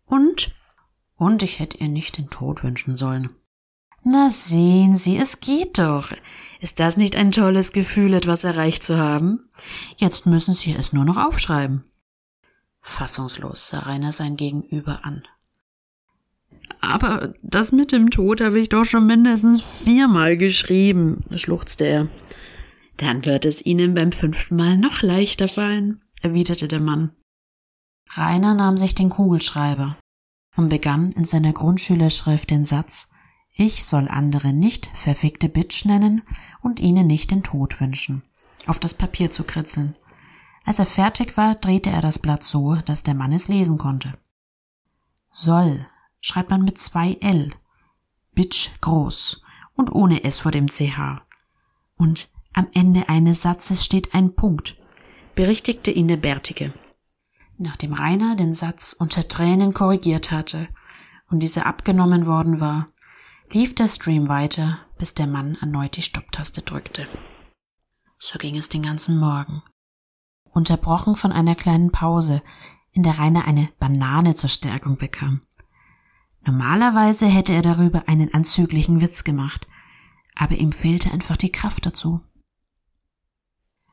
Und? 0.09 0.55
Und 1.16 1.42
ich 1.42 1.59
hätte 1.59 1.79
ihr 1.79 1.88
nicht 1.88 2.18
den 2.18 2.29
Tod 2.29 2.64
wünschen 2.64 2.97
sollen. 2.97 3.33
Na 4.03 4.31
sehen 4.31 4.94
Sie, 4.94 5.16
es 5.16 5.40
geht 5.40 5.79
doch. 5.79 6.12
Ist 6.61 6.81
das 6.81 6.97
nicht 6.97 7.16
ein 7.16 7.33
tolles 7.33 7.73
Gefühl, 7.73 8.14
etwas 8.14 8.44
erreicht 8.44 8.83
zu 8.83 8.97
haben? 8.99 9.42
Jetzt 9.97 10.27
müssen 10.27 10.55
Sie 10.55 10.73
es 10.73 10.92
nur 10.92 11.05
noch 11.05 11.16
aufschreiben. 11.16 11.85
Fassungslos 12.81 13.68
sah 13.68 13.81
Rainer 13.81 14.12
sein 14.12 14.37
Gegenüber 14.37 15.05
an. 15.05 15.23
Aber 16.81 17.35
das 17.42 17.73
mit 17.73 17.92
dem 17.92 18.11
Tod 18.11 18.40
habe 18.40 18.61
ich 18.61 18.68
doch 18.68 18.85
schon 18.85 19.07
mindestens 19.07 19.62
viermal 19.62 20.37
geschrieben, 20.37 21.21
schluchzte 21.37 21.85
er. 21.85 22.09
Dann 22.97 23.25
wird 23.25 23.44
es 23.44 23.64
Ihnen 23.64 23.94
beim 23.94 24.12
fünften 24.12 24.57
Mal 24.57 24.77
noch 24.77 25.03
leichter 25.03 25.49
fallen, 25.49 26.03
erwiderte 26.23 26.68
der 26.68 26.81
Mann. 26.81 27.11
Rainer 28.11 28.55
nahm 28.55 28.79
sich 28.79 28.94
den 28.94 29.11
Kugelschreiber 29.11 29.97
und 30.57 30.68
begann 30.68 31.12
in 31.12 31.25
seiner 31.25 31.53
Grundschülerschrift 31.53 32.51
den 32.51 32.64
Satz 32.64 33.09
ich 33.61 33.85
soll 33.85 34.07
andere 34.07 34.53
nicht 34.53 34.88
verfickte 34.94 35.49
Bitch 35.49 35.85
nennen 35.85 36.23
und 36.62 36.79
ihnen 36.79 37.09
nicht 37.09 37.33
den 37.33 37.42
Tod 37.42 37.81
wünschen. 37.81 38.23
Auf 38.68 38.79
das 38.79 38.94
Papier 38.94 39.33
zu 39.33 39.42
kritzeln. 39.42 39.97
Als 40.64 40.79
er 40.79 40.87
fertig 40.87 41.37
war, 41.37 41.57
drehte 41.57 41.90
er 41.90 42.01
das 42.01 42.21
Blatt 42.21 42.44
so, 42.44 42.77
dass 42.77 43.03
der 43.03 43.14
Mann 43.14 43.33
es 43.33 43.49
lesen 43.49 43.77
konnte. 43.77 44.12
Soll 45.33 45.85
schreibt 46.21 46.51
man 46.51 46.62
mit 46.62 46.79
zwei 46.79 47.14
L. 47.21 47.51
Bitch 48.33 48.71
groß 48.81 49.42
und 49.75 49.90
ohne 49.90 50.23
S 50.23 50.38
vor 50.38 50.53
dem 50.53 50.68
CH. 50.68 51.21
Und 51.97 52.31
am 52.53 52.68
Ende 52.75 53.09
eines 53.09 53.42
Satzes 53.42 53.85
steht 53.85 54.14
ein 54.14 54.37
Punkt, 54.37 54.77
berichtigte 55.35 55.90
ihn 55.90 56.07
der 56.07 56.16
Bärtige. 56.16 56.73
Nachdem 57.59 57.92
Rainer 57.92 58.37
den 58.37 58.53
Satz 58.53 58.94
unter 58.97 59.27
Tränen 59.27 59.75
korrigiert 59.75 60.31
hatte 60.31 60.68
und 61.29 61.40
dieser 61.40 61.66
abgenommen 61.66 62.25
worden 62.25 62.61
war, 62.61 62.87
lief 63.53 63.75
der 63.75 63.88
Stream 63.88 64.29
weiter, 64.29 64.79
bis 64.97 65.14
der 65.14 65.27
Mann 65.27 65.57
erneut 65.57 65.97
die 65.97 66.03
Stopptaste 66.03 66.62
drückte. 66.62 67.09
So 68.18 68.38
ging 68.38 68.57
es 68.57 68.68
den 68.68 68.83
ganzen 68.83 69.18
Morgen. 69.18 69.62
Unterbrochen 70.44 71.16
von 71.16 71.33
einer 71.33 71.57
kleinen 71.57 71.90
Pause, 71.90 72.42
in 72.92 73.03
der 73.03 73.18
Rainer 73.18 73.44
eine 73.44 73.68
Banane 73.81 74.35
zur 74.35 74.51
Stärkung 74.51 74.97
bekam. 74.97 75.42
Normalerweise 76.44 77.27
hätte 77.27 77.53
er 77.53 77.62
darüber 77.62 78.09
einen 78.09 78.33
anzüglichen 78.33 79.01
Witz 79.01 79.25
gemacht, 79.25 79.66
aber 80.37 80.55
ihm 80.55 80.73
fehlte 80.73 81.11
einfach 81.11 81.37
die 81.37 81.53
Kraft 81.53 81.87
dazu. 81.87 82.21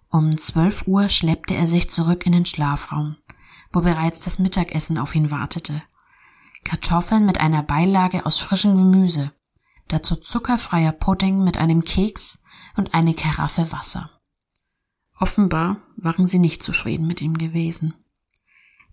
Um 0.09 0.37
zwölf 0.37 0.87
Uhr 0.87 1.09
schleppte 1.09 1.55
er 1.55 1.67
sich 1.67 1.89
zurück 1.89 2.25
in 2.25 2.31
den 2.31 2.45
Schlafraum, 2.45 3.17
wo 3.75 3.81
bereits 3.81 4.21
das 4.21 4.39
Mittagessen 4.39 4.97
auf 4.97 5.13
ihn 5.15 5.31
wartete. 5.31 5.83
Kartoffeln 6.63 7.25
mit 7.25 7.39
einer 7.39 7.61
Beilage 7.61 8.25
aus 8.25 8.39
frischem 8.39 8.75
Gemüse, 8.75 9.31
dazu 9.87 10.15
zuckerfreier 10.15 10.93
Pudding 10.93 11.43
mit 11.43 11.57
einem 11.57 11.83
Keks 11.83 12.41
und 12.75 12.93
eine 12.93 13.13
Karaffe 13.13 13.71
Wasser. 13.71 14.09
Offenbar 15.19 15.77
waren 15.97 16.27
sie 16.27 16.39
nicht 16.39 16.63
zufrieden 16.63 17.05
mit 17.05 17.21
ihm 17.21 17.37
gewesen. 17.37 17.93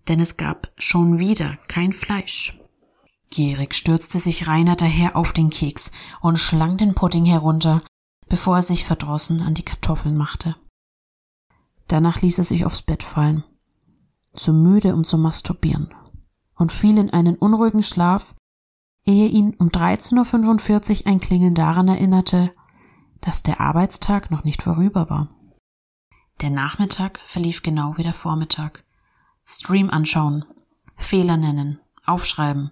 Denn 0.07 0.19
es 0.19 0.37
gab 0.37 0.71
schon 0.77 1.17
wieder 1.17 1.57
kein 1.67 1.93
Fleisch. 1.93 2.59
Gierig 3.29 3.73
stürzte 3.73 4.19
sich 4.19 4.47
Rainer 4.47 4.75
daher 4.75 5.15
auf 5.15 5.33
den 5.33 5.49
Keks 5.49 5.91
und 6.21 6.37
schlang 6.37 6.77
den 6.77 6.93
Pudding 6.93 7.25
herunter, 7.25 7.81
bevor 8.27 8.57
er 8.57 8.63
sich 8.63 8.85
verdrossen 8.85 9.41
an 9.41 9.53
die 9.53 9.65
Kartoffeln 9.65 10.15
machte. 10.15 10.55
Danach 11.87 12.21
ließ 12.21 12.37
er 12.37 12.43
sich 12.43 12.65
aufs 12.65 12.81
Bett 12.81 13.01
fallen, 13.01 13.43
zu 14.33 14.53
müde, 14.53 14.93
um 14.93 15.03
zu 15.03 15.17
masturbieren, 15.17 15.93
und 16.55 16.71
fiel 16.71 16.97
in 16.97 17.09
einen 17.09 17.35
unruhigen 17.35 17.83
Schlaf, 17.83 18.35
ehe 19.05 19.27
ihn 19.27 19.55
um 19.57 19.69
13.45 19.69 21.01
Uhr 21.01 21.07
ein 21.07 21.19
Klingeln 21.19 21.55
daran 21.55 21.87
erinnerte, 21.87 22.51
dass 23.21 23.43
der 23.43 23.61
Arbeitstag 23.61 24.31
noch 24.31 24.43
nicht 24.43 24.63
vorüber 24.63 25.09
war. 25.09 25.29
Der 26.41 26.49
Nachmittag 26.49 27.19
verlief 27.25 27.61
genau 27.61 27.95
wie 27.97 28.03
der 28.03 28.13
Vormittag, 28.13 28.83
Stream 29.45 29.89
anschauen, 29.89 30.45
Fehler 30.97 31.37
nennen, 31.37 31.79
aufschreiben, 32.05 32.71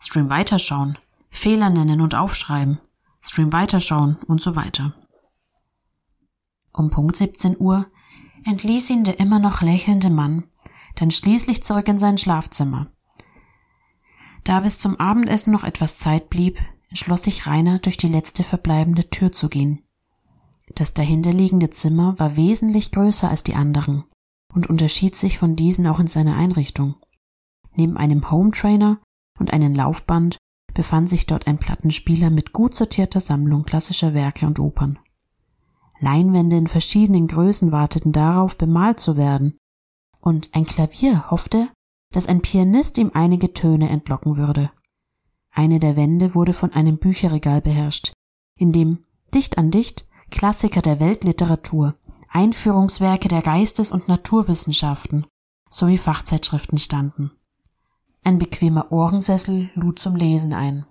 Stream 0.00 0.28
weiterschauen, 0.30 0.98
Fehler 1.30 1.70
nennen 1.70 2.00
und 2.00 2.14
aufschreiben, 2.14 2.78
Stream 3.20 3.52
weiterschauen 3.52 4.16
und 4.26 4.40
so 4.40 4.56
weiter. 4.56 4.94
Um 6.72 6.90
Punkt 6.90 7.16
17 7.16 7.56
Uhr 7.58 7.86
entließ 8.46 8.90
ihn 8.90 9.04
der 9.04 9.18
immer 9.20 9.38
noch 9.38 9.62
lächelnde 9.62 10.10
Mann 10.10 10.44
dann 10.98 11.10
schließlich 11.10 11.62
zurück 11.62 11.88
in 11.88 11.98
sein 11.98 12.18
Schlafzimmer. 12.18 12.88
Da 14.44 14.60
bis 14.60 14.78
zum 14.78 14.98
Abendessen 14.98 15.52
noch 15.52 15.64
etwas 15.64 15.98
Zeit 15.98 16.30
blieb, 16.30 16.60
entschloss 16.88 17.24
sich 17.24 17.46
Rainer, 17.46 17.78
durch 17.78 17.96
die 17.96 18.08
letzte 18.08 18.42
verbleibende 18.42 19.08
Tür 19.10 19.30
zu 19.32 19.48
gehen. 19.48 19.82
Das 20.74 20.94
dahinterliegende 20.94 21.70
Zimmer 21.70 22.18
war 22.18 22.36
wesentlich 22.36 22.92
größer 22.92 23.28
als 23.28 23.42
die 23.42 23.54
anderen 23.54 24.04
und 24.52 24.68
unterschied 24.68 25.16
sich 25.16 25.38
von 25.38 25.56
diesen 25.56 25.86
auch 25.86 26.00
in 26.00 26.06
seiner 26.06 26.36
Einrichtung. 26.36 26.96
Neben 27.74 27.96
einem 27.96 28.30
Hometrainer 28.30 29.00
und 29.38 29.52
einem 29.52 29.74
Laufband 29.74 30.38
befand 30.74 31.08
sich 31.08 31.26
dort 31.26 31.46
ein 31.46 31.58
Plattenspieler 31.58 32.30
mit 32.30 32.52
gut 32.52 32.74
sortierter 32.74 33.20
Sammlung 33.20 33.64
klassischer 33.64 34.14
Werke 34.14 34.46
und 34.46 34.58
Opern. 34.58 34.98
Leinwände 36.00 36.56
in 36.56 36.66
verschiedenen 36.66 37.26
Größen 37.26 37.72
warteten 37.72 38.12
darauf, 38.12 38.56
bemalt 38.56 39.00
zu 39.00 39.16
werden, 39.16 39.58
und 40.20 40.54
ein 40.54 40.66
Klavier 40.66 41.30
hoffte, 41.30 41.68
dass 42.12 42.26
ein 42.26 42.40
Pianist 42.40 42.98
ihm 42.98 43.10
einige 43.14 43.52
Töne 43.52 43.88
entlocken 43.88 44.36
würde. 44.36 44.70
Eine 45.50 45.80
der 45.80 45.96
Wände 45.96 46.34
wurde 46.34 46.52
von 46.52 46.72
einem 46.72 46.98
Bücherregal 46.98 47.60
beherrscht, 47.60 48.12
in 48.56 48.72
dem 48.72 49.04
dicht 49.34 49.58
an 49.58 49.70
dicht 49.70 50.06
Klassiker 50.30 50.82
der 50.82 51.00
Weltliteratur, 51.00 51.94
Einführungswerke 52.28 53.28
der 53.28 53.42
Geistes- 53.42 53.92
und 53.92 54.08
Naturwissenschaften 54.08 55.26
sowie 55.70 55.98
Fachzeitschriften 55.98 56.78
standen. 56.78 57.30
Ein 58.24 58.38
bequemer 58.38 58.92
Ohrensessel 58.92 59.70
lud 59.74 59.98
zum 59.98 60.16
Lesen 60.16 60.52
ein. 60.52 60.86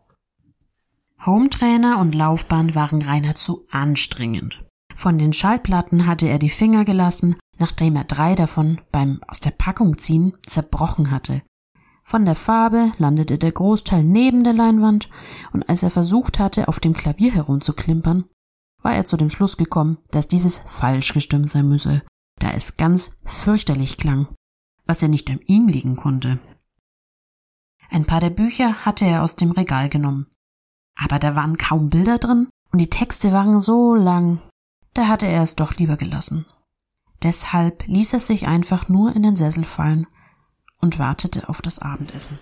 Hometrainer 1.26 2.00
und 2.00 2.16
Laufbahn 2.16 2.76
waren 2.76 3.02
Rainer 3.02 3.36
zu 3.36 3.66
anstrengend. 3.72 4.67
Von 4.98 5.20
den 5.20 5.32
Schallplatten 5.32 6.08
hatte 6.08 6.28
er 6.28 6.40
die 6.40 6.50
Finger 6.50 6.84
gelassen, 6.84 7.36
nachdem 7.60 7.96
er 7.96 8.04
drei 8.04 8.34
davon 8.34 8.82
beim 8.92 9.22
aus 9.28 9.40
der 9.40 9.52
Packung 9.52 10.00
ziehen 10.00 10.36
zerbrochen 10.44 11.12
hatte. 11.12 11.44
Von 12.04 12.26
der 12.26 12.34
Farbe 12.34 12.92
landete 12.98 13.38
der 13.38 13.52
Großteil 13.52 14.04
neben 14.04 14.44
der 14.44 14.54
Leinwand, 14.54 15.08
und 15.54 15.70
als 15.70 15.84
er 15.84 15.92
versucht 15.92 16.40
hatte, 16.40 16.68
auf 16.68 16.80
dem 16.80 16.94
Klavier 16.94 17.32
herumzuklimpern, 17.32 18.26
war 18.82 18.96
er 18.96 19.06
zu 19.06 19.18
dem 19.18 19.30
Schluss 19.30 19.58
gekommen, 19.58 20.00
dass 20.10 20.28
dieses 20.28 20.64
falsch 20.66 21.14
gestimmt 21.14 21.52
sein 21.52 21.70
müsse, 21.70 22.02
da 22.40 22.50
es 22.50 22.76
ganz 22.76 23.12
fürchterlich 23.24 23.98
klang, 23.98 24.28
was 24.88 25.02
ja 25.02 25.08
nicht 25.08 25.30
an 25.30 25.42
ihm 25.46 25.68
liegen 25.68 25.96
konnte. 25.96 26.40
Ein 27.92 28.06
paar 28.06 28.20
der 28.20 28.32
Bücher 28.32 28.84
hatte 28.84 29.06
er 29.06 29.24
aus 29.24 29.36
dem 29.36 29.52
Regal 29.52 29.90
genommen, 29.90 30.26
aber 30.96 31.20
da 31.20 31.36
waren 31.36 31.60
kaum 31.60 31.92
Bilder 31.92 32.18
drin 32.18 32.48
und 32.72 32.80
die 32.80 32.90
Texte 32.90 33.32
waren 33.32 33.60
so 33.60 33.94
lang, 33.94 34.40
da 34.98 35.08
hatte 35.08 35.28
er 35.28 35.44
es 35.44 35.56
doch 35.56 35.76
lieber 35.76 35.96
gelassen. 35.98 36.46
Deshalb 37.22 37.86
ließ 37.88 38.14
er 38.14 38.20
sich 38.20 38.48
einfach 38.48 38.90
nur 38.90 39.16
in 39.16 39.24
den 39.24 39.36
Sessel 39.36 39.64
fallen 39.64 40.08
und 40.80 41.00
wartete 41.00 41.50
auf 41.50 41.62
das 41.62 41.80
Abendessen. 41.80 42.40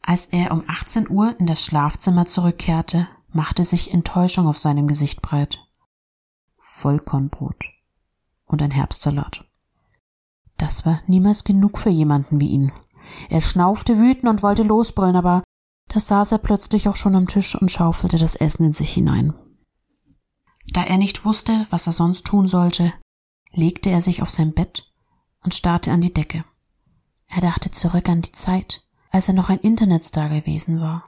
Als 0.00 0.26
er 0.26 0.50
um 0.50 0.64
18 0.66 1.08
Uhr 1.08 1.38
in 1.38 1.46
das 1.46 1.64
Schlafzimmer 1.64 2.26
zurückkehrte, 2.26 3.06
machte 3.32 3.64
sich 3.64 3.92
Enttäuschung 3.92 4.46
auf 4.46 4.58
seinem 4.58 4.88
Gesicht 4.88 5.22
breit. 5.22 5.60
Vollkornbrot 6.58 7.66
und 8.44 8.62
ein 8.62 8.70
Herbstsalat. 8.70 9.44
Das 10.58 10.84
war 10.84 11.00
niemals 11.06 11.44
genug 11.44 11.78
für 11.78 11.90
jemanden 11.90 12.40
wie 12.40 12.48
ihn. 12.48 12.72
Er 13.28 13.40
schnaufte 13.40 13.98
wütend 13.98 14.30
und 14.30 14.42
wollte 14.42 14.62
losbrüllen, 14.62 15.16
aber 15.16 15.42
da 15.88 16.00
saß 16.00 16.32
er 16.32 16.38
plötzlich 16.38 16.88
auch 16.88 16.96
schon 16.96 17.14
am 17.14 17.28
Tisch 17.28 17.54
und 17.54 17.70
schaufelte 17.70 18.16
das 18.16 18.36
Essen 18.36 18.66
in 18.66 18.72
sich 18.72 18.92
hinein. 18.92 19.34
Da 20.72 20.84
er 20.84 20.96
nicht 20.96 21.26
wusste, 21.26 21.66
was 21.68 21.86
er 21.86 21.92
sonst 21.92 22.24
tun 22.24 22.48
sollte, 22.48 22.94
legte 23.52 23.90
er 23.90 24.00
sich 24.00 24.22
auf 24.22 24.30
sein 24.30 24.54
Bett 24.54 24.90
und 25.42 25.54
starrte 25.54 25.92
an 25.92 26.00
die 26.00 26.14
Decke. 26.14 26.44
Er 27.28 27.42
dachte 27.42 27.70
zurück 27.70 28.08
an 28.08 28.22
die 28.22 28.32
Zeit, 28.32 28.82
als 29.10 29.28
er 29.28 29.34
noch 29.34 29.50
ein 29.50 29.58
Internetstar 29.58 30.30
gewesen 30.30 30.80
war, 30.80 31.04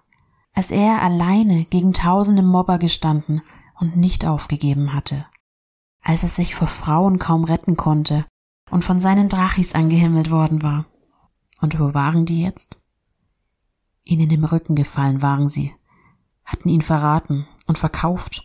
als 0.53 0.71
er 0.71 1.01
alleine 1.01 1.65
gegen 1.65 1.95
tausende 1.95 2.43
Mobber 2.43 2.79
gestanden 2.79 3.41
und 3.81 3.97
nicht 3.97 4.27
aufgegeben 4.27 4.93
hatte, 4.93 5.25
als 6.03 6.23
er 6.23 6.29
sich 6.29 6.55
vor 6.55 6.69
Frauen 6.69 7.19
kaum 7.19 7.45
retten 7.45 7.79
konnte 7.79 8.27
und 8.71 8.85
von 8.85 9.01
seinen 9.01 9.31
Drachis 9.31 9.75
angehimmelt 9.75 10.31
worden 10.31 10.63
war. 10.63 10.85
Und 11.63 11.81
wo 11.81 11.95
waren 11.95 12.27
die 12.27 12.43
jetzt? 12.43 12.79
Ihnen 14.05 14.29
im 14.29 14.45
Rücken 14.45 14.77
gefallen 14.77 15.23
waren 15.23 15.49
sie, 15.49 15.75
hatten 16.45 16.69
ihn 16.69 16.83
verraten 16.83 17.47
und 17.67 17.79
verkauft 17.79 18.45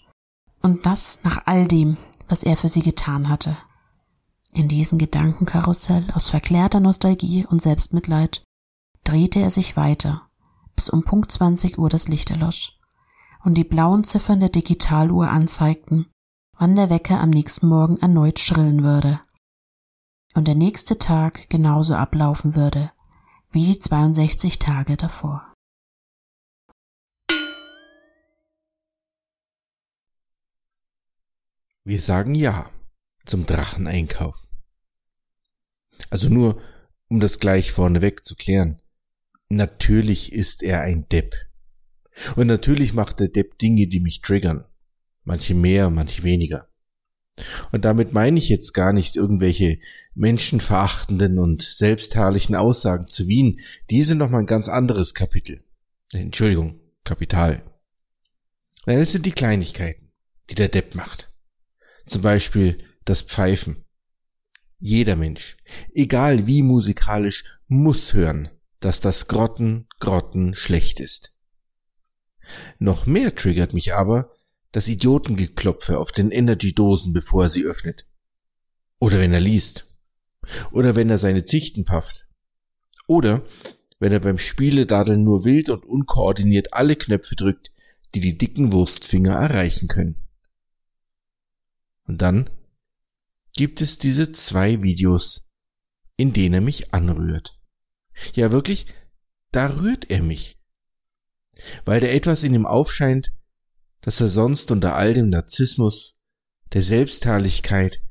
und 0.61 0.85
das 0.85 1.19
nach 1.23 1.43
all 1.45 1.67
dem, 1.67 1.97
was 2.27 2.43
er 2.43 2.57
für 2.57 2.69
sie 2.69 2.81
getan 2.81 3.29
hatte. 3.29 3.57
In 4.51 4.67
diesem 4.67 4.97
Gedankenkarussell 4.97 6.09
aus 6.13 6.29
verklärter 6.29 6.79
Nostalgie 6.79 7.45
und 7.45 7.61
Selbstmitleid 7.61 8.43
drehte 9.03 9.39
er 9.39 9.49
sich 9.49 9.77
weiter, 9.77 10.23
bis 10.75 10.89
um 10.89 11.03
Punkt 11.03 11.31
20 11.31 11.77
Uhr 11.77 11.89
das 11.89 12.07
Licht 12.07 12.31
erlosch 12.31 12.77
und 13.43 13.55
die 13.55 13.63
blauen 13.63 14.03
Ziffern 14.03 14.39
der 14.39 14.49
Digitaluhr 14.49 15.29
anzeigten, 15.29 16.07
wann 16.57 16.75
der 16.75 16.89
Wecker 16.89 17.19
am 17.19 17.29
nächsten 17.29 17.67
Morgen 17.67 17.97
erneut 17.97 18.39
schrillen 18.39 18.83
würde 18.83 19.19
und 20.33 20.47
der 20.47 20.55
nächste 20.55 20.97
Tag 20.97 21.49
genauso 21.49 21.95
ablaufen 21.95 22.55
würde 22.55 22.91
wie 23.51 23.65
die 23.65 23.79
62 23.79 24.59
Tage 24.59 24.95
davor. 24.95 25.48
Wir 31.83 32.01
sagen 32.01 32.35
ja 32.35 32.69
zum 33.25 33.45
Dracheneinkauf. 33.45 34.47
Also 36.09 36.29
nur, 36.29 36.61
um 37.07 37.19
das 37.19 37.39
gleich 37.39 37.71
vorneweg 37.71 38.23
zu 38.23 38.35
klären. 38.35 38.81
Natürlich 39.49 40.31
ist 40.31 40.63
er 40.63 40.81
ein 40.81 41.07
Depp. 41.09 41.35
Und 42.35 42.47
natürlich 42.47 42.93
macht 42.93 43.19
der 43.19 43.29
Depp 43.29 43.57
Dinge, 43.57 43.87
die 43.87 43.99
mich 43.99 44.21
triggern. 44.21 44.65
Manche 45.23 45.55
mehr, 45.55 45.89
manche 45.89 46.23
weniger. 46.23 46.69
Und 47.71 47.85
damit 47.85 48.13
meine 48.13 48.37
ich 48.37 48.49
jetzt 48.49 48.73
gar 48.73 48.93
nicht 48.93 49.15
irgendwelche 49.15 49.79
menschenverachtenden 50.13 51.39
und 51.39 51.61
selbstherrlichen 51.61 52.55
Aussagen 52.55 53.07
zu 53.07 53.27
Wien. 53.27 53.59
Die 53.89 54.01
sind 54.01 54.17
nochmal 54.17 54.41
ein 54.41 54.47
ganz 54.47 54.67
anderes 54.67 55.13
Kapitel. 55.13 55.63
Entschuldigung, 56.11 56.79
Kapital. 57.03 57.61
Nein, 58.85 58.99
es 58.99 59.11
sind 59.11 59.25
die 59.25 59.31
Kleinigkeiten, 59.31 60.11
die 60.49 60.55
der 60.55 60.69
Depp 60.69 60.95
macht. 60.95 61.28
Zum 62.09 62.23
Beispiel 62.23 62.75
das 63.05 63.21
Pfeifen. 63.21 63.85
Jeder 64.79 65.15
Mensch, 65.15 65.57
egal 65.93 66.47
wie 66.47 66.63
musikalisch, 66.63 67.43
muss 67.67 68.15
hören, 68.15 68.49
dass 68.79 68.99
das 68.99 69.27
Grotten, 69.27 69.87
Grotten 69.99 70.55
schlecht 70.55 70.99
ist. 70.99 71.35
Noch 72.79 73.05
mehr 73.05 73.35
triggert 73.35 73.75
mich 73.75 73.93
aber 73.93 74.33
das 74.71 74.87
Idiotengeklopfe 74.87 75.99
auf 75.99 76.11
den 76.11 76.31
Energy-Dosen, 76.31 77.13
bevor 77.13 77.43
er 77.43 77.49
sie 77.51 77.63
öffnet. 77.63 78.07
Oder 78.97 79.19
wenn 79.19 79.33
er 79.33 79.39
liest. 79.39 79.85
Oder 80.71 80.95
wenn 80.95 81.11
er 81.11 81.19
seine 81.19 81.45
Zichten 81.45 81.85
pafft. 81.85 82.27
Oder 83.05 83.45
wenn 83.99 84.11
er 84.11 84.19
beim 84.19 84.39
Spieledadeln 84.39 85.23
nur 85.23 85.45
wild 85.45 85.69
und 85.69 85.85
unkoordiniert 85.85 86.73
alle 86.73 86.95
Knöpfe 86.95 87.35
drückt, 87.35 87.71
die 88.15 88.19
die 88.19 88.35
dicken 88.35 88.71
Wurstfinger 88.73 89.35
erreichen 89.35 89.87
können. 89.87 90.28
Und 92.09 92.23
dann 92.23 92.49
gibt 93.55 93.81
es 93.81 93.99
diese 93.99 94.31
zwei 94.31 94.81
Videos, 94.81 95.47
in 96.17 96.33
denen 96.33 96.55
er 96.55 96.61
mich 96.61 96.91
anrührt. 96.91 97.61
Ja, 98.33 98.51
wirklich, 98.51 98.87
da 99.51 99.67
rührt 99.67 100.09
er 100.09 100.23
mich. 100.23 100.59
Weil 101.85 101.99
da 101.99 102.07
etwas 102.07 102.41
in 102.41 102.55
ihm 102.55 102.65
aufscheint, 102.65 103.31
das 104.01 104.19
er 104.21 104.29
sonst 104.29 104.71
unter 104.71 104.95
all 104.95 105.13
dem 105.13 105.29
Narzissmus, 105.29 106.19
der 106.73 106.81
Selbstherrlichkeit, 106.81 108.01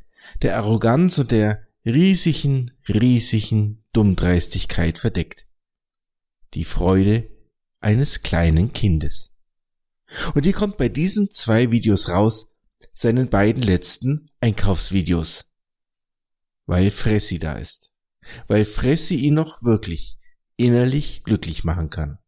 der 0.43 0.59
Arroganz 0.59 1.19
und 1.19 1.33
der 1.33 1.67
riesigen, 1.85 2.71
riesigen 2.89 3.85
Dummdreistigkeit 3.93 4.97
verdeckt. 4.97 5.49
Die 6.55 6.65
Freude 6.65 7.29
eines 7.81 8.23
kleinen 8.23 8.73
Kindes. 8.73 9.35
Und 10.37 10.47
die 10.47 10.53
kommt 10.53 10.77
bei 10.77 10.89
diesen 10.89 11.33
zwei 11.33 11.73
Videos 11.73 12.11
raus, 12.11 12.55
seinen 12.93 13.29
beiden 13.29 13.63
letzten 13.63 14.31
Einkaufsvideos. 14.41 15.53
Weil 16.67 16.91
Fressi 16.91 17.39
da 17.39 17.55
ist. 17.55 17.93
Weil 18.47 18.65
Fressi 18.65 19.17
ihn 19.17 19.35
noch 19.35 19.63
wirklich 19.63 20.19
innerlich 20.57 21.25
glücklich 21.25 21.65
machen 21.65 21.91
kann. 21.91 22.19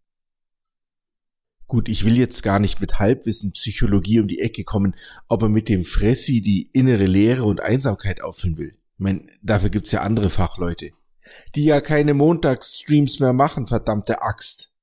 Gut, 1.67 1.89
ich 1.89 2.05
will 2.05 2.17
jetzt 2.17 2.43
gar 2.43 2.59
nicht 2.59 2.81
mit 2.81 2.99
Halbwissen 2.99 3.53
Psychologie 3.53 4.19
um 4.19 4.27
die 4.27 4.41
Ecke 4.41 4.65
kommen, 4.65 4.97
ob 5.29 5.43
er 5.43 5.49
mit 5.49 5.69
dem 5.69 5.85
Fressi 5.85 6.41
die 6.41 6.69
innere 6.73 7.07
Leere 7.07 7.45
und 7.45 7.61
Einsamkeit 7.61 8.23
auffüllen 8.23 8.57
will. 8.57 8.75
Ich 8.75 8.99
meine, 8.99 9.27
dafür 9.43 9.71
gibt's 9.71 9.93
ja 9.93 10.03
andere 10.03 10.31
Fachleute. 10.31 10.91
die 11.55 11.65
ja 11.65 11.81
keine 11.81 12.15
Montagsstreams 12.15 13.21
mehr 13.21 13.33
machen, 13.33 13.67
verdammte 13.67 14.23
Axt. 14.23 14.75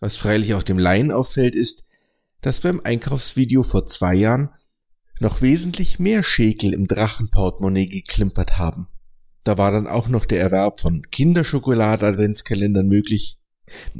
Was 0.00 0.16
freilich 0.16 0.54
auch 0.54 0.62
dem 0.62 0.78
Laien 0.78 1.10
auffällt, 1.10 1.54
ist, 1.56 1.87
dass 2.40 2.60
beim 2.60 2.80
Einkaufsvideo 2.82 3.62
vor 3.62 3.86
zwei 3.86 4.14
Jahren 4.14 4.50
noch 5.20 5.42
wesentlich 5.42 5.98
mehr 5.98 6.22
Schäkel 6.22 6.72
im 6.72 6.86
Drachenportemonnaie 6.86 7.88
geklimpert 7.88 8.58
haben. 8.58 8.88
Da 9.44 9.58
war 9.58 9.72
dann 9.72 9.86
auch 9.86 10.08
noch 10.08 10.26
der 10.26 10.40
Erwerb 10.40 10.80
von 10.80 11.02
Kinderschokolade-Adventskalendern 11.10 12.86
möglich. 12.86 13.38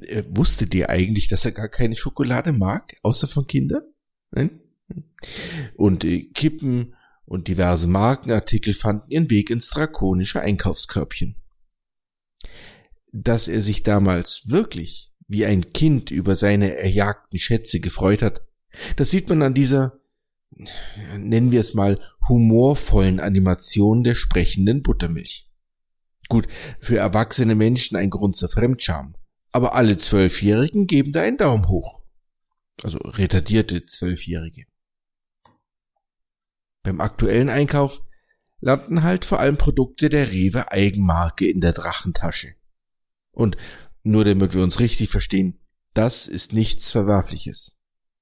Äh, 0.03 0.24
wusstet 0.28 0.74
ihr 0.74 0.91
eigentlich, 0.91 1.28
dass 1.28 1.45
er 1.45 1.53
gar 1.53 1.68
keine 1.68 1.97
Schokolade 1.97 2.53
mag, 2.53 2.97
außer 3.03 3.26
von 3.26 3.47
Kindern? 3.47 3.82
Nein? 4.30 4.61
Und 5.74 6.05
äh, 6.05 6.24
Kippen 6.34 6.95
und 7.24 7.49
diverse 7.49 7.89
Markenartikel 7.89 8.74
fanden 8.74 9.11
ihren 9.11 9.30
Weg 9.30 9.51
ins 9.51 9.70
drakonische 9.70 10.41
Einkaufskörbchen. 10.41 11.36
Dass 13.12 13.49
er 13.49 13.62
sich 13.62 13.82
damals 13.82 14.49
wirklich 14.49 15.08
wie 15.29 15.45
ein 15.47 15.72
Kind 15.72 16.11
über 16.11 16.35
seine 16.35 16.74
erjagten 16.76 17.39
Schätze 17.39 17.81
gefreut 17.81 18.22
hat, 18.22 18.43
das 18.97 19.11
sieht 19.11 19.29
man 19.29 19.43
an 19.43 19.55
dieser, 19.55 20.01
nennen 21.16 21.53
wir 21.53 21.61
es 21.61 21.74
mal, 21.74 21.99
humorvollen 22.29 23.20
Animation 23.20 24.03
der 24.03 24.14
sprechenden 24.14 24.83
Buttermilch. 24.83 25.51
Gut, 26.29 26.47
für 26.81 26.99
erwachsene 26.99 27.55
Menschen 27.55 27.97
ein 27.97 28.11
Grund 28.11 28.37
zur 28.37 28.49
Fremdscham, 28.49 29.14
aber 29.53 29.74
alle 29.74 29.97
Zwölfjährigen 29.97 30.87
geben 30.87 31.12
da 31.12 31.22
einen 31.22 31.39
Daumen 31.39 31.68
hoch. 31.68 32.03
Also 32.83 32.99
retardierte 32.99 33.85
Zwölfjährige. 33.85 34.64
Beim 36.83 37.01
aktuellen 37.01 37.49
Einkauf 37.49 38.03
landen 38.61 39.03
halt 39.03 39.24
vor 39.24 39.41
allem 39.41 39.57
Produkte 39.57 40.09
der 40.09 40.31
Rewe 40.31 40.70
Eigenmarke 40.70 41.47
in 41.49 41.61
der 41.61 41.72
Drachentasche. 41.72 42.55
Und 43.31 43.57
nur 44.03 44.25
damit 44.25 44.55
wir 44.55 44.63
uns 44.63 44.81
richtig 44.81 45.09
verstehen, 45.11 45.59
das 45.95 46.27
ist 46.27 46.53
nichts 46.53 46.91
Verwerfliches. 46.91 47.77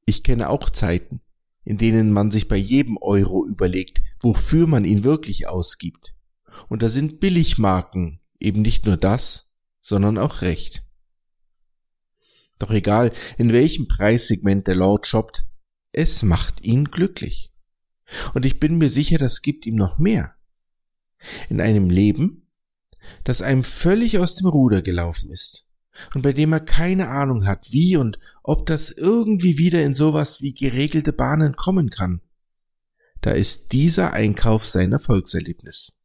Ich 0.07 0.23
kenne 0.23 0.49
auch 0.49 0.71
Zeiten, 0.71 1.21
in 1.65 1.77
denen 1.77 2.13
man 2.13 2.31
sich 2.31 2.49
bei 2.49 2.57
jedem 2.57 2.97
Euro 2.97 3.47
überlegt, 3.47 4.01
wofür 4.21 4.67
man 4.67 4.85
ihn 4.85 5.05
wirklich 5.05 5.49
ausgibt. 5.49 6.15
Und 6.69 6.83
da 6.83 6.89
sind 6.89 7.21
Billigmarken 7.21 8.21
eben 8.41 8.63
nicht 8.63 8.87
nur 8.87 8.97
das, 8.97 9.51
sondern 9.81 10.17
auch 10.17 10.43
recht. 10.43 10.85
Doch 12.59 12.71
egal, 12.71 13.13
in 13.37 13.53
welchem 13.53 13.89
Preissegment 13.89 14.67
der 14.67 14.77
Lord 14.77 15.07
shoppt, 15.07 15.45
es 15.93 16.23
macht 16.23 16.65
ihn 16.65 16.87
glücklich. 16.87 17.53
Und 18.33 18.47
ich 18.47 18.61
bin 18.61 18.79
mir 18.79 18.89
sicher, 18.89 19.19
das 19.19 19.43
gibt 19.43 19.67
ihm 19.67 19.75
noch 19.75 19.99
mehr. 19.99 20.35
In 21.51 21.61
einem 21.61 21.91
Leben, 21.91 22.49
das 23.25 23.43
einem 23.43 23.65
völlig 23.65 24.19
aus 24.19 24.37
dem 24.37 24.47
Ruder 24.47 24.81
gelaufen 24.81 25.31
ist 25.31 25.66
und 26.15 26.23
bei 26.23 26.33
dem 26.33 26.53
er 26.53 26.61
keine 26.61 27.09
Ahnung 27.09 27.47
hat, 27.47 27.73
wie 27.73 27.97
und 27.97 28.19
ob 28.43 28.67
das 28.67 28.91
irgendwie 28.91 29.59
wieder 29.59 29.83
in 29.83 29.95
sowas 29.95 30.41
wie 30.41 30.55
geregelte 30.55 31.13
Bahnen 31.13 31.57
kommen 31.57 31.91
kann. 31.91 32.21
Da 33.21 33.33
ist 33.33 33.73
dieser 33.73 34.13
Einkauf 34.13 34.65
sein 34.65 34.93
Erfolgserlebnis. 34.93 35.99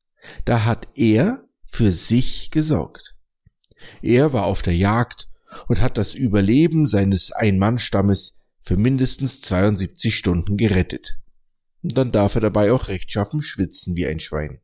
Da 0.46 0.66
hat 0.66 0.88
er 0.96 1.44
für 1.66 1.92
sich 1.92 2.52
gesorgt. 2.52 3.16
Er 4.02 4.34
war 4.34 4.46
auf 4.46 4.62
der 4.62 4.76
Jagd 4.76 5.28
und 5.68 5.82
hat 5.82 5.98
das 5.98 6.14
Überleben 6.14 6.88
seines 6.88 7.32
Ein-Mann-Stammes 7.32 8.42
für 8.62 8.78
mindestens 8.78 9.42
72 9.42 10.16
Stunden 10.16 10.58
gerettet. 10.58 11.18
Und 11.84 11.98
dann 11.98 12.12
darf 12.12 12.36
er 12.36 12.42
dabei 12.42 12.72
auch 12.72 12.88
rechtschaffen 12.88 13.42
schwitzen 13.42 13.96
wie 13.96 14.06
ein 14.06 14.20
Schwein. 14.20 14.62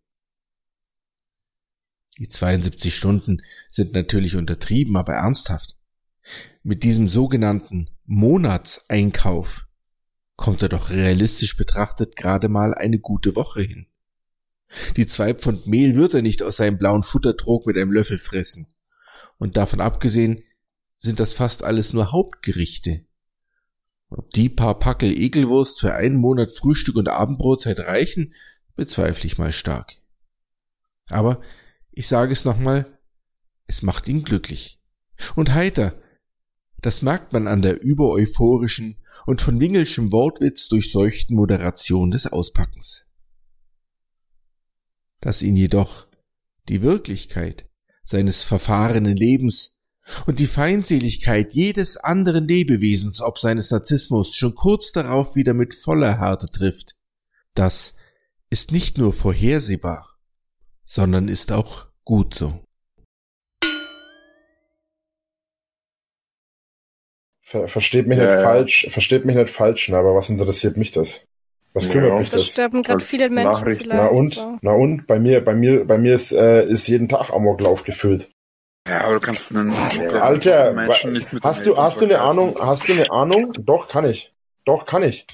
Die 2.18 2.30
72 2.30 2.96
Stunden 2.96 3.42
sind 3.70 3.94
natürlich 3.94 4.36
untertrieben, 4.36 4.98
aber 4.98 5.14
ernsthaft. 5.14 5.78
Mit 6.64 6.84
diesem 6.84 7.08
sogenannten 7.08 7.90
Monatseinkauf 8.06 9.68
kommt 10.36 10.62
er 10.62 10.70
doch 10.70 10.90
realistisch 10.90 11.58
betrachtet 11.58 12.16
gerade 12.16 12.50
mal 12.50 12.74
eine 12.74 13.00
gute 13.00 13.36
Woche 13.36 13.62
hin. 13.62 13.88
Die 14.96 15.08
zwei 15.08 15.34
Pfund 15.34 15.68
Mehl 15.68 15.96
wird 15.96 16.14
er 16.14 16.22
nicht 16.22 16.44
aus 16.44 16.58
seinem 16.58 16.78
blauen 16.78 17.04
Futtertrog 17.04 17.66
mit 17.66 17.78
einem 17.78 17.92
Löffel 17.92 18.18
fressen. 18.18 18.68
Und 19.38 19.58
davon 19.58 19.82
abgesehen 19.82 20.44
sind 20.96 21.20
das 21.20 21.34
fast 21.34 21.64
alles 21.64 21.94
nur 21.94 22.12
Hauptgerichte. 22.12 23.06
Ob 24.10 24.30
die 24.32 24.50
paar 24.50 24.80
Packel 24.80 25.18
Ekelwurst 25.18 25.80
für 25.80 25.94
einen 25.94 26.16
Monat 26.16 26.52
Frühstück 26.52 26.96
und 26.96 27.10
Abendbrotzeit 27.10 27.80
reichen, 27.80 28.34
bezweifle 28.76 29.28
ich 29.28 29.38
mal 29.38 29.52
stark. 29.52 29.94
Aber 31.10 31.42
ich 31.98 32.08
sage 32.08 32.32
es 32.32 32.46
nochmal, 32.46 32.86
es 33.66 33.82
macht 33.82 34.08
ihn 34.08 34.24
glücklich. 34.24 34.84
Und 35.36 35.56
heiter. 35.56 36.00
Das 36.84 37.02
merkt 37.02 37.34
man 37.34 37.48
an 37.48 37.64
der 37.64 37.82
übereuphorischen 37.82 39.04
und 39.26 39.42
von 39.42 39.60
wingelschem 39.60 40.12
Wortwitz 40.12 40.68
durchseuchten 40.68 41.36
Moderation 41.36 42.12
des 42.12 42.28
Auspackens. 42.28 43.08
Dass 45.22 45.42
ihn 45.42 45.56
jedoch 45.56 46.06
die 46.70 46.84
Wirklichkeit 46.84 47.68
seines 48.04 48.44
verfahrenen 48.44 49.18
Lebens 49.18 49.82
und 50.28 50.38
die 50.38 50.46
Feindseligkeit 50.46 51.52
jedes 51.56 51.98
anderen 51.98 52.48
Lebewesens 52.48 53.22
ob 53.22 53.40
seines 53.40 53.72
Narzissmus 53.72 54.36
schon 54.36 54.54
kurz 54.54 54.92
darauf 54.92 55.36
wieder 55.36 55.56
mit 55.56 55.74
voller 55.74 56.20
Härte 56.20 56.48
trifft, 56.48 56.96
das 57.56 57.96
ist 58.52 58.72
nicht 58.72 59.00
nur 59.00 59.14
vorhersehbar, 59.14 60.16
sondern 60.86 61.28
ist 61.28 61.52
auch 61.52 61.87
gut 62.08 62.34
so. 62.34 62.54
Ver 67.44 67.68
versteht 67.68 68.08
mich 68.08 68.18
ja, 68.18 68.26
nicht 68.26 68.34
ja. 68.36 68.42
falsch, 68.42 68.88
versteht 68.90 69.26
mich 69.26 69.36
nicht 69.36 69.50
falsch, 69.50 69.92
aber 69.92 70.16
was 70.16 70.30
interessiert 70.30 70.78
mich 70.78 70.94
das? 70.94 71.26
Was 71.74 71.90
kümmert 71.90 72.12
ja, 72.12 72.20
mich 72.20 72.30
das? 72.30 72.42
Das 72.42 72.52
sterben 72.52 72.82
gerade 72.82 73.04
viele 73.04 73.30
Menschen 73.30 73.62
vielleicht. 73.62 73.88
Na 73.88 74.08
und? 74.08 74.36
So. 74.36 74.58
Na 74.62 74.72
und? 74.72 75.06
Bei 75.06 75.20
mir, 75.20 75.44
bei 75.44 75.54
mir, 75.54 75.86
bei 75.86 75.98
mir 75.98 76.16
ist, 76.16 76.32
äh, 76.32 76.66
ist 76.66 76.88
jeden 76.88 77.10
Tag 77.10 77.30
Amoklauf 77.30 77.84
gefüllt. 77.84 78.30
Ja, 78.88 79.02
aber 79.02 79.16
du 79.16 79.20
kannst 79.20 79.54
einen 79.54 79.74
Alter, 79.74 80.74
Menschen 80.74 81.12
nicht 81.12 81.34
mit 81.34 81.44
hast 81.44 81.66
du, 81.66 81.76
hast 81.78 82.00
du 82.00 82.06
eine 82.06 82.22
Ahnung, 82.22 82.56
hast 82.58 82.88
du 82.88 82.94
eine 82.94 83.12
Ahnung? 83.12 83.52
Doch, 83.60 83.90
kann 83.90 84.06
ich. 84.06 84.34
Doch, 84.64 84.86
kann 84.86 85.04
ich. 85.04 85.28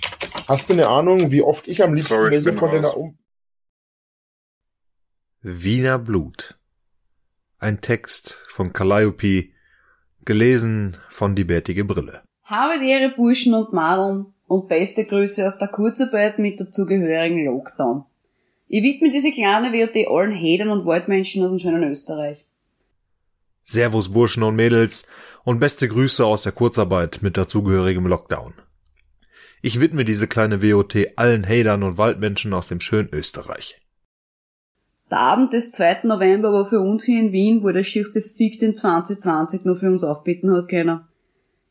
Hast 0.47 0.69
du 0.69 0.73
eine 0.73 0.87
Ahnung, 0.87 1.29
wie 1.29 1.43
oft 1.43 1.67
ich 1.67 1.83
am 1.83 1.93
liebsten 1.93 2.15
Sorry, 2.15 2.31
welche 2.31 2.53
von 2.53 2.71
den 2.71 2.85
um 2.85 3.17
Wiener 5.41 5.99
Blut 5.99 6.57
ein 7.63 7.81
Text 7.81 8.43
von 8.49 8.73
Calliope, 8.73 9.45
gelesen 10.25 10.97
von 11.09 11.35
Die 11.35 11.45
Bärtige 11.45 11.85
Brille. 11.85 12.21
Habe 12.43 12.85
Ehre 12.85 13.15
Burschen 13.15 13.53
und 13.53 13.73
Madeln 13.73 14.27
und 14.47 14.67
beste 14.67 15.05
Grüße 15.05 15.47
aus 15.47 15.57
der 15.57 15.69
Kurzarbeit 15.69 16.39
mit 16.39 16.59
dazugehörigen 16.59 17.45
Lockdown. 17.45 18.03
Ich 18.67 18.83
widme 18.83 19.11
diese 19.11 19.31
kleine 19.31 19.71
WOT 19.71 20.07
allen 20.07 20.33
Hedern 20.33 20.69
und 20.69 20.85
Waldmenschen 20.85 21.43
aus 21.43 21.51
dem 21.51 21.59
schönen 21.59 21.89
Österreich. 21.89 22.45
Servus 23.63 24.11
Burschen 24.11 24.43
und 24.43 24.55
Mädels 24.55 25.05
und 25.45 25.59
beste 25.59 25.87
Grüße 25.87 26.25
aus 26.25 26.43
der 26.43 26.51
Kurzarbeit 26.51 27.19
mit 27.21 27.37
dazugehörigem 27.37 28.05
Lockdown. 28.05 28.53
Ich 29.61 29.79
widme 29.79 30.03
diese 30.03 30.27
kleine 30.27 30.61
WOT 30.61 30.97
allen 31.15 31.47
Hadern 31.47 31.83
und 31.83 31.97
Waldmenschen 31.97 32.53
aus 32.53 32.67
dem 32.67 32.81
schönen 32.81 33.09
Österreich. 33.13 33.79
Der 35.13 35.19
Abend 35.19 35.53
des 35.53 35.71
2. 35.73 36.05
November 36.05 36.51
war 36.51 36.67
für 36.67 36.79
uns 36.79 37.03
hier 37.03 37.19
in 37.19 37.31
Wien, 37.31 37.61
wo 37.61 37.69
der 37.69 37.83
schierste 37.83 38.19
Fick 38.19 38.57
den 38.57 38.73
2020 38.73 39.63
noch 39.63 39.77
für 39.77 39.85
uns 39.85 40.03
aufbieten 40.03 40.51
hat 40.51 40.69
können. 40.69 41.01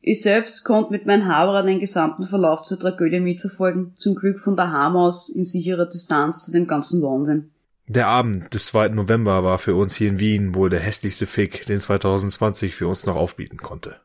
Ich 0.00 0.22
selbst 0.22 0.62
konnte 0.62 0.92
mit 0.92 1.06
meinem 1.06 1.26
Haberer 1.26 1.64
den 1.64 1.80
gesamten 1.80 2.24
Verlauf 2.24 2.62
zur 2.62 2.78
Tragödie 2.78 3.18
mitverfolgen, 3.18 3.96
zum 3.96 4.14
Glück 4.14 4.38
von 4.38 4.56
daheim 4.56 4.94
aus 4.94 5.28
in 5.28 5.44
sicherer 5.44 5.86
Distanz 5.86 6.44
zu 6.44 6.52
dem 6.52 6.68
ganzen 6.68 7.02
Wahnsinn. 7.02 7.50
Der 7.88 8.06
Abend 8.06 8.54
des 8.54 8.66
2. 8.66 8.90
November 8.90 9.42
war 9.42 9.58
für 9.58 9.74
uns 9.74 9.96
hier 9.96 10.10
in 10.10 10.20
Wien 10.20 10.54
wohl 10.54 10.70
der 10.70 10.78
hässlichste 10.78 11.26
Fick, 11.26 11.66
den 11.66 11.80
2020 11.80 12.76
für 12.76 12.86
uns 12.86 13.06
noch 13.06 13.16
aufbieten 13.16 13.56
konnte. 13.56 13.96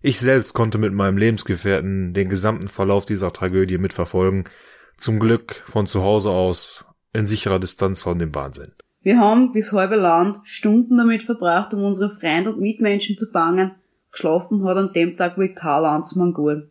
Ich 0.00 0.18
selbst 0.18 0.54
konnte 0.54 0.78
mit 0.78 0.94
meinem 0.94 1.18
Lebensgefährten 1.18 2.14
den 2.14 2.30
gesamten 2.30 2.68
Verlauf 2.68 3.04
dieser 3.04 3.30
Tragödie 3.30 3.76
mitverfolgen, 3.76 4.44
zum 4.96 5.20
Glück 5.20 5.62
von 5.66 5.86
zu 5.86 6.02
Hause 6.02 6.30
aus 6.30 6.86
in 7.12 7.26
sicherer 7.26 7.58
Distanz 7.58 8.02
von 8.02 8.18
dem 8.18 8.34
Wahnsinn. 8.34 8.72
Wir 9.02 9.18
haben, 9.18 9.52
wie's 9.54 9.72
halbe 9.72 9.96
Land, 9.96 10.38
Stunden 10.44 10.96
damit 10.96 11.22
verbracht, 11.22 11.74
um 11.74 11.82
unsere 11.82 12.10
Freunde 12.10 12.52
und 12.52 12.60
Mitmenschen 12.60 13.18
zu 13.18 13.30
bangen. 13.30 13.72
Geschlafen 14.12 14.64
hat 14.64 14.76
an 14.76 14.92
dem 14.92 15.16
Tag 15.16 15.38
wie 15.38 15.52
Karl 15.52 15.82
Lanzmann 15.82 16.32
gut. 16.32 16.68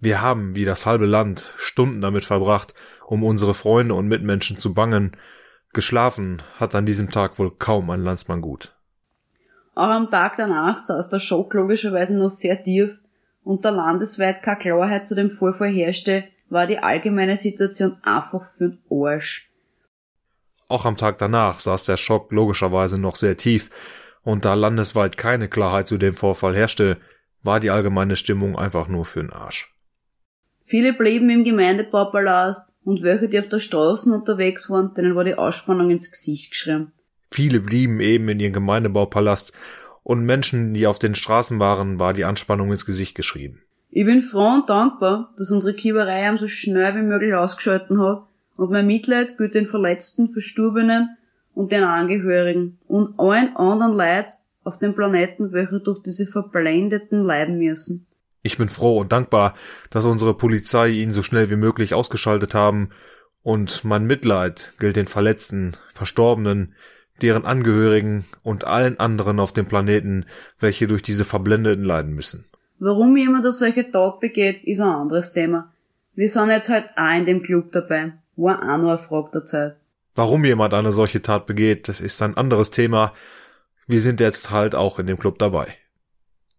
Wir 0.00 0.20
haben, 0.20 0.56
wie 0.56 0.64
das 0.64 0.86
halbe 0.86 1.06
Land, 1.06 1.54
Stunden 1.56 2.00
damit 2.00 2.24
verbracht, 2.24 2.74
um 3.06 3.22
unsere 3.22 3.54
Freunde 3.54 3.94
und 3.94 4.08
Mitmenschen 4.08 4.58
zu 4.58 4.74
bangen. 4.74 5.12
Geschlafen 5.72 6.42
hat 6.56 6.74
an 6.74 6.84
diesem 6.84 7.10
Tag 7.10 7.38
wohl 7.38 7.50
kaum 7.50 7.90
ein 7.90 8.02
Landsmann 8.02 8.40
gut. 8.40 8.74
Auch 9.74 9.88
am 9.88 10.10
Tag 10.10 10.36
danach 10.36 10.78
saß 10.78 11.10
der 11.10 11.18
Schock 11.18 11.54
logischerweise 11.54 12.18
noch 12.18 12.28
sehr 12.28 12.62
tief 12.62 13.00
und 13.42 13.64
da 13.64 13.70
landesweit 13.70 14.42
keine 14.42 14.58
Klarheit 14.58 15.06
zu 15.08 15.14
dem 15.14 15.30
Vorfall 15.30 15.70
herrschte, 15.70 16.24
war 16.48 16.66
die 16.66 16.78
allgemeine 16.78 17.36
Situation 17.36 17.96
einfach 18.02 18.42
für'n 18.42 18.78
Arsch. 18.90 19.50
Auch 20.68 20.86
am 20.86 20.96
Tag 20.96 21.18
danach 21.18 21.60
saß 21.60 21.84
der 21.84 21.96
Schock 21.96 22.32
logischerweise 22.32 23.00
noch 23.00 23.16
sehr 23.16 23.36
tief, 23.36 23.70
und 24.22 24.44
da 24.46 24.54
landesweit 24.54 25.18
keine 25.18 25.48
Klarheit 25.48 25.86
zu 25.86 25.98
dem 25.98 26.14
Vorfall 26.14 26.54
herrschte, 26.54 26.96
war 27.42 27.60
die 27.60 27.70
allgemeine 27.70 28.16
Stimmung 28.16 28.56
einfach 28.56 28.88
nur 28.88 29.04
für'n 29.04 29.32
Arsch. 29.32 29.68
Viele 30.66 30.94
blieben 30.94 31.28
im 31.28 31.44
Gemeindebaupalast 31.44 32.76
und 32.84 33.02
welche, 33.02 33.28
die 33.28 33.38
auf 33.38 33.48
der 33.48 33.58
Straße 33.58 34.10
unterwegs 34.10 34.70
waren, 34.70 34.94
denen 34.94 35.14
war 35.14 35.24
die 35.24 35.34
Ausspannung 35.34 35.90
ins 35.90 36.10
Gesicht 36.10 36.52
geschrieben. 36.52 36.92
Viele 37.30 37.60
blieben 37.60 38.00
eben 38.00 38.28
in 38.28 38.40
ihrem 38.40 38.54
Gemeindebaupalast 38.54 39.52
und 40.02 40.24
Menschen, 40.24 40.72
die 40.72 40.86
auf 40.86 40.98
den 40.98 41.14
Straßen 41.14 41.58
waren, 41.58 41.98
war 41.98 42.12
die 42.12 42.24
Anspannung 42.24 42.70
ins 42.70 42.86
Gesicht 42.86 43.14
geschrieben. 43.14 43.63
Ich 43.96 44.04
bin 44.04 44.22
froh 44.22 44.54
und 44.54 44.68
dankbar, 44.68 45.32
dass 45.36 45.52
unsere 45.52 45.72
Kieberei 45.72 46.28
am 46.28 46.36
so 46.36 46.48
schnell 46.48 46.96
wie 46.96 47.02
möglich 47.02 47.32
ausgeschalten 47.32 48.00
hat 48.00 48.26
und 48.56 48.72
mein 48.72 48.88
Mitleid 48.88 49.38
gilt 49.38 49.54
den 49.54 49.68
Verletzten, 49.68 50.28
Verstorbenen 50.28 51.16
und 51.54 51.70
den 51.70 51.84
Angehörigen 51.84 52.80
und 52.88 53.20
allen 53.20 53.54
anderen 53.54 53.92
Leid 53.92 54.30
auf 54.64 54.80
dem 54.80 54.96
Planeten, 54.96 55.52
welche 55.52 55.78
durch 55.78 56.02
diese 56.02 56.26
Verblendeten 56.26 57.20
leiden 57.20 57.56
müssen. 57.58 58.08
Ich 58.42 58.58
bin 58.58 58.68
froh 58.68 58.98
und 58.98 59.12
dankbar, 59.12 59.54
dass 59.90 60.04
unsere 60.06 60.34
Polizei 60.34 60.88
ihn 60.88 61.12
so 61.12 61.22
schnell 61.22 61.48
wie 61.48 61.56
möglich 61.56 61.94
ausgeschaltet 61.94 62.52
haben, 62.52 62.90
und 63.44 63.84
mein 63.84 64.06
Mitleid 64.06 64.72
gilt 64.80 64.96
den 64.96 65.06
Verletzten, 65.06 65.76
Verstorbenen, 65.92 66.74
deren 67.22 67.44
Angehörigen 67.44 68.24
und 68.42 68.64
allen 68.64 68.98
anderen 68.98 69.38
auf 69.38 69.52
dem 69.52 69.66
Planeten, 69.66 70.26
welche 70.58 70.88
durch 70.88 71.02
diese 71.02 71.24
Verblendeten 71.24 71.84
leiden 71.84 72.14
müssen. 72.14 72.44
Warum 72.84 73.16
jemand 73.16 73.46
das 73.46 73.60
solche 73.60 73.90
Tat 73.90 74.20
begeht, 74.20 74.62
ist 74.64 74.78
ein 74.78 74.90
anderes 74.90 75.32
Thema. 75.32 75.72
Wir 76.14 76.28
sind 76.28 76.50
jetzt 76.50 76.68
halt 76.68 76.90
auch 76.98 77.16
in 77.16 77.24
dem 77.24 77.42
Club 77.42 77.72
dabei. 77.72 78.12
War 78.36 78.58
auch 78.58 78.76
nur 78.76 78.90
eine 78.90 78.98
Frage 78.98 79.30
der 79.32 79.44
Zeit. 79.46 79.76
Warum 80.14 80.44
jemand 80.44 80.74
eine 80.74 80.92
solche 80.92 81.22
Tat 81.22 81.46
begeht, 81.46 81.88
das 81.88 82.02
ist 82.02 82.20
ein 82.20 82.36
anderes 82.36 82.70
Thema. 82.70 83.14
Wir 83.86 84.00
sind 84.02 84.20
jetzt 84.20 84.50
halt 84.50 84.74
auch 84.74 84.98
in 84.98 85.06
dem 85.06 85.18
Club 85.18 85.38
dabei. 85.38 85.68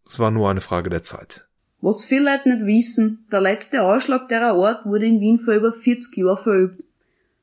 Es 0.07 0.17
war 0.17 0.32
nur 0.32 0.49
eine 0.49 0.61
Frage 0.61 0.89
der 0.89 1.03
Zeit. 1.03 1.45
Was 1.80 2.05
viele 2.05 2.32
Leute 2.32 2.49
nicht 2.49 2.65
wissen, 2.65 3.28
der 3.32 3.41
letzte 3.41 3.84
Ausschlag 3.84 4.28
derer 4.28 4.55
Art 4.55 4.84
wurde 4.84 5.05
in 5.05 5.19
Wien 5.19 5.39
vor 5.39 5.53
über 5.53 5.73
40 5.73 6.17
Jahren 6.17 6.38
verübt. 6.38 6.84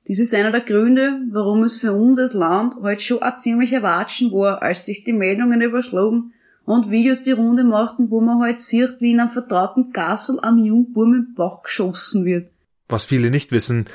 Dies 0.09 0.19
ist 0.19 0.35
einer 0.35 0.51
der 0.51 0.63
Gründe, 0.63 1.21
warum 1.31 1.63
es 1.63 1.79
für 1.79 1.93
uns 1.93 2.19
als 2.19 2.35
Land 2.35 2.75
heute 2.75 2.87
halt 2.87 3.03
schon 3.03 3.23
ein 3.23 3.37
ziemlicher 3.37 3.85
Watschen 3.85 4.33
war, 4.33 4.61
als 4.61 4.87
sich 4.87 5.05
die 5.05 5.13
Meldungen 5.13 5.61
überschlagen 5.61 6.33
und 6.65 6.91
Videos 6.91 7.23
die 7.23 7.33
Runde 7.33 7.65
machten, 7.65 8.11
wo 8.11 8.21
man 8.21 8.41
halt 8.41 8.59
sieht, 8.59 9.01
wie 9.01 9.13
in 9.13 9.21
einem 9.21 9.31
vertrauten 9.31 9.93
Gassel 9.93 10.39
am 10.43 10.59
Jungburm 10.59 11.15
im 11.15 11.35
Bauch 11.35 11.63
geschossen 11.63 12.25
wird. 12.25 12.51
Was 12.89 13.05
viele 13.05 13.31
nicht 13.31 13.53
wissen, 13.53 13.87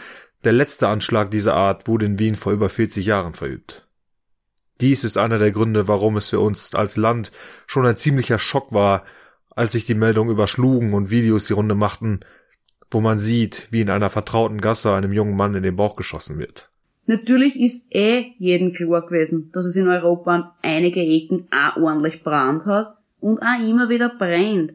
der 0.44 0.54
letzte 0.54 0.88
Anschlag 0.88 1.32
dieser 1.32 1.56
Art 1.56 1.88
wurde 1.88 2.06
in 2.06 2.20
Wien 2.20 2.36
vor 2.36 2.54
über 2.54 2.70
40 2.70 3.06
Jahren 3.06 3.34
verübt. 3.34 3.88
Dies 4.82 5.04
ist 5.04 5.18
einer 5.18 5.40
der 5.40 5.52
Gründe, 5.52 5.88
warum 5.88 6.18
es 6.18 6.30
für 6.30 6.40
uns 6.40 6.76
als 6.76 6.98
Land 6.98 7.32
schon 7.66 7.86
ein 7.86 7.98
ziemlicher 7.98 8.38
Schock 8.38 8.72
war, 8.72 9.04
als 9.50 9.72
sich 9.72 9.86
die 9.86 9.96
Meldungen 9.96 10.32
überschlugen 10.32 10.94
und 10.94 11.10
Videos 11.10 11.48
die 11.48 11.54
Runde 11.54 11.74
machten, 11.74 12.20
wo 12.92 13.02
man 13.02 13.20
sieht, 13.20 13.68
wie 13.72 13.82
in 13.82 13.90
einer 13.90 14.10
vertrauten 14.10 14.62
Gasse 14.62 14.94
einem 14.94 15.12
jungen 15.12 15.36
Mann 15.36 15.56
in 15.56 15.64
den 15.64 15.76
Bauch 15.76 15.96
geschossen 15.96 16.38
wird. 16.38 16.70
Natürlich 17.08 17.58
ist 17.58 17.96
eh 17.96 18.34
jeden 18.38 18.74
klar 18.74 19.02
gewesen, 19.02 19.50
dass 19.54 19.66
es 19.66 19.78
in 19.78 19.88
Europa 19.88 20.36
an 20.36 20.52
einige 20.62 21.00
Ecken 21.00 21.48
auch 21.52 21.82
ordentlich 21.82 22.22
brannt 22.22 22.66
hat 22.66 22.98
und 23.22 23.40
auch 23.40 23.60
immer 23.62 23.88
wieder 23.88 24.10
brennt. 24.10 24.74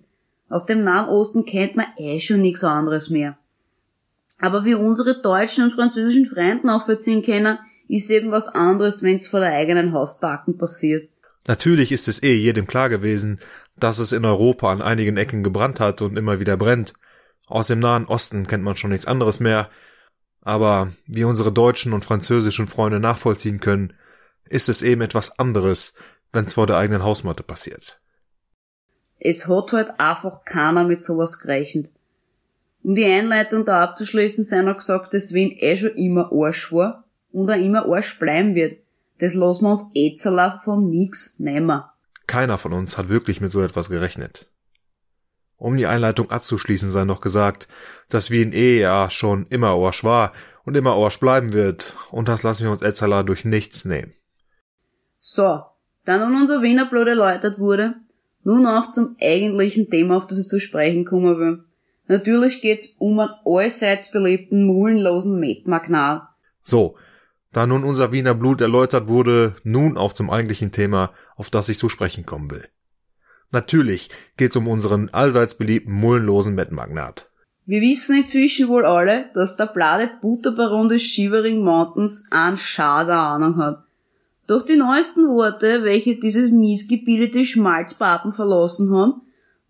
Aus 0.49 0.65
dem 0.65 0.83
Nahen 0.83 1.09
Osten 1.09 1.45
kennt 1.45 1.77
man 1.77 1.87
eh 1.99 2.21
schon 2.21 2.41
nichts 2.41 2.65
anderes 2.65 3.11
mehr. 3.11 3.37
Aber 4.41 4.65
wie 4.65 4.75
unsere 4.75 5.21
deutschen 5.21 5.65
und 5.65 5.73
französischen 5.73 6.27
Freunden 6.27 6.71
auch 6.71 6.87
verziehen 6.87 7.23
können, 7.23 7.59
ist 7.87 8.11
eben 8.11 8.31
was 8.31 8.49
anderes, 8.49 9.03
wenn's 9.03 9.29
vor 9.29 9.41
der 9.41 9.53
eigenen 9.53 9.93
Hausdaken 9.93 10.57
passiert. 10.57 11.11
Natürlich 11.47 11.93
ist 11.93 12.09
es 12.09 12.23
eh 12.23 12.35
jedem 12.35 12.67
klar 12.67 12.89
gewesen, 12.89 13.41
dass 13.77 13.99
es 13.99 14.13
in 14.13 14.25
Europa 14.25 14.71
an 14.73 14.81
einigen 14.81 15.19
Ecken 15.19 15.43
gebrannt 15.43 15.81
hat 15.81 16.01
und 16.01 16.17
immer 16.17 16.41
wieder 16.41 16.57
brennt. 16.57 16.95
Aus 17.47 17.67
dem 17.67 17.81
Nahen 17.81 18.07
Osten 18.07 18.47
kennt 18.47 18.65
man 18.65 18.77
schon 18.77 18.91
nichts 18.91 19.07
anderes 19.07 19.39
mehr. 19.39 19.69
Aber 20.43 20.93
wie 21.07 21.25
unsere 21.25 21.53
deutschen 21.53 21.93
und 21.93 22.05
französischen 22.05 22.67
Freunde 22.67 23.01
nachvollziehen 23.01 23.61
können, 23.61 23.95
ist 24.49 24.69
es 24.69 24.83
eben 24.83 25.01
etwas 25.01 25.39
anderes, 25.39 25.95
wenn's 26.33 26.55
vor 26.55 26.67
der 26.67 26.77
eigenen 26.77 27.03
Hausmatte 27.03 27.43
passiert. 27.43 28.01
Es 29.19 29.47
hat 29.47 29.73
halt 29.73 30.01
einfach 30.01 30.45
keiner 30.45 30.85
mit 30.85 31.01
sowas 31.01 31.39
gerechnet. 31.39 31.91
Um 32.83 32.97
die 32.97 33.05
Einleitung 33.05 33.65
da 33.65 33.85
abzuschließen, 33.85 34.43
sei 34.43 34.63
noch 34.63 34.79
gesagt, 34.79 35.15
dass 35.15 35.33
Wien 35.33 35.57
eh 35.57 35.77
schon 35.77 35.95
immer 35.95 36.31
Arsch 36.33 36.73
war 36.73 37.05
und 37.31 37.49
auch 37.49 37.55
immer 37.55 37.87
Arsch 37.87 38.19
bleiben 38.19 38.57
wird. 38.57 38.79
Das 39.19 39.35
lassen 39.35 39.65
wir 39.65 39.73
uns 39.73 39.85
eh 39.95 40.17
von 40.65 40.91
nix 40.91 41.39
nehmen. 41.39 41.83
Keiner 42.27 42.59
von 42.59 42.73
uns 42.73 42.99
hat 42.99 43.09
wirklich 43.09 43.41
mit 43.41 43.53
so 43.53 43.63
etwas 43.63 43.89
gerechnet. 43.89 44.49
Um 45.63 45.77
die 45.77 45.87
Einleitung 45.87 46.33
abzuschließen 46.33 46.91
sei 46.91 47.05
noch 47.05 47.21
gesagt, 47.21 47.69
dass 48.09 48.33
Wien 48.33 48.53
eh 48.53 48.81
ja 48.81 49.09
schon 49.11 49.47
immer 49.49 49.69
Arsch 49.69 50.03
war 50.03 50.33
und 50.65 50.77
immer 50.77 50.95
Arsch 50.95 51.21
bleiben 51.21 51.53
wird, 51.53 51.97
und 52.11 52.27
das 52.27 52.43
lassen 52.43 52.65
wir 52.65 52.73
uns 52.73 52.83
Etzala 52.83 53.23
durch 53.23 53.45
nichts 53.45 53.85
nehmen. 53.85 54.13
So, 55.21 55.63
dann 56.05 56.19
nun 56.19 56.41
unser 56.41 56.63
Wiener 56.63 56.87
Blut 56.87 57.07
erläutert 57.07 57.61
wurde, 57.61 57.95
nun 58.43 58.67
auf 58.67 58.91
zum 58.91 59.15
eigentlichen 59.21 59.89
Thema, 59.89 60.17
auf 60.17 60.27
das 60.27 60.41
ich 60.41 60.49
zu 60.49 60.59
sprechen 60.59 61.05
kommen 61.05 61.39
will. 61.39 61.65
Natürlich 62.09 62.61
geht's 62.61 62.97
um 62.99 63.21
einen 63.21 63.31
allseits 63.45 64.11
beliebten, 64.11 64.67
mullenlosen 64.67 65.39
Metmagnat. 65.39 66.23
So, 66.63 66.97
da 67.53 67.69
nun 67.69 67.85
unser 67.85 68.11
Wiener 68.11 68.35
Blut 68.35 68.61
erläutert 68.61 69.07
wurde, 69.07 69.55
nun 69.63 69.97
auf 69.97 70.13
zum 70.13 70.29
eigentlichen 70.29 70.73
Thema, 70.73 71.13
auf 71.37 71.51
das 71.51 71.69
ich 71.69 71.79
zu 71.79 71.89
sprechen 71.89 72.27
kommen 72.27 72.51
will. 72.51 72.65
Natürlich 73.53 74.09
geht's 74.37 74.57
um 74.57 74.67
unseren 74.67 75.11
allseits 75.11 75.55
beliebten, 75.55 75.93
mullenlosen 75.93 76.55
Metmagnat. 76.55 77.31
Wir 77.65 77.81
wissen 77.81 78.17
inzwischen 78.17 78.69
wohl 78.69 78.85
alle, 78.85 79.31
dass 79.35 79.57
der 79.57 79.67
blade 79.67 80.11
Butterbaron 80.21 80.89
des 80.89 81.03
Shivering 81.03 81.63
Mountains 81.63 82.27
an 82.31 82.57
Schaser 82.57 83.19
Ahnung 83.19 83.59
hat. 83.59 83.85
Doch 84.49 84.63
die 84.63 84.77
neuesten 84.77 85.29
Worte, 85.29 85.85
welche 85.85 86.19
dieses 86.19 86.51
miesgebildete 86.51 87.45
Schmalzpapen 87.45 88.33
verlassen 88.33 88.93
haben, 88.93 89.23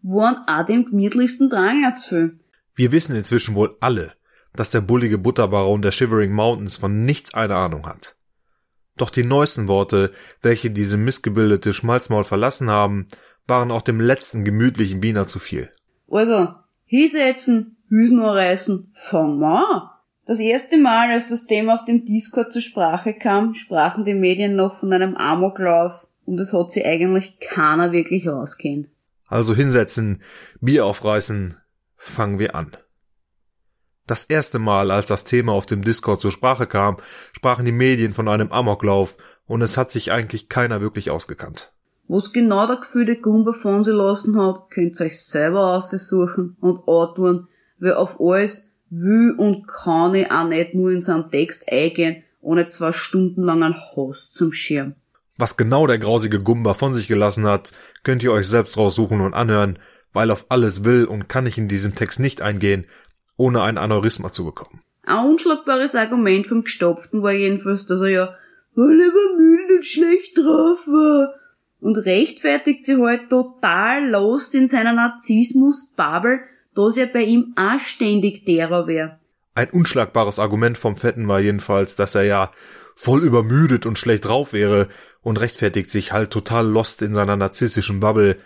waren 0.02 0.38
auch 0.46 0.64
dem 0.64 0.86
gemütlichsten 0.86 1.50
Drang 1.50 1.94
zu 1.94 2.32
Wir 2.74 2.92
wissen 2.92 3.14
inzwischen 3.14 3.54
wohl 3.54 3.76
alle, 3.80 4.12
dass 4.54 4.70
der 4.70 4.80
bullige 4.80 5.18
Butterbaron 5.18 5.82
der 5.82 5.92
Shivering 5.92 6.32
Mountains 6.32 6.76
von 6.76 7.04
nichts 7.04 7.34
eine 7.34 7.56
Ahnung 7.56 7.86
hat. 7.86 8.16
Doch 8.96 9.10
die 9.10 9.24
neuesten 9.24 9.68
Worte, 9.68 10.12
welche 10.42 10.70
diese 10.70 10.96
missgebildete 10.96 11.72
Schmalzmaul 11.72 12.24
verlassen 12.24 12.70
haben, 12.70 13.06
waren 13.46 13.70
auch 13.70 13.82
dem 13.82 14.00
letzten 14.00 14.44
gemütlichen 14.44 15.02
Wiener 15.02 15.26
zu 15.26 15.38
viel. 15.38 15.68
Also, 16.10 16.48
hinsetzen, 16.84 17.76
Hüsen 17.88 18.22
reißen, 18.22 18.90
fang 18.94 19.38
mal 19.38 19.90
Das 20.26 20.38
erste 20.38 20.78
Mal, 20.78 21.10
als 21.10 21.28
das 21.28 21.46
Thema 21.46 21.74
auf 21.74 21.84
dem 21.84 22.06
Discord 22.06 22.52
zur 22.52 22.62
Sprache 22.62 23.12
kam, 23.14 23.54
sprachen 23.54 24.04
die 24.04 24.14
Medien 24.14 24.56
noch 24.56 24.78
von 24.78 24.92
einem 24.92 25.16
Amoklauf 25.16 26.06
und 26.24 26.38
es 26.38 26.52
hat 26.52 26.70
sie 26.70 26.84
eigentlich 26.84 27.40
keiner 27.40 27.92
wirklich 27.92 28.28
auskennt. 28.28 28.88
Also 29.26 29.54
hinsetzen, 29.54 30.22
Bier 30.60 30.86
aufreißen, 30.86 31.54
fangen 31.96 32.38
wir 32.38 32.54
an. 32.54 32.76
Das 34.06 34.24
erste 34.24 34.58
Mal, 34.58 34.90
als 34.90 35.06
das 35.06 35.24
Thema 35.24 35.52
auf 35.52 35.66
dem 35.66 35.82
Discord 35.82 36.20
zur 36.20 36.32
Sprache 36.32 36.66
kam, 36.66 36.98
sprachen 37.32 37.64
die 37.64 37.72
Medien 37.72 38.12
von 38.12 38.28
einem 38.28 38.52
Amoklauf 38.52 39.16
und 39.46 39.62
es 39.62 39.76
hat 39.76 39.90
sich 39.90 40.12
eigentlich 40.12 40.48
keiner 40.48 40.80
wirklich 40.80 41.10
ausgekannt. 41.10 41.70
Was 42.08 42.32
genau 42.32 42.66
der 42.66 42.76
gefühlte 42.76 43.16
Gumba 43.16 43.52
von 43.52 43.84
sie 43.84 43.92
lassen 43.92 44.36
hat, 44.40 44.70
könnt 44.70 45.00
ihr 45.00 45.06
euch 45.06 45.24
selber 45.24 45.74
aussuchen 45.74 46.56
und 46.60 46.88
antun, 46.88 47.48
weil 47.78 47.94
auf 47.94 48.20
alles 48.20 48.72
will 48.90 49.34
und 49.36 49.66
kann 49.66 50.14
ich 50.14 50.30
auch 50.30 50.46
nicht 50.46 50.74
nur 50.74 50.90
in 50.90 51.00
seinem 51.00 51.30
Text 51.30 51.70
eingehen, 51.70 52.22
ohne 52.40 52.66
zwei 52.66 52.92
Stunden 52.92 53.42
lang 53.42 53.62
einen 53.62 53.74
Hass 53.74 54.30
zum 54.30 54.52
Schirm. 54.52 54.94
Was 55.38 55.56
genau 55.56 55.86
der 55.86 55.98
grausige 55.98 56.40
Gumba 56.40 56.74
von 56.74 56.92
sich 56.92 57.08
gelassen 57.08 57.46
hat, 57.46 57.72
könnt 58.02 58.22
ihr 58.22 58.32
euch 58.32 58.46
selbst 58.46 58.76
raussuchen 58.76 59.20
und 59.20 59.32
anhören, 59.32 59.78
weil 60.12 60.30
auf 60.30 60.46
alles 60.50 60.84
will 60.84 61.04
und 61.04 61.28
kann 61.28 61.46
ich 61.46 61.56
in 61.56 61.68
diesem 61.68 61.94
Text 61.94 62.20
nicht 62.20 62.42
eingehen, 62.42 62.86
ohne 63.36 63.62
ein 63.62 63.78
Aneurysma 63.78 64.30
zu 64.30 64.44
bekommen. 64.44 64.82
Ein 65.04 65.26
unschlagbares 65.26 65.94
Argument 65.94 66.46
vom 66.46 66.64
Gestopften 66.64 67.22
war 67.22 67.32
jedenfalls, 67.32 67.86
dass 67.86 68.02
er 68.02 68.08
ja 68.08 68.34
Oliver 68.76 69.36
müde 69.36 69.76
und 69.76 69.84
schlecht 69.84 70.36
drauf 70.36 70.86
war 70.86 71.34
und 71.82 71.98
rechtfertigt 71.98 72.84
sich 72.84 72.98
halt 72.98 73.28
total 73.28 74.08
lost 74.08 74.54
in 74.54 74.68
seiner 74.68 74.92
Narzissmus-Babel, 74.92 76.40
dass 76.74 76.96
er 76.96 77.06
bei 77.06 77.24
ihm 77.24 77.54
auch 77.56 77.80
ständig 77.80 78.44
derer 78.44 78.86
wäre. 78.86 79.18
Ein 79.54 79.70
unschlagbares 79.70 80.38
Argument 80.38 80.78
vom 80.78 80.96
Fetten 80.96 81.28
war 81.28 81.40
jedenfalls, 81.40 81.96
dass 81.96 82.14
er 82.14 82.22
ja 82.22 82.50
voll 82.94 83.24
übermüdet 83.24 83.84
und 83.84 83.98
schlecht 83.98 84.26
drauf 84.26 84.52
wäre 84.52 84.88
und 85.22 85.40
rechtfertigt 85.40 85.90
sich 85.90 86.12
halt 86.12 86.30
total 86.30 86.66
lost 86.66 87.02
in 87.02 87.14
seiner 87.14 87.36
narzisstischen 87.36 87.98
Bubble, 87.98 88.36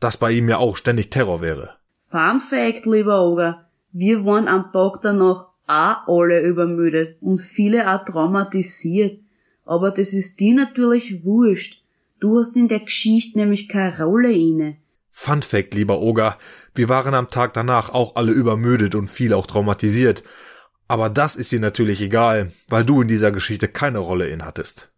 dass 0.00 0.16
bei 0.16 0.32
ihm 0.32 0.48
ja 0.48 0.56
auch 0.56 0.76
ständig 0.76 1.10
Terror 1.10 1.42
wäre. 1.42 1.74
Fun 2.10 2.40
Fact, 2.40 2.86
lieber 2.86 3.22
Oger, 3.22 3.66
wir 3.92 4.24
waren 4.24 4.48
am 4.48 4.72
Tag 4.72 5.02
danach 5.02 5.48
auch 5.66 6.08
alle 6.08 6.40
übermüdet 6.40 7.18
und 7.20 7.38
viele 7.38 7.92
auch 7.92 8.04
traumatisiert. 8.06 9.20
Aber 9.66 9.90
das 9.90 10.14
ist 10.14 10.40
dir 10.40 10.54
natürlich 10.54 11.24
wurscht. 11.24 11.80
Du 12.20 12.38
hast 12.38 12.54
in 12.56 12.68
der 12.68 12.80
Geschichte 12.80 13.38
nämlich 13.38 13.68
keine 13.68 14.04
Rolle 14.04 14.32
inne. 14.32 14.76
Fun 15.08 15.42
Fact, 15.42 15.74
lieber 15.74 16.00
Oga, 16.00 16.38
wir 16.74 16.88
waren 16.88 17.14
am 17.14 17.28
Tag 17.28 17.54
danach 17.54 17.90
auch 17.90 18.16
alle 18.16 18.32
übermüdet 18.32 18.94
und 18.94 19.08
viel 19.08 19.32
auch 19.32 19.46
traumatisiert. 19.46 20.22
Aber 20.86 21.08
das 21.08 21.34
ist 21.36 21.50
dir 21.50 21.60
natürlich 21.60 22.00
egal, 22.00 22.52
weil 22.68 22.84
du 22.84 23.00
in 23.02 23.08
dieser 23.08 23.32
Geschichte 23.32 23.68
keine 23.68 23.98
Rolle 23.98 24.28
inhattest. 24.28 24.92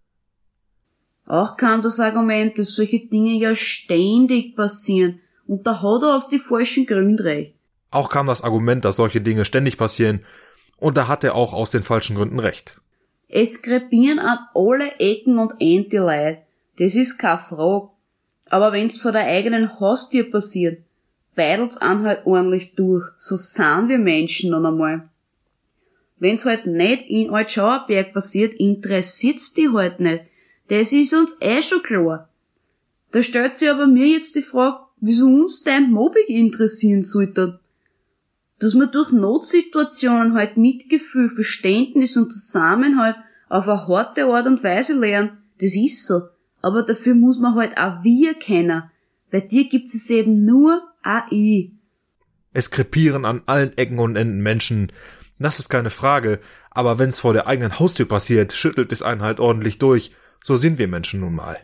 Auch 1.26 1.56
kam 1.56 1.82
das 1.82 2.00
Argument, 2.00 2.58
dass 2.58 2.74
solche 2.74 2.98
Dinge 3.06 3.32
ja 3.32 3.54
ständig 3.54 4.56
passieren, 4.56 5.20
und 5.46 5.66
da 5.66 5.80
hat 5.82 6.02
er 6.02 6.14
aus 6.14 6.28
die 6.28 6.38
falschen 6.38 6.86
Gründen 6.86 7.18
recht. 7.18 7.54
Auch 7.90 8.08
kam 8.08 8.26
das 8.26 8.42
Argument, 8.42 8.84
dass 8.84 8.96
solche 8.96 9.20
Dinge 9.20 9.44
ständig 9.44 9.76
passieren, 9.76 10.24
und 10.76 10.96
da 10.96 11.08
hat 11.08 11.24
er 11.24 11.34
auch 11.36 11.52
aus 11.54 11.70
den 11.70 11.82
falschen 11.82 12.16
Gründen 12.16 12.40
recht. 12.40 12.80
Es 13.28 13.62
krepieren 13.62 14.18
an 14.18 14.38
alle 14.54 14.98
Ecken 14.98 15.38
und 15.38 15.54
Ende 15.60 15.98
Leid. 15.98 16.42
Das 16.78 16.94
ist 16.94 17.18
keine 17.18 17.38
Frage. 17.38 17.88
Aber 18.48 18.72
wenn's 18.72 19.00
vor 19.00 19.12
der 19.12 19.24
eigenen 19.24 19.80
Haustür 19.80 20.30
passiert, 20.30 20.82
beidelt's 21.34 21.78
an 21.78 22.04
halt 22.04 22.26
ordentlich 22.26 22.74
durch. 22.74 23.04
So 23.18 23.36
sind 23.36 23.88
wir 23.88 23.98
Menschen 23.98 24.50
noch 24.50 24.64
einmal. 24.64 25.08
Wenn's 26.18 26.44
halt 26.44 26.66
nicht 26.66 27.08
in 27.08 27.30
Altschauerberg 27.30 28.12
passiert, 28.12 28.54
interessiert's 28.54 29.54
die 29.54 29.70
halt 29.70 30.00
nicht. 30.00 30.24
Das 30.68 30.92
ist 30.92 31.14
uns 31.14 31.36
eh 31.40 31.60
schon 31.62 31.82
klar. 31.82 32.28
Da 33.10 33.22
stellt 33.22 33.56
sich 33.56 33.68
aber 33.68 33.86
mir 33.86 34.06
jetzt 34.06 34.34
die 34.34 34.42
Frage, 34.42 34.78
wieso 35.00 35.26
uns 35.26 35.64
dein 35.64 35.90
Mobbing 35.90 36.26
interessieren 36.28 37.02
sollte. 37.02 37.58
Dass 38.58 38.74
man 38.74 38.92
durch 38.92 39.10
Notsituationen 39.10 40.34
halt 40.34 40.56
Mitgefühl, 40.56 41.28
Verständnis 41.28 42.16
und 42.16 42.32
Zusammenhalt 42.32 43.16
auf 43.48 43.68
eine 43.68 43.86
harte 43.88 44.24
Art 44.26 44.46
und 44.46 44.62
Weise 44.62 44.94
lernen, 44.94 45.38
das 45.60 45.74
ist 45.74 46.06
so. 46.06 46.20
Aber 46.62 46.82
dafür 46.82 47.14
muss 47.14 47.38
man 47.38 47.56
halt 47.56 47.76
auch 47.76 48.02
wir 48.02 48.34
kennen. 48.34 48.84
Bei 49.30 49.40
dir 49.40 49.68
gibt 49.68 49.92
es 49.92 50.08
eben 50.10 50.44
nur 50.44 50.82
AI. 51.02 51.72
Es 52.52 52.70
krepieren 52.70 53.24
an 53.24 53.42
allen 53.46 53.76
Ecken 53.76 53.98
und 53.98 54.16
Enden 54.16 54.42
Menschen. 54.42 54.92
Das 55.38 55.58
ist 55.58 55.68
keine 55.68 55.90
Frage. 55.90 56.38
Aber 56.70 56.98
wenn's 56.98 57.20
vor 57.20 57.32
der 57.32 57.46
eigenen 57.46 57.78
Haustür 57.78 58.06
passiert, 58.06 58.52
schüttelt 58.52 58.92
es 58.92 59.02
einen 59.02 59.22
halt 59.22 59.40
ordentlich 59.40 59.78
durch. 59.78 60.12
So 60.42 60.56
sind 60.56 60.78
wir 60.78 60.88
Menschen 60.88 61.20
nun 61.20 61.34
mal. 61.34 61.58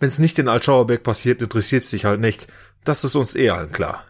Wenn's 0.00 0.18
nicht 0.18 0.38
in 0.38 0.48
Altschauerberg 0.48 1.02
passiert, 1.02 1.40
interessiert's 1.40 1.90
dich 1.90 2.04
halt 2.04 2.20
nicht. 2.20 2.48
Das 2.84 3.04
ist 3.04 3.14
uns 3.14 3.34
eh 3.34 3.50
allen 3.50 3.72
klar. 3.72 4.04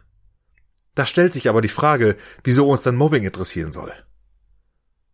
Da 0.95 1.07
stellt 1.07 1.33
sich 1.33 1.49
aber 1.49 1.61
die 1.61 1.69
Frage, 1.69 2.17
wieso 2.43 2.69
uns 2.69 2.81
dann 2.81 2.97
Mobbing 2.97 3.25
interessieren 3.25 3.73
soll. 3.73 3.93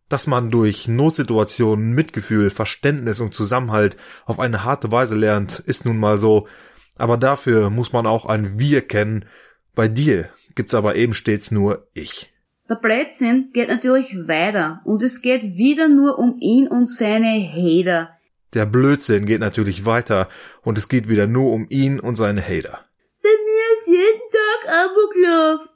Dass 0.09 0.27
man 0.27 0.51
durch 0.51 0.87
Notsituationen 0.87 1.93
Mitgefühl, 1.93 2.49
Verständnis 2.49 3.19
und 3.19 3.33
Zusammenhalt 3.33 3.97
auf 4.25 4.39
eine 4.39 4.63
harte 4.63 4.91
Weise 4.91 5.15
lernt, 5.15 5.59
ist 5.59 5.85
nun 5.85 5.97
mal 5.97 6.17
so, 6.17 6.47
aber 6.95 7.17
dafür 7.17 7.69
muss 7.69 7.93
man 7.93 8.05
auch 8.05 8.25
ein 8.25 8.59
Wir 8.59 8.81
kennen. 8.81 9.25
Bei 9.73 9.87
dir 9.87 10.29
gibt's 10.55 10.73
aber 10.75 10.95
eben 10.95 11.13
stets 11.13 11.51
nur 11.51 11.87
ich. 11.93 12.33
Der 12.69 12.75
Blödsinn 12.75 13.49
geht 13.53 13.67
natürlich 13.69 14.15
weiter 14.27 14.81
und 14.85 15.03
es 15.03 15.21
geht 15.21 15.43
wieder 15.43 15.87
nur 15.87 16.17
um 16.17 16.37
ihn 16.39 16.67
und 16.67 16.89
seine 16.89 17.29
Hater. 17.29 18.17
Der 18.53 18.65
Blödsinn 18.65 19.25
geht 19.25 19.39
natürlich 19.39 19.85
weiter 19.85 20.29
und 20.61 20.77
es 20.77 20.87
geht 20.87 21.09
wieder 21.09 21.27
nur 21.27 21.51
um 21.51 21.65
ihn 21.69 21.99
und 21.99 22.15
seine 22.15 22.41
Hater. 22.41 22.85
Bei 23.21 23.29
mir 23.29 23.63
ist 23.73 23.87
jeden 23.87 24.21
Tag 24.31 24.73
Amoklauf. 24.73 25.72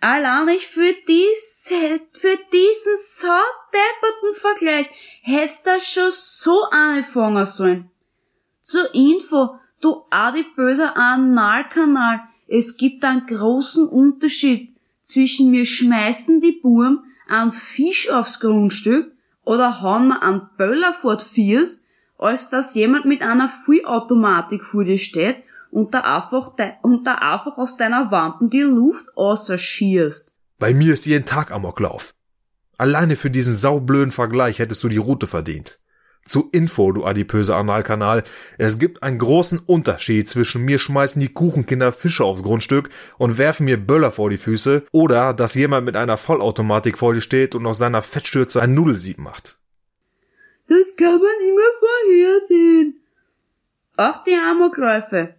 Allein 0.00 0.48
ich 0.48 0.66
für 0.66 0.94
dies, 1.08 1.68
für 1.68 2.38
diesen 2.52 2.96
so 2.98 3.28
depperten 3.72 4.34
Vergleich 4.34 4.90
hätt's 5.22 5.62
das 5.62 5.86
schon 5.86 6.10
so 6.10 6.64
anfangen 6.70 7.46
sollen. 7.46 7.90
Zur 8.60 8.94
Info, 8.94 9.58
du 9.80 10.04
Adi 10.10 10.44
böser 10.54 10.96
Analkanal, 10.96 12.20
es 12.46 12.76
gibt 12.76 13.04
einen 13.04 13.26
großen 13.26 13.88
Unterschied 13.88 14.76
zwischen 15.02 15.50
mir 15.50 15.64
schmeißen 15.64 16.40
die 16.40 16.60
Burm 16.60 17.04
einen 17.28 17.52
Fisch 17.52 18.10
aufs 18.10 18.40
Grundstück 18.40 19.12
oder 19.44 19.80
hauen 19.80 20.08
mir 20.08 20.22
einen 20.22 20.48
Böller 20.56 20.94
vor 20.94 21.18
Viers, 21.18 21.88
als 22.18 22.50
dass 22.50 22.74
jemand 22.74 23.04
mit 23.04 23.22
einer 23.22 23.48
Vollautomatik 23.48 24.64
vor 24.64 24.84
dir 24.84 24.98
steht 24.98 25.36
und 25.76 25.92
da 25.92 26.00
einfach, 26.00 26.54
und 26.80 27.06
da 27.06 27.16
einfach 27.16 27.58
aus 27.58 27.76
deiner 27.76 28.10
Wampen 28.10 28.48
die 28.48 28.62
Luft 28.62 29.14
außerschierst. 29.14 30.34
Bei 30.58 30.72
mir 30.72 30.94
ist 30.94 31.04
jeden 31.04 31.26
Tag 31.26 31.50
Amoklauf. 31.50 32.14
Alleine 32.78 33.14
für 33.14 33.30
diesen 33.30 33.54
saublöden 33.54 34.10
Vergleich 34.10 34.58
hättest 34.58 34.82
du 34.84 34.88
die 34.88 34.96
Route 34.96 35.26
verdient. 35.26 35.78
Zu 36.24 36.48
Info, 36.50 36.92
du 36.92 37.04
adipöse 37.04 37.54
Analkanal. 37.54 38.24
Es 38.56 38.78
gibt 38.78 39.02
einen 39.02 39.18
großen 39.18 39.58
Unterschied 39.58 40.30
zwischen 40.30 40.64
mir 40.64 40.78
schmeißen 40.78 41.20
die 41.20 41.28
Kuchenkinder 41.28 41.92
Fische 41.92 42.24
aufs 42.24 42.42
Grundstück 42.42 42.88
und 43.18 43.36
werfen 43.36 43.66
mir 43.66 43.76
Böller 43.76 44.10
vor 44.10 44.30
die 44.30 44.38
Füße 44.38 44.86
oder 44.92 45.34
dass 45.34 45.52
jemand 45.52 45.84
mit 45.84 45.94
einer 45.94 46.16
Vollautomatik 46.16 46.96
vor 46.96 47.12
dir 47.12 47.20
steht 47.20 47.54
und 47.54 47.66
aus 47.66 47.76
seiner 47.76 48.00
Fettstürze 48.00 48.62
ein 48.62 48.72
Nudelsieb 48.72 49.18
macht. 49.18 49.58
Das 50.68 50.96
kann 50.96 51.20
man 51.20 51.46
immer 51.46 51.70
vorhersehen. 51.78 53.02
Auch 53.98 54.24
die 54.24 54.34
Amokläufe, 54.34 55.34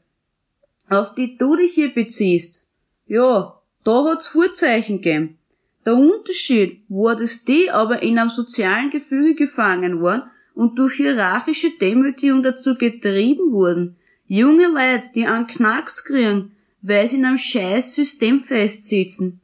auf 0.90 1.16
die 1.16 1.38
du 1.38 1.56
dich 1.56 1.74
hier 1.74 1.94
beziehst. 1.94 2.68
Ja, 3.08 3.60
da 3.84 4.06
hat's 4.06 4.28
Vorzeichen 4.28 5.02
gegeben. 5.02 5.38
Der 5.86 5.96
Unterschied 5.96 6.82
war, 6.90 7.16
dass 7.16 7.46
die 7.46 7.72
aber 7.72 8.02
in 8.02 8.20
einem 8.20 8.30
sozialen 8.30 8.90
Gefüge 8.90 9.36
gefangen 9.36 10.02
waren 10.02 10.24
und 10.54 10.78
durch 10.78 10.96
hierarchische 10.96 11.70
Demütigung 11.80 12.44
dazu 12.44 12.76
getrieben 12.76 13.52
wurden, 13.52 13.96
junge 14.26 14.68
Leute, 14.68 15.08
die 15.16 15.26
einen 15.26 15.48
Knacks 15.48 16.04
kriegen, 16.04 16.52
weil 16.82 17.08
sie 17.08 17.18
in 17.18 17.26
einem 17.26 17.38
scheiß 17.38 17.96
System 17.96 18.44
festsitzen. 18.44 19.40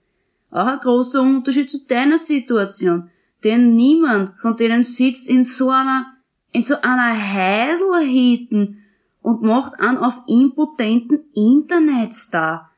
Auch 0.52 0.68
ein 0.68 0.80
großer 0.80 1.22
Unterschied 1.22 1.72
zu 1.72 1.80
deiner 1.88 2.18
Situation, 2.18 3.10
denn 3.44 3.76
niemand 3.76 4.38
von 4.40 4.58
denen 4.58 4.84
sitzt 4.84 5.30
in 5.30 5.44
so 5.44 5.70
einer, 5.70 6.14
in 6.52 6.64
so 6.64 6.76
einer 6.82 7.34
Heiselhitten 7.34 8.83
und 9.24 9.42
macht 9.42 9.80
einen 9.80 9.98
auf 9.98 10.20
impotenten 10.28 11.22
Internetstar. 11.34 12.70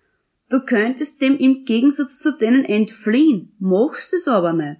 Du 0.49 0.61
könntest 0.61 1.21
dem 1.21 1.37
im 1.37 1.65
Gegensatz 1.65 2.19
zu 2.19 2.37
denen 2.37 2.63
entfliehen, 2.63 3.53
machst 3.59 4.13
es 4.13 4.29
aber 4.29 4.53
nicht. 4.53 4.79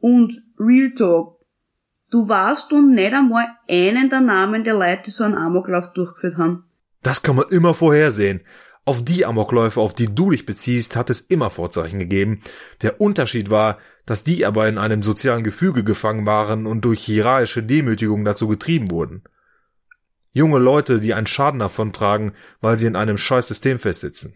Und 0.00 0.42
Real 0.58 0.92
Talk, 0.94 1.40
Du 2.10 2.28
warst 2.28 2.72
und 2.72 2.94
nicht 2.94 3.12
einmal 3.12 3.46
einen 3.68 4.10
der 4.10 4.20
Namen 4.20 4.64
der 4.64 4.74
Leute, 4.74 5.02
die 5.06 5.10
so 5.10 5.22
einen 5.22 5.36
Amoklauf 5.36 5.92
durchgeführt 5.92 6.38
haben. 6.38 6.64
Das 7.02 7.22
kann 7.22 7.36
man 7.36 7.48
immer 7.50 7.72
vorhersehen. 7.72 8.40
Auf 8.84 9.04
die 9.04 9.24
Amokläufe, 9.24 9.80
auf 9.80 9.94
die 9.94 10.12
du 10.12 10.30
dich 10.30 10.44
beziehst, 10.44 10.96
hat 10.96 11.10
es 11.10 11.20
immer 11.20 11.50
Vorzeichen 11.50 12.00
gegeben. 12.00 12.42
Der 12.82 13.00
Unterschied 13.00 13.50
war, 13.50 13.78
dass 14.06 14.24
die 14.24 14.44
aber 14.44 14.68
in 14.68 14.78
einem 14.78 15.02
sozialen 15.02 15.44
Gefüge 15.44 15.84
gefangen 15.84 16.26
waren 16.26 16.66
und 16.66 16.84
durch 16.84 17.00
hierarchische 17.04 17.62
Demütigung 17.62 18.24
dazu 18.24 18.48
getrieben 18.48 18.90
wurden. 18.90 19.22
Junge 20.32 20.58
Leute, 20.58 21.00
die 21.00 21.14
einen 21.14 21.26
Schaden 21.26 21.60
davontragen, 21.60 22.32
weil 22.60 22.78
sie 22.78 22.86
in 22.86 22.96
einem 22.96 23.18
scheiß 23.18 23.48
System 23.48 23.78
festsitzen. 23.78 24.34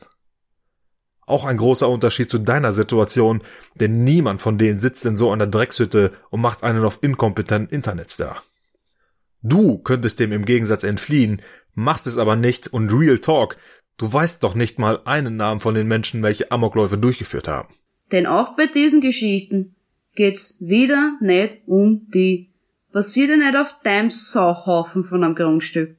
Auch 1.27 1.45
ein 1.45 1.57
großer 1.57 1.89
Unterschied 1.89 2.31
zu 2.31 2.39
deiner 2.39 2.73
Situation, 2.73 3.43
denn 3.77 4.05
niemand 4.05 4.43
von 4.43 4.59
denen 4.59 4.79
sitzt 4.79 5.07
in 5.07 5.17
so 5.17 5.31
einer 5.31 5.47
Dreckshütte 5.47 6.13
und 6.31 6.41
macht 6.41 6.63
einen 6.63 6.85
auf 6.85 6.99
inkompetenten 7.03 7.75
Internetstar. 7.75 8.43
Du 9.43 9.79
könntest 9.79 10.21
dem 10.21 10.33
im 10.33 10.45
Gegensatz 10.45 10.85
entfliehen, 10.85 11.43
machst 11.75 12.07
es 12.07 12.19
aber 12.19 12.37
nicht 12.37 12.69
und 12.69 12.93
Real 12.93 13.19
Talk, 13.19 13.57
du 13.97 14.13
weißt 14.13 14.43
doch 14.43 14.55
nicht 14.55 14.79
mal 14.79 15.01
einen 15.05 15.37
Namen 15.37 15.61
von 15.61 15.75
den 15.75 15.87
Menschen, 15.87 16.23
welche 16.23 16.51
Amokläufe 16.51 16.99
durchgeführt 16.99 17.49
haben. 17.49 17.73
Denn 18.11 18.27
auch 18.27 18.57
bei 18.57 18.67
diesen 18.67 19.01
Geschichten 19.01 19.77
geht's 20.15 20.61
wieder 20.61 21.17
nicht 21.21 21.63
um 21.67 22.07
die. 22.13 22.54
Passiert 22.95 23.31
ja 23.31 23.37
nicht 23.37 23.57
auf 23.57 23.81
deinem 23.83 24.11
Sauhaufen 24.11 25.03
von 25.03 25.25
einem 25.25 25.35
Grundstück. 25.35 25.97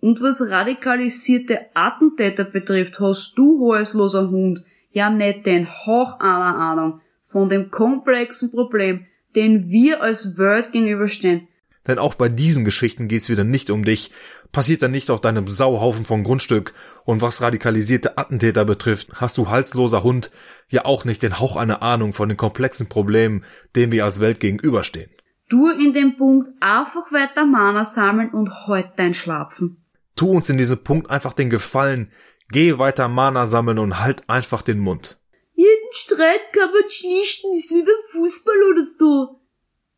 Und 0.00 0.22
was 0.22 0.48
radikalisierte 0.48 1.66
Attentäter 1.74 2.44
betrifft, 2.44 2.98
hast 2.98 3.36
du, 3.36 3.70
halsloser 3.74 4.30
Hund, 4.30 4.64
ja 4.90 5.10
nicht 5.10 5.44
den 5.44 5.68
Hauch 5.70 6.18
einer 6.18 6.56
Ahnung 6.56 7.02
von 7.20 7.50
dem 7.50 7.70
komplexen 7.70 8.50
Problem, 8.52 9.04
den 9.36 9.68
wir 9.68 10.00
als 10.00 10.38
Welt 10.38 10.72
gegenüberstehen. 10.72 11.46
Denn 11.86 11.98
auch 11.98 12.14
bei 12.14 12.30
diesen 12.30 12.64
Geschichten 12.64 13.06
geht's 13.06 13.28
wieder 13.28 13.44
nicht 13.44 13.68
um 13.68 13.84
dich, 13.84 14.12
passiert 14.50 14.80
dann 14.80 14.92
nicht 14.92 15.10
auf 15.10 15.20
deinem 15.20 15.46
Sauhaufen 15.46 16.06
von 16.06 16.22
Grundstück. 16.22 16.72
Und 17.04 17.20
was 17.20 17.42
radikalisierte 17.42 18.16
Attentäter 18.16 18.64
betrifft, 18.64 19.20
hast 19.20 19.36
du 19.36 19.50
halsloser 19.50 20.02
Hund 20.02 20.30
ja 20.70 20.86
auch 20.86 21.04
nicht 21.04 21.22
den 21.22 21.38
Hauch 21.38 21.56
einer 21.56 21.82
Ahnung 21.82 22.14
von 22.14 22.30
den 22.30 22.38
komplexen 22.38 22.88
Problemen, 22.88 23.44
denen 23.76 23.92
wir 23.92 24.06
als 24.06 24.20
Welt 24.20 24.40
gegenüberstehen. 24.40 25.10
Du 25.52 25.68
in 25.68 25.92
dem 25.92 26.16
Punkt 26.16 26.48
einfach 26.60 27.12
weiter 27.12 27.44
Mana 27.44 27.84
sammeln 27.84 28.30
und 28.30 28.66
halt 28.66 28.92
dein 28.96 29.12
Schlapfen. 29.12 29.84
Tu 30.16 30.26
uns 30.26 30.48
in 30.48 30.56
diesem 30.56 30.82
Punkt 30.82 31.10
einfach 31.10 31.34
den 31.34 31.50
Gefallen, 31.50 32.10
geh 32.48 32.78
weiter 32.78 33.06
Mana 33.08 33.44
sammeln 33.44 33.78
und 33.78 34.00
halt 34.00 34.26
einfach 34.30 34.62
den 34.62 34.78
Mund. 34.78 35.18
Jeden 35.52 35.92
Streit 35.92 36.54
kann 36.54 36.72
man 36.72 36.88
schlichten, 36.88 37.52
ist 37.52 37.70
wie 37.70 37.82
beim 37.82 37.94
Fußball 38.12 38.56
oder 38.70 38.86
so. 38.98 39.40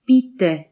Bitte, 0.05 0.65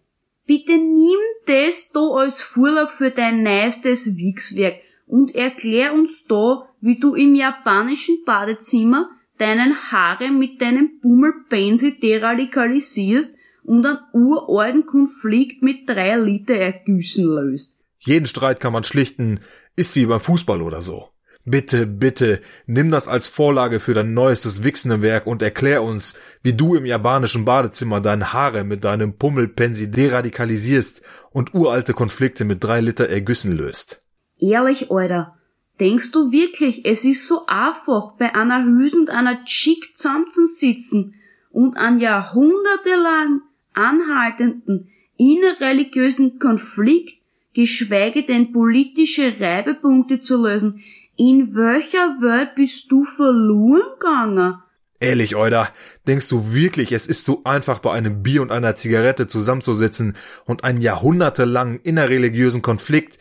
bitte 0.47 0.72
nimm 0.72 1.20
das 1.47 1.93
da 1.93 2.01
als 2.01 2.41
Vorlage 2.41 2.91
für 2.91 3.12
dein 3.12 3.45
neuestes 3.45 4.16
Wichswerk 4.16 4.80
und 5.07 5.33
erklär 5.33 5.95
uns 5.95 6.24
da, 6.26 6.68
wie 6.80 6.99
du 6.99 7.14
im 7.14 7.37
japanischen 7.37 8.24
Badezimmer 8.26 9.09
deinen 9.39 9.93
Haare 9.93 10.33
mit 10.33 10.61
deinem 10.61 10.99
Bummelpensi 11.01 12.01
deradikalisierst 12.01 13.37
und 13.65 13.87
einen 13.87 13.99
uralten 14.13 14.87
Konflikt 14.87 15.63
mit 15.63 15.89
drei 15.89 16.17
Liter 16.17 16.55
Ergüssen 16.55 17.25
löst. 17.25 17.79
Jeden 17.99 18.27
Streit 18.27 18.61
kann 18.61 18.73
man 18.73 18.85
schlichten, 18.85 19.41
ist 19.77 19.95
wie 19.97 20.07
beim 20.07 20.21
Fußball 20.21 20.61
oder 20.61 20.83
so. 20.83 21.09
Bitte, 21.45 21.87
bitte, 21.87 22.41
nimm 22.67 22.93
das 22.93 23.09
als 23.09 23.27
Vorlage 23.27 23.81
für 23.81 23.95
dein 23.95 24.15
neuestes 24.15 24.63
wichsende 24.63 25.03
Werk 25.03 25.27
und 25.27 25.43
erklär 25.43 25.83
uns, 25.83 26.15
wie 26.43 26.53
du 26.53 26.77
im 26.77 26.87
japanischen 26.87 27.45
Badezimmer 27.45 28.01
deine 28.01 28.33
Haare 28.33 28.63
mit 28.63 28.85
deinem 28.85 29.17
Pummelpensi 29.17 29.91
deradikalisierst 29.91 31.03
und 31.33 31.53
uralte 31.53 31.95
Konflikte 31.95 32.45
mit 32.45 32.63
drei 32.63 32.81
Liter 32.81 33.09
Ergüssen 33.09 33.57
löst. 33.57 34.03
Ehrlich, 34.39 34.93
Alter, 34.93 35.37
denkst 35.81 36.13
du 36.13 36.31
wirklich, 36.31 36.85
es 36.85 37.05
ist 37.05 37.27
so 37.27 37.47
einfach, 37.47 38.13
bei 38.19 38.35
einer 38.37 38.65
Hüse 38.65 38.97
und 38.99 39.11
einer 39.11 39.45
Chick 39.45 39.97
zusammenzusitzen 39.97 41.15
und 41.51 41.77
an 41.77 41.99
jahrhundertelang 41.99 43.41
anhaltenden 43.75 44.89
innerreligiösen 45.16 46.39
Konflikt, 46.39 47.20
geschweige 47.55 48.25
denn 48.25 48.53
politische 48.53 49.41
Reibepunkte 49.41 50.20
zu 50.20 50.43
lösen, 50.43 50.83
in 51.16 51.55
welcher 51.55 52.20
Welt 52.20 52.55
bist 52.55 52.91
du 52.91 53.05
verloren 53.05 53.83
gegangen? 53.99 54.62
Ehrlich, 54.99 55.35
Euda, 55.35 55.68
denkst 56.07 56.29
du 56.29 56.53
wirklich, 56.53 56.93
es 56.93 57.07
ist 57.07 57.25
so 57.25 57.43
einfach, 57.45 57.81
bei 57.81 57.93
einem 57.93 58.23
Bier 58.23 58.41
und 58.41 58.53
einer 58.53 58.77
Zigarette 58.77 59.27
zusammenzusitzen 59.27 60.16
und 60.47 60.64
einen 60.64 60.81
jahrhundertelangen 60.81 61.81
innerreligiösen 61.81 62.62
Konflikt, 62.62 63.18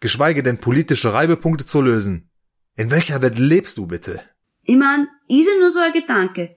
geschweige 0.00 0.42
denn 0.42 0.58
politische 0.58 1.12
Reibepunkte 1.12 1.66
zu 1.66 1.82
lösen? 1.82 2.30
In 2.76 2.90
welcher 2.90 3.20
Welt 3.20 3.38
lebst 3.38 3.76
du 3.76 3.86
bitte? 3.86 4.20
Ich 4.62 4.76
mein, 4.76 5.06
ist 5.28 5.46
ja 5.46 5.58
nur 5.60 5.70
so 5.70 5.80
ein 5.80 5.92
Gedanke. 5.92 6.56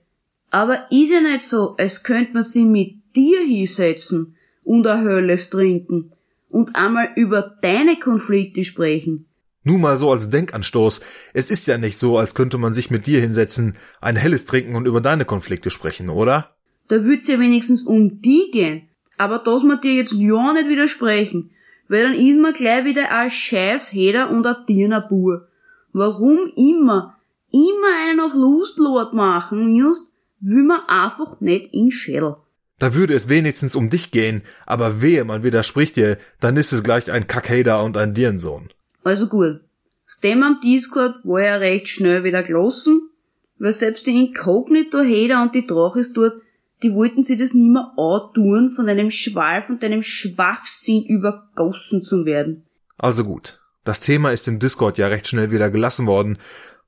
Aber 0.52 0.90
ist 0.90 1.12
ja 1.12 1.20
nicht 1.20 1.44
so, 1.44 1.76
als 1.76 2.04
könnte 2.04 2.34
man 2.34 2.44
sie 2.44 2.66
mit 2.66 2.96
dir 3.16 3.42
hinsetzen 3.42 4.36
und 4.64 4.86
ein 4.88 5.04
Hölles 5.04 5.50
trinken 5.50 6.12
und 6.50 6.76
einmal 6.76 7.10
über 7.16 7.58
deine 7.62 7.98
Konflikte 8.00 8.64
sprechen. 8.64 9.26
Nur 9.64 9.80
mal 9.80 9.98
so 9.98 10.12
als 10.12 10.30
Denkanstoß. 10.30 11.02
Es 11.34 11.50
ist 11.50 11.68
ja 11.68 11.80
nicht 11.80 12.00
so, 12.00 12.20
als 12.20 12.36
könnte 12.36 12.60
man 12.60 12.76
sich 12.76 12.92
mit 12.92 13.08
dir 13.08 13.20
hinsetzen, 13.20 13.78
ein 14.00 14.16
helles 14.16 14.46
trinken 14.46 14.76
und 14.76 14.86
über 14.86 15.02
deine 15.02 15.26
Konflikte 15.26 15.72
sprechen, 15.72 16.10
oder? 16.10 16.56
Da 16.88 17.04
würd's 17.04 17.28
ja 17.28 17.40
wenigstens 17.40 17.84
um 17.84 18.22
die 18.22 18.52
gehen. 18.52 18.84
Aber 19.18 19.40
das 19.40 19.64
man 19.64 19.82
dir 19.82 19.94
jetzt 19.94 20.14
ja 20.14 20.54
nicht 20.54 20.70
widersprechen. 20.70 21.50
Weil 21.88 22.04
dann 22.04 22.14
ist 22.14 22.38
man 22.38 22.54
gleich 22.54 22.86
wieder 22.86 23.12
ein 23.12 23.32
Scheißheder 23.32 24.30
und 24.30 24.46
ein 24.46 24.66
Tiernerbur. 24.68 25.48
Warum 25.94 26.52
immer, 26.56 27.18
immer 27.52 28.08
einen 28.08 28.20
auf 28.20 28.34
Lustlord 28.34 29.14
machen 29.14 29.82
musst, 29.82 30.12
will 30.42 30.64
man 30.64 30.82
einfach 30.88 31.42
nicht 31.42 31.74
in 31.74 31.90
Schädel. 31.90 32.36
Da 32.78 32.94
würde 32.94 33.14
es 33.14 33.30
wenigstens 33.30 33.76
um 33.76 33.90
dich 33.90 34.12
gehen, 34.12 34.42
aber 34.66 35.02
wehe, 35.02 35.24
man 35.24 35.44
widerspricht 35.44 35.96
dir, 35.96 36.18
dann 36.40 36.58
ist 36.58 36.74
es 36.74 36.84
gleich 36.84 37.10
ein 37.10 37.28
Kackhader 37.28 37.84
und 37.84 37.96
ein 37.96 38.14
Dirnsohn. 38.14 38.70
Also 39.04 39.28
gut. 39.28 39.62
Stem 40.06 40.44
am 40.44 40.60
Discord 40.62 41.16
war 41.24 41.42
ja 41.42 41.56
recht 41.56 41.88
schnell 41.88 42.24
wieder 42.24 42.44
gelassen, 42.44 43.10
weil 43.58 43.74
selbst 43.74 44.06
die 44.06 44.12
Inkognito-Hater 44.12 45.42
und 45.42 45.56
die 45.56 45.66
Drachis 45.66 46.14
dort, 46.14 46.42
die 46.84 46.94
wollten 46.94 47.24
sie 47.24 47.38
das 47.38 47.54
nimmer 47.54 47.94
antun, 47.98 48.72
von 48.72 48.90
einem 48.90 49.10
Schwall, 49.10 49.64
von 49.64 49.80
deinem 49.80 50.04
Schwachsinn 50.04 51.04
übergossen 51.06 52.04
zu 52.04 52.26
werden. 52.26 52.66
Also 52.98 53.24
gut. 53.24 53.62
Das 53.86 54.02
Thema 54.02 54.32
ist 54.32 54.48
im 54.48 54.60
Discord 54.60 54.98
ja 54.98 55.08
recht 55.08 55.28
schnell 55.28 55.52
wieder 55.52 55.70
gelassen 55.70 56.08
worden, 56.08 56.38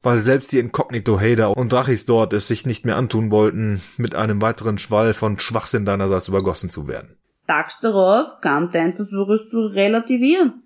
weil 0.04 0.20
selbst 0.20 0.52
die 0.52 0.60
Inkognito-Hater 0.60 1.56
und 1.56 1.72
Drachis 1.72 2.06
dort 2.06 2.34
es 2.34 2.48
sich 2.48 2.66
nicht 2.66 2.86
mehr 2.86 2.96
antun 2.96 3.32
wollten, 3.32 3.82
mit 3.98 4.16
einem 4.16 4.42
weiteren 4.42 4.78
Schwall 4.78 5.14
von 5.14 5.40
Schwachsinn 5.40 5.86
deinerseits 5.86 6.28
übergossen 6.28 6.70
zu 6.70 6.88
werden. 6.88 7.18
Tags 7.48 7.80
darauf 7.80 8.42
kam 8.42 8.72
dein 8.72 8.94
Versuch 8.94 9.30
es 9.30 9.50
zu 9.50 9.60
relativieren 9.60 10.64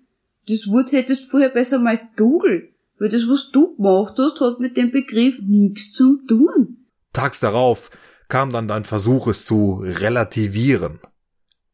das 0.48 0.66
Wort 0.68 0.90
hättest 0.90 1.30
vorher 1.30 1.50
besser 1.50 1.78
mal 1.78 2.00
googeln, 2.16 2.68
weil 2.98 3.08
das, 3.08 3.28
was 3.28 3.52
du 3.52 3.76
gemacht 3.76 4.14
hast, 4.18 4.40
hat 4.40 4.58
mit 4.58 4.76
dem 4.76 4.90
Begriff 4.90 5.40
nichts 5.40 5.92
zu 5.92 6.18
tun. 6.26 6.86
Tags 7.12 7.40
darauf 7.40 7.90
kam 8.28 8.50
dann 8.50 8.66
dein 8.66 8.84
Versuch, 8.84 9.28
es 9.28 9.44
zu 9.44 9.84
relativieren. 9.84 10.98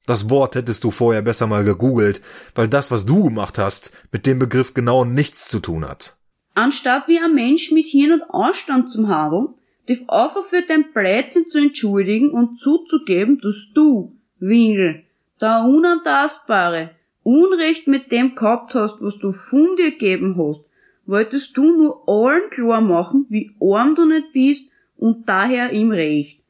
Das 0.06 0.28
Wort 0.28 0.54
hättest 0.54 0.84
du 0.84 0.90
vorher 0.90 1.22
besser 1.22 1.46
mal 1.46 1.64
gegoogelt, 1.64 2.20
weil 2.54 2.68
das, 2.68 2.90
was 2.90 3.06
du 3.06 3.24
gemacht 3.24 3.58
hast, 3.58 3.90
mit 4.12 4.26
dem 4.26 4.38
Begriff 4.38 4.74
genau 4.74 5.04
nichts 5.04 5.48
zu 5.48 5.60
tun 5.60 5.86
hat. 5.86 6.17
Anstatt 6.58 7.06
wie 7.06 7.20
ein 7.20 7.36
Mensch 7.36 7.70
mit 7.70 7.86
Hirn 7.86 8.20
und 8.20 8.34
Anstand 8.34 8.90
zum 8.90 9.06
Handeln, 9.06 9.54
dich 9.88 10.10
einfach 10.10 10.42
für 10.42 10.60
dein 10.60 10.90
Blödsinn 10.92 11.48
zu 11.48 11.58
entschuldigen 11.60 12.30
und 12.30 12.58
zuzugeben, 12.58 13.40
dass 13.40 13.70
du, 13.74 14.16
Wingel, 14.40 15.04
der 15.40 15.62
Unantastbare, 15.62 16.90
Unrecht 17.22 17.86
mit 17.86 18.10
dem 18.10 18.34
gehabt 18.34 18.74
hast, 18.74 19.00
was 19.00 19.20
du 19.20 19.30
von 19.30 19.76
dir 19.76 19.92
gegeben 19.92 20.34
hast, 20.36 20.66
wolltest 21.06 21.56
du 21.56 21.62
nur 21.62 22.02
allen 22.08 22.50
klar 22.50 22.80
machen, 22.80 23.26
wie 23.28 23.52
arm 23.60 23.94
du 23.94 24.04
nicht 24.06 24.32
bist 24.32 24.72
und 24.96 25.28
daher 25.28 25.72
ihm 25.72 25.92
recht. 25.92 26.42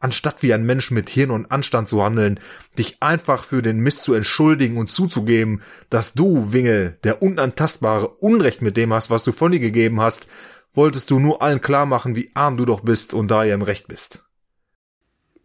Anstatt 0.00 0.42
wie 0.42 0.54
ein 0.54 0.64
Mensch 0.64 0.90
mit 0.92 1.08
Hirn 1.08 1.32
und 1.32 1.50
Anstand 1.50 1.88
zu 1.88 2.02
handeln, 2.02 2.38
dich 2.78 3.02
einfach 3.02 3.42
für 3.42 3.62
den 3.62 3.80
Mist 3.80 4.00
zu 4.00 4.14
entschuldigen 4.14 4.76
und 4.76 4.90
zuzugeben, 4.90 5.62
dass 5.90 6.14
du, 6.14 6.52
Wingel, 6.52 6.98
der 7.02 7.20
Unantastbare, 7.20 8.08
Unrecht 8.08 8.62
mit 8.62 8.76
dem 8.76 8.92
hast, 8.92 9.10
was 9.10 9.24
du 9.24 9.32
von 9.32 9.50
dir 9.50 9.58
gegeben 9.58 10.00
hast, 10.00 10.28
wolltest 10.72 11.10
du 11.10 11.18
nur 11.18 11.42
allen 11.42 11.60
klar 11.60 11.86
machen, 11.86 12.14
wie 12.14 12.30
arm 12.34 12.56
du 12.56 12.64
doch 12.64 12.80
bist 12.80 13.12
und 13.12 13.28
daher 13.28 13.54
im 13.54 13.62
Recht 13.62 13.88
bist. 13.88 14.24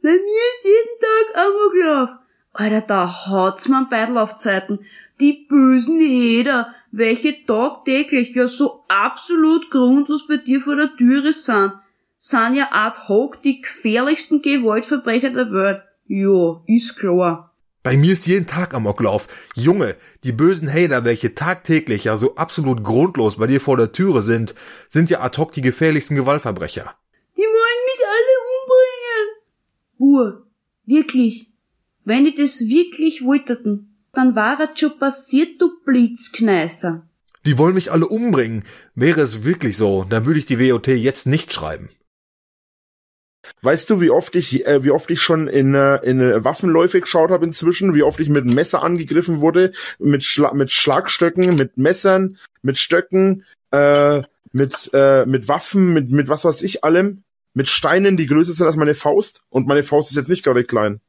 Bei 0.04 0.10
mir 0.10 0.18
ist 0.18 0.66
jeden 0.66 1.00
Tag 1.00 1.46
Amoklauf. 1.46 2.10
Alter, 2.54 2.82
da 2.82 3.26
haut's 3.28 3.68
man 3.68 3.90
beidel 3.90 4.18
auf 4.20 4.38
Zeiten. 4.38 4.80
Die 5.20 5.48
bösen 5.50 6.00
Heder, 6.00 6.76
welche 6.92 7.46
tagtäglich 7.46 8.36
ja 8.36 8.48
so 8.48 8.84
absolut 8.88 9.72
grundlos 9.72 10.28
bei 10.28 10.38
dir 10.38 10.62
vor 10.62 10.76
der 10.76 10.96
Türe 10.96 11.34
sind, 11.34 11.74
sind 12.26 12.56
ja 12.56 12.70
ad 12.72 13.10
hoc 13.10 13.42
die 13.42 13.60
gefährlichsten 13.62 14.42
Gewaltverbrecher 14.42 15.32
der 15.32 15.52
Welt. 15.52 15.82
Jo, 16.08 16.64
ist 16.68 16.96
klar. 16.96 17.54
Bei 17.84 17.98
mir 17.98 18.14
ist 18.14 18.28
jeden 18.28 18.48
Tag 18.48 18.74
Amoklauf. 18.74 19.28
Junge, 19.56 19.98
die 20.24 20.32
bösen 20.32 20.72
Hater, 20.72 21.04
welche 21.04 21.36
tagtäglich 21.36 22.06
ja 22.06 22.16
so 22.16 22.36
absolut 22.36 22.82
grundlos 22.82 23.36
bei 23.36 23.48
dir 23.48 23.60
vor 23.60 23.76
der 23.76 23.92
Türe 23.92 24.22
sind, 24.22 24.56
sind 24.88 25.10
ja 25.10 25.20
ad 25.20 25.38
hoc 25.38 25.52
die 25.52 25.62
gefährlichsten 25.62 26.16
Gewaltverbrecher. 26.16 26.96
Die 27.36 27.42
wollen 27.42 27.84
mich 27.92 28.06
alle 28.16 28.36
umbringen. 28.56 29.28
Bur, 29.98 30.48
wirklich, 30.86 31.52
wenn 32.06 32.24
die 32.24 32.36
das 32.36 32.62
wirklich 32.70 33.26
wollten, 33.26 33.98
dann 34.14 34.34
war 34.34 34.62
es 34.62 34.80
schon 34.80 34.98
passiert, 34.98 35.60
du 35.60 35.72
Blitzkneißer. 35.84 37.06
Die 37.46 37.58
wollen 37.58 37.74
mich 37.74 37.92
alle 37.92 38.08
umbringen. 38.08 38.64
Wäre 38.96 39.20
es 39.20 39.44
wirklich 39.44 39.76
so, 39.76 40.06
dann 40.06 40.26
würde 40.26 40.40
ich 40.40 40.46
die 40.46 40.58
WOT 40.58 40.88
jetzt 40.88 41.28
nicht 41.28 41.52
schreiben. 41.52 41.90
Weißt 43.62 43.90
du, 43.90 44.00
wie 44.02 44.10
oft 44.10 44.36
ich, 44.36 44.66
äh, 44.66 44.84
wie 44.84 44.92
oft 44.92 45.10
ich 45.12 45.22
schon 45.22 45.48
in, 45.48 45.76
äh, 45.76 45.98
in 45.98 46.20
äh, 46.22 46.44
Waffenläufe 46.44 47.02
geschaut 47.02 47.32
habe 47.32 47.46
inzwischen, 47.46 47.94
wie 47.94 48.04
oft 48.04 48.20
ich 48.20 48.30
mit 48.30 48.46
Messer 48.46 48.84
angegriffen 48.84 49.42
wurde, 49.42 49.74
mit, 50.00 50.24
Schla 50.24 50.54
mit 50.54 50.72
Schlagstöcken, 50.72 51.56
mit 51.56 51.78
Messern, 51.78 52.38
mit 52.62 52.78
Stöcken, 52.78 53.46
äh, 53.72 54.22
mit, 54.52 54.90
äh, 54.94 55.26
mit 55.26 55.48
Waffen, 55.48 55.94
mit, 55.94 56.12
mit 56.12 56.30
was 56.30 56.46
weiß 56.46 56.62
ich 56.62 56.84
allem, 56.84 57.24
mit 57.54 57.68
Steinen, 57.68 58.18
die 58.18 58.28
größer 58.28 58.54
sind 58.54 58.66
als 58.66 58.76
meine 58.76 58.96
Faust. 58.96 59.44
Und 59.50 59.68
meine 59.68 59.84
Faust 59.84 60.10
ist 60.10 60.18
jetzt 60.18 60.30
nicht 60.30 60.44
gerade 60.44 60.64
klein. 60.64 61.02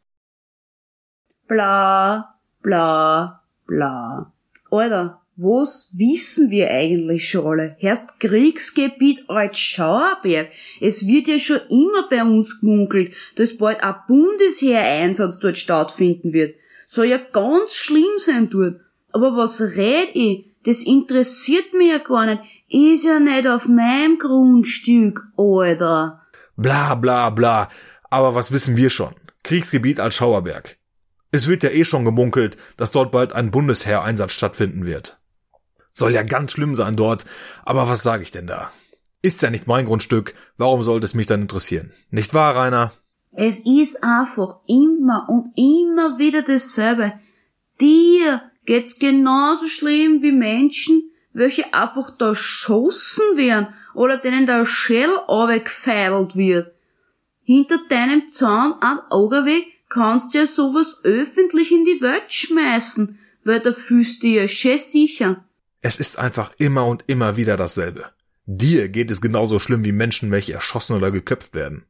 Bla, 1.46 2.36
bla, 2.62 3.42
bla. 3.66 4.32
Alter, 4.70 5.20
was 5.36 5.90
wissen 5.96 6.50
wir 6.50 6.70
eigentlich 6.70 7.28
schon 7.28 7.46
alle? 7.46 7.76
Herrscht 7.78 8.20
Kriegsgebiet 8.20 9.28
als 9.28 9.58
Schauerberg. 9.58 10.48
Es 10.80 11.06
wird 11.06 11.26
ja 11.26 11.38
schon 11.38 11.60
immer 11.70 12.08
bei 12.08 12.22
uns 12.22 12.60
gemunkelt, 12.60 13.12
dass 13.34 13.58
bald 13.58 13.82
ein 13.82 13.96
Bundesheereinsatz 14.06 15.40
dort 15.40 15.58
stattfinden 15.58 16.32
wird. 16.32 16.54
Soll 16.86 17.06
ja 17.06 17.18
ganz 17.18 17.74
schlimm 17.74 18.18
sein 18.18 18.48
dort. 18.48 18.80
Aber 19.10 19.36
was 19.36 19.60
red 19.60 20.10
ich? 20.14 20.46
Das 20.64 20.82
interessiert 20.82 21.74
mich 21.74 21.90
ja 21.90 21.98
gar 21.98 22.26
nicht. 22.26 22.42
Ist 22.68 23.04
ja 23.04 23.18
nicht 23.18 23.48
auf 23.48 23.66
meinem 23.66 24.18
Grundstück, 24.18 25.20
Alter. 25.36 26.22
Bla 26.56 26.94
bla 26.94 27.30
bla. 27.30 27.68
Aber 28.08 28.34
was 28.36 28.52
wissen 28.52 28.76
wir 28.76 28.90
schon? 28.90 29.14
Kriegsgebiet 29.42 29.98
als 29.98 30.14
Schauerberg. 30.14 30.76
Es 31.32 31.48
wird 31.48 31.64
ja 31.64 31.70
eh 31.70 31.84
schon 31.84 32.04
gemunkelt, 32.04 32.56
dass 32.76 32.92
dort 32.92 33.10
bald 33.10 33.32
ein 33.32 33.50
Bundesheereinsatz 33.50 34.32
stattfinden 34.32 34.86
wird. 34.86 35.18
Soll 35.94 36.12
ja 36.12 36.22
ganz 36.22 36.52
schlimm 36.52 36.74
sein 36.74 36.96
dort, 36.96 37.24
aber 37.64 37.88
was 37.88 38.02
sage 38.02 38.24
ich 38.24 38.32
denn 38.32 38.48
da? 38.48 38.72
Ist 39.22 39.42
ja 39.42 39.50
nicht 39.50 39.68
mein 39.68 39.86
Grundstück, 39.86 40.34
warum 40.58 40.82
sollte 40.82 41.06
es 41.06 41.14
mich 41.14 41.26
dann 41.26 41.42
interessieren? 41.42 41.92
Nicht 42.10 42.34
wahr, 42.34 42.56
Rainer? 42.56 42.92
Es 43.32 43.60
ist 43.64 44.02
einfach 44.02 44.58
immer 44.66 45.26
und 45.28 45.52
immer 45.56 46.18
wieder 46.18 46.42
dasselbe. 46.42 47.14
Dir 47.80 48.42
geht's 48.66 48.98
genauso 48.98 49.66
schlimm 49.68 50.20
wie 50.22 50.32
Menschen, 50.32 51.10
welche 51.32 51.72
einfach 51.72 52.10
da 52.16 52.34
schossen 52.34 53.36
werden 53.36 53.68
oder 53.94 54.18
denen 54.18 54.46
der 54.46 54.66
Schädel 54.66 55.18
gefeilt 55.62 56.36
wird. 56.36 56.72
Hinter 57.44 57.78
deinem 57.88 58.28
Zaun 58.30 58.74
am 58.80 59.00
Augerweg 59.10 59.66
kannst 59.88 60.34
du 60.34 60.38
ja 60.38 60.46
sowas 60.46 61.00
öffentlich 61.04 61.70
in 61.70 61.84
die 61.84 62.00
Welt 62.00 62.32
schmeißen, 62.32 63.18
weil 63.44 63.60
da 63.60 63.72
fühlst 63.72 64.22
du 64.22 64.28
ja 64.28 64.48
schön 64.48 64.78
sicher. 64.78 65.44
Es 65.86 66.00
ist 66.00 66.18
einfach 66.18 66.50
immer 66.56 66.86
und 66.86 67.04
immer 67.08 67.36
wieder 67.36 67.58
dasselbe. 67.58 68.06
Dir 68.46 68.88
geht 68.88 69.10
es 69.10 69.20
genauso 69.20 69.58
schlimm 69.58 69.84
wie 69.84 69.92
Menschen, 69.92 70.30
welche 70.30 70.54
erschossen 70.54 70.96
oder 70.96 71.10
geköpft 71.10 71.52
werden. 71.52 71.84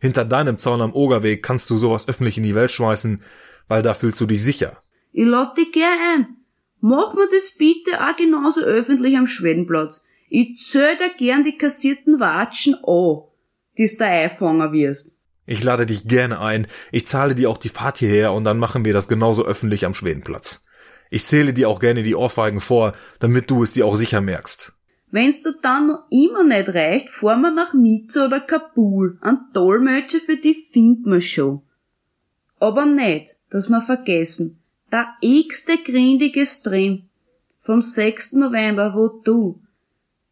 Hinter 0.00 0.24
deinem 0.24 0.58
Zaun 0.58 0.80
am 0.80 0.92
Ogerweg 0.94 1.42
kannst 1.42 1.68
du 1.68 1.76
sowas 1.76 2.06
öffentlich 2.06 2.36
in 2.36 2.44
die 2.44 2.54
Welt 2.54 2.70
schmeißen, 2.70 3.22
weil 3.66 3.82
da 3.82 3.92
fühlst 3.92 4.20
du 4.20 4.26
dich 4.26 4.44
sicher. 4.44 4.84
Ich 5.10 5.26
lade 5.26 5.52
dich 5.56 5.72
gern 5.72 5.98
ein. 6.14 6.36
Mach 6.80 7.14
mir 7.14 7.26
das 7.28 7.56
bitte 7.58 8.00
auch 8.00 8.14
genauso 8.16 8.60
öffentlich 8.60 9.16
am 9.16 9.26
Schwedenplatz. 9.26 10.04
Ich 10.28 10.64
zähl 10.64 10.96
dir 10.96 11.10
gern 11.18 11.42
die 11.42 11.58
kassierten 11.58 12.20
Watschen 12.20 12.76
an, 12.86 13.22
die's 13.76 13.96
da 13.96 14.06
einfangen 14.06 14.72
wirst. 14.72 15.18
Ich 15.44 15.64
lade 15.64 15.86
dich 15.86 16.06
gerne 16.06 16.38
ein. 16.38 16.68
Ich 16.92 17.08
zahle 17.08 17.34
dir 17.34 17.50
auch 17.50 17.58
die 17.58 17.68
Fahrt 17.68 17.98
hierher 17.98 18.32
und 18.32 18.44
dann 18.44 18.60
machen 18.60 18.84
wir 18.84 18.92
das 18.92 19.08
genauso 19.08 19.44
öffentlich 19.44 19.84
am 19.84 19.94
Schwedenplatz. 19.94 20.63
Ich 21.10 21.24
zähle 21.24 21.52
dir 21.52 21.68
auch 21.68 21.80
gerne 21.80 22.02
die 22.02 22.14
Ohrfeigen 22.14 22.60
vor, 22.60 22.92
damit 23.20 23.50
du 23.50 23.62
es 23.62 23.72
dir 23.72 23.86
auch 23.86 23.96
sicher 23.96 24.20
merkst. 24.20 24.72
Wenn's 25.10 25.42
dir 25.42 25.54
dann 25.62 25.86
noch 25.86 26.04
immer 26.10 26.42
nicht 26.42 26.70
reicht, 26.70 27.08
fahren 27.08 27.42
wir 27.42 27.52
nach 27.52 27.72
Nizza 27.72 28.26
oder 28.26 28.40
Kabul. 28.40 29.16
Ein 29.20 29.38
Dolmetscher 29.52 30.18
für 30.18 30.36
die 30.36 30.54
finden 30.54 31.12
wir 31.12 31.20
schon. 31.20 31.62
Aber 32.58 32.84
nicht, 32.84 33.36
dass 33.50 33.68
wir 33.68 33.80
vergessen, 33.80 34.58
der 34.90 35.14
x-te 35.20 35.78
grindige 35.78 36.44
Stream 36.46 37.04
vom 37.60 37.80
6. 37.80 38.32
November, 38.32 38.94
wo 38.94 39.08
du, 39.08 39.62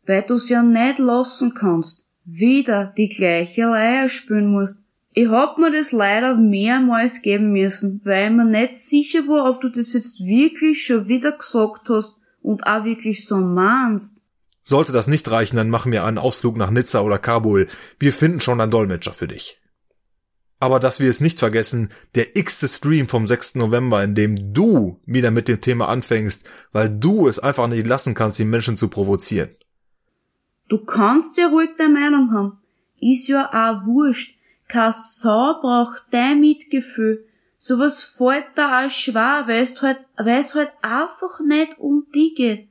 weil 0.05 0.23
du's 0.23 0.49
ja 0.49 0.64
nicht 0.64 0.99
lassen 0.99 1.55
kannst, 1.55 2.11
wieder 2.25 2.93
die 2.97 3.09
gleiche 3.09 3.66
Leier 3.66 4.09
spielen 4.09 4.49
musst. 4.49 4.82
Ich 5.15 5.29
hab 5.29 5.59
mir 5.59 5.71
das 5.71 5.93
leider 5.93 6.37
mehrmals 6.37 7.21
geben 7.21 7.53
müssen, 7.53 8.01
weil 8.05 8.31
ich 8.31 8.37
mir 8.37 8.47
nicht 8.47 8.77
sicher 8.77 9.29
war, 9.29 9.51
ob 9.51 9.61
du 9.61 9.69
das 9.69 9.93
jetzt 9.93 10.25
wirklich 10.25 10.87
schon 10.87 11.07
wieder 11.07 11.33
gesagt 11.33 11.89
hast 11.91 12.17
und 12.41 12.67
auch 12.67 12.85
wirklich 12.85 13.27
so 13.27 13.37
meinst. 13.37 14.23
Sollte 14.63 14.93
das 14.93 15.09
nicht 15.09 15.31
reichen, 15.31 15.57
dann 15.57 15.69
machen 15.69 15.93
wir 15.93 16.05
einen 16.05 16.19
Ausflug 16.19 16.57
nach 16.57 16.71
Nizza 16.71 17.01
oder 17.01 17.19
Kabul. 17.19 17.69
Wir 17.99 18.13
finden 18.13 18.41
schon 18.41 18.61
einen 18.61 18.71
Dolmetscher 18.71 19.13
für 19.13 19.29
dich. 19.29 19.61
Aber 20.61 20.79
dass 20.79 21.01
wir 21.01 21.11
es 21.11 21.21
nicht 21.21 21.41
vergessen, 21.41 21.89
der 22.15 22.37
x-te 22.37 22.69
Stream 22.69 23.09
vom 23.09 23.27
6. 23.27 23.57
November, 23.57 24.03
in 24.05 24.15
dem 24.15 24.55
du 24.55 25.01
wieder 25.05 25.33
mit 25.33 25.49
dem 25.49 25.61
Thema 25.61 25.89
anfängst, 25.89 26.49
weil 26.71 26.89
du 26.89 27.27
es 27.27 27.41
einfach 27.41 27.67
nicht 27.67 27.87
lassen 27.87 28.15
kannst, 28.15 28.39
die 28.39 28.45
Menschen 28.45 28.77
zu 28.77 28.89
provozieren. 28.89 29.51
Du 30.69 30.79
kannst 30.79 31.37
ja 31.37 31.49
ruhig 31.49 31.71
deine 31.77 31.93
Meinung 31.93 32.33
haben. 32.33 32.59
Ist 33.01 33.27
ja 33.27 33.49
auch 33.49 33.85
wurscht. 33.85 34.39
Kein 34.73 34.93
Sau 34.93 35.61
braucht 35.61 36.07
dein 36.11 36.41
Mitgefühl. 36.41 37.25
Sowas 37.57 38.03
fällt 38.03 38.47
da 38.57 38.87
auch 38.87 38.91
schwer, 38.91 39.45
weil 39.47 39.62
es 39.62 39.81
halt, 39.83 40.01
weil 40.16 40.41
es 40.41 40.55
halt 40.55 40.70
einfach 40.81 41.41
nicht 41.41 41.79
um 41.79 42.07
die 42.14 42.35
geht 42.35 42.68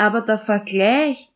aber 0.00 0.22
der 0.22 0.38
Vergleich, 0.38 1.28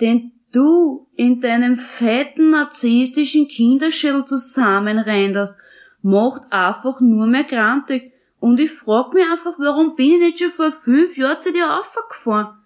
den 0.00 0.30
du 0.52 1.08
in 1.16 1.40
deinem 1.40 1.76
fetten 1.76 2.50
narzisstischen 2.50 3.48
Kinderschädel 3.48 4.24
zusammenreinderst, 4.24 5.58
macht 6.00 6.42
einfach 6.52 7.00
nur 7.00 7.26
mehr 7.26 7.42
grantig. 7.42 8.12
Und 8.38 8.60
ich 8.60 8.70
frag 8.70 9.14
mich 9.14 9.24
einfach, 9.28 9.58
warum 9.58 9.96
bin 9.96 10.12
ich 10.12 10.20
nicht 10.20 10.38
schon 10.38 10.50
vor 10.50 10.70
fünf 10.70 11.16
Jahren 11.16 11.40
zu 11.40 11.52
dir 11.52 11.76
aufgefahren? 11.76 12.56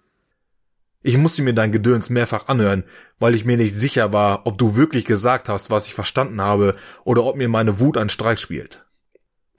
Ich 1.02 1.16
musste 1.16 1.42
mir 1.42 1.54
dein 1.54 1.70
Gedöns 1.70 2.10
mehrfach 2.10 2.48
anhören, 2.48 2.84
weil 3.20 3.34
ich 3.34 3.44
mir 3.44 3.56
nicht 3.56 3.76
sicher 3.76 4.12
war, 4.12 4.46
ob 4.46 4.58
du 4.58 4.74
wirklich 4.74 5.04
gesagt 5.04 5.48
hast, 5.48 5.70
was 5.70 5.86
ich 5.86 5.94
verstanden 5.94 6.40
habe, 6.40 6.74
oder 7.04 7.24
ob 7.24 7.36
mir 7.36 7.48
meine 7.48 7.78
Wut 7.78 7.96
einen 7.96 8.08
Streik 8.08 8.40
spielt. 8.40 8.84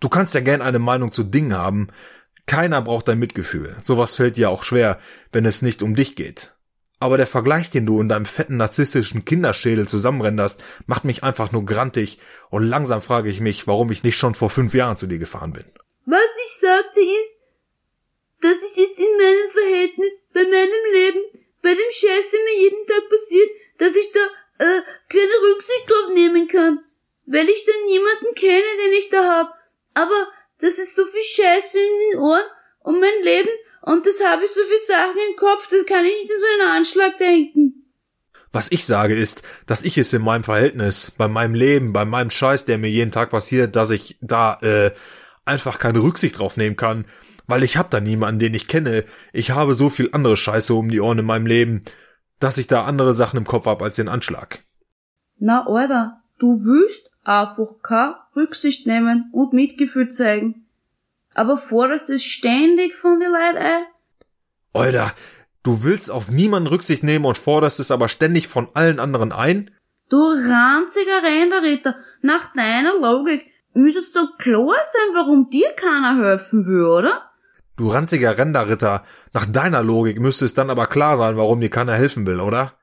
Du 0.01 0.09
kannst 0.09 0.33
ja 0.33 0.41
gern 0.41 0.61
eine 0.61 0.79
Meinung 0.79 1.11
zu 1.11 1.23
Dingen 1.23 1.53
haben, 1.53 1.89
keiner 2.45 2.81
braucht 2.81 3.07
dein 3.07 3.19
Mitgefühl. 3.19 3.77
Sowas 3.83 4.13
fällt 4.13 4.35
dir 4.35 4.49
auch 4.49 4.63
schwer, 4.63 4.99
wenn 5.31 5.45
es 5.45 5.61
nicht 5.61 5.83
um 5.83 5.95
dich 5.95 6.15
geht. 6.15 6.55
Aber 6.99 7.15
der 7.15 7.27
Vergleich, 7.27 7.69
den 7.69 7.85
du 7.85 8.01
in 8.01 8.09
deinem 8.09 8.25
fetten 8.25 8.57
narzisstischen 8.57 9.23
Kinderschädel 9.23 9.87
zusammenrenderst, 9.87 10.63
macht 10.85 11.05
mich 11.05 11.23
einfach 11.23 11.51
nur 11.51 11.65
grantig 11.65 12.19
und 12.49 12.63
langsam 12.63 13.01
frage 13.01 13.29
ich 13.29 13.39
mich, 13.39 13.67
warum 13.67 13.91
ich 13.91 14.03
nicht 14.03 14.17
schon 14.17 14.35
vor 14.35 14.49
fünf 14.49 14.73
Jahren 14.73 14.97
zu 14.97 15.07
dir 15.07 15.19
gefahren 15.19 15.53
bin. 15.53 15.63
Was 16.05 16.19
ich 16.45 16.59
sagte 16.59 16.99
ist, 16.99 17.38
dass 18.41 18.57
ich 18.69 18.77
jetzt 18.77 18.99
in 18.99 19.17
meinem 19.17 19.49
Verhältnis, 19.51 20.27
bei 20.33 20.43
meinem 20.43 20.93
Leben, 20.93 21.21
bei 21.61 21.73
dem 21.73 21.91
Scheiß, 21.91 22.31
der 22.31 22.39
mir 22.39 22.61
jeden 22.61 22.87
Tag 22.87 23.09
passiert, 23.09 23.49
dass 23.77 23.95
ich 23.95 24.11
da 24.11 24.65
äh, 24.65 24.81
keine 25.09 25.35
Rücksicht 25.43 25.89
drauf 25.89 26.13
nehmen 26.13 26.47
kann, 26.47 26.79
weil 27.25 27.49
ich 27.49 27.65
da 27.65 27.71
niemanden 27.85 28.35
kenne, 28.35 28.77
den 28.83 28.93
ich 28.93 29.09
da 29.09 29.39
hab. 29.39 29.53
Aber 29.93 30.27
das 30.59 30.77
ist 30.77 30.95
so 30.95 31.05
viel 31.05 31.21
Scheiße 31.21 31.79
in 31.79 32.11
den 32.11 32.19
Ohren 32.19 32.45
und 32.81 32.99
mein 32.99 33.23
Leben 33.23 33.49
und 33.81 34.05
das 34.05 34.23
habe 34.23 34.45
ich 34.45 34.51
so 34.51 34.61
viel 34.61 34.77
Sachen 34.77 35.17
im 35.29 35.35
Kopf, 35.35 35.67
das 35.69 35.85
kann 35.85 36.05
ich 36.05 36.13
nicht 36.21 36.31
in 36.31 36.39
so 36.39 36.45
einen 36.53 36.71
Anschlag 36.71 37.17
denken. 37.17 37.79
Was 38.51 38.71
ich 38.71 38.85
sage 38.85 39.15
ist, 39.15 39.43
dass 39.67 39.83
ich 39.83 39.97
es 39.97 40.11
in 40.11 40.23
meinem 40.23 40.43
Verhältnis, 40.43 41.11
bei 41.17 41.27
meinem 41.27 41.53
Leben, 41.53 41.93
bei 41.93 42.03
meinem 42.03 42.31
Scheiß, 42.31 42.65
der 42.65 42.79
mir 42.79 42.89
jeden 42.89 43.11
Tag 43.11 43.29
passiert, 43.29 43.75
dass 43.75 43.91
ich 43.91 44.17
da 44.21 44.57
äh, 44.61 44.91
einfach 45.45 45.77
keine 45.77 46.01
Rücksicht 46.01 46.39
drauf 46.39 46.57
nehmen 46.57 46.75
kann, 46.75 47.05
weil 47.49 47.63
ich 47.63 47.77
hab 47.77 47.89
da 47.89 47.99
niemanden, 47.99 48.39
den 48.39 48.53
ich 48.53 48.67
kenne. 48.67 49.03
Ich 49.33 49.51
habe 49.51 49.73
so 49.73 49.89
viel 49.89 50.09
andere 50.11 50.37
Scheiße 50.37 50.73
um 50.73 50.89
die 50.89 51.01
Ohren 51.01 51.19
in 51.19 51.25
meinem 51.25 51.47
Leben, 51.47 51.81
dass 52.39 52.57
ich 52.57 52.67
da 52.67 52.85
andere 52.85 53.13
Sachen 53.13 53.37
im 53.37 53.45
Kopf 53.45 53.65
hab 53.65 53.81
als 53.81 53.95
den 53.95 54.07
Anschlag. 54.07 54.63
Na, 55.39 55.65
Alter, 55.67 56.21
du 56.37 56.63
willst 56.63 57.09
einfach 57.23 57.81
keine 57.81 58.17
Rücksicht 58.35 58.85
nehmen 58.85 59.29
und 59.33 59.53
Mitgefühl 59.53 60.09
zeigen. 60.09 60.65
Aber 61.33 61.57
forderst 61.57 62.09
es 62.09 62.23
ständig 62.23 62.95
von 62.95 63.19
den 63.19 63.31
Leuten 63.31 63.57
ein? 63.57 63.83
Alter, 64.73 65.13
du 65.63 65.83
willst 65.83 66.11
auf 66.11 66.29
niemanden 66.29 66.67
Rücksicht 66.67 67.03
nehmen 67.03 67.25
und 67.25 67.37
forderst 67.37 67.79
es 67.79 67.91
aber 67.91 68.09
ständig 68.09 68.47
von 68.47 68.69
allen 68.73 68.99
anderen 68.99 69.31
ein? 69.31 69.71
Du 70.09 70.17
ranziger 70.17 71.23
Renderritter, 71.23 71.95
nach 72.21 72.53
deiner 72.53 72.99
Logik 72.99 73.45
müsste 73.73 73.99
es 73.99 74.11
doch 74.11 74.37
klar 74.37 74.75
sein, 74.83 75.15
warum 75.15 75.49
dir 75.49 75.71
keiner 75.71 76.23
helfen 76.23 76.65
will, 76.65 76.83
oder? 76.83 77.28
Du 77.79 77.87
ranziger 77.87 78.37
Renderritter, 78.37 79.05
nach 79.33 79.45
deiner 79.45 79.81
Logik 79.81 80.19
müsste 80.19 80.43
es 80.43 80.53
dann 80.53 80.69
aber 80.69 80.85
klar 80.87 81.15
sein, 81.15 81.37
warum 81.37 81.61
dir 81.61 81.69
keiner 81.69 81.93
helfen 81.93 82.27
will, 82.27 82.41
oder? 82.41 82.73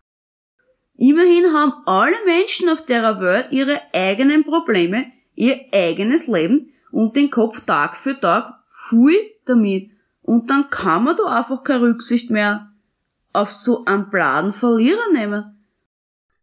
Immerhin 0.97 1.53
haben 1.53 1.75
alle 1.85 2.17
Menschen 2.25 2.71
auf 2.71 2.87
der 2.87 3.21
Welt 3.21 3.49
ihre 3.51 3.83
eigenen 3.93 4.45
Probleme, 4.45 5.05
ihr 5.35 5.61
eigenes 5.71 6.29
Leben 6.29 6.73
und 6.93 7.15
den 7.15 7.31
Kopf 7.31 7.67
Tag 7.67 7.99
für 7.99 8.19
Tag 8.19 8.55
viel 8.89 9.19
damit. 9.45 9.91
Und 10.23 10.49
dann 10.49 10.71
kann 10.71 11.05
man 11.05 11.15
da 11.19 11.41
einfach 11.41 11.63
keine 11.63 11.83
Rücksicht 11.83 12.31
mehr 12.31 12.71
auf 13.35 13.53
so 13.53 13.85
einen 13.85 14.09
bladen 14.09 14.55
Verlierer 14.55 15.13
nehmen. 15.13 15.57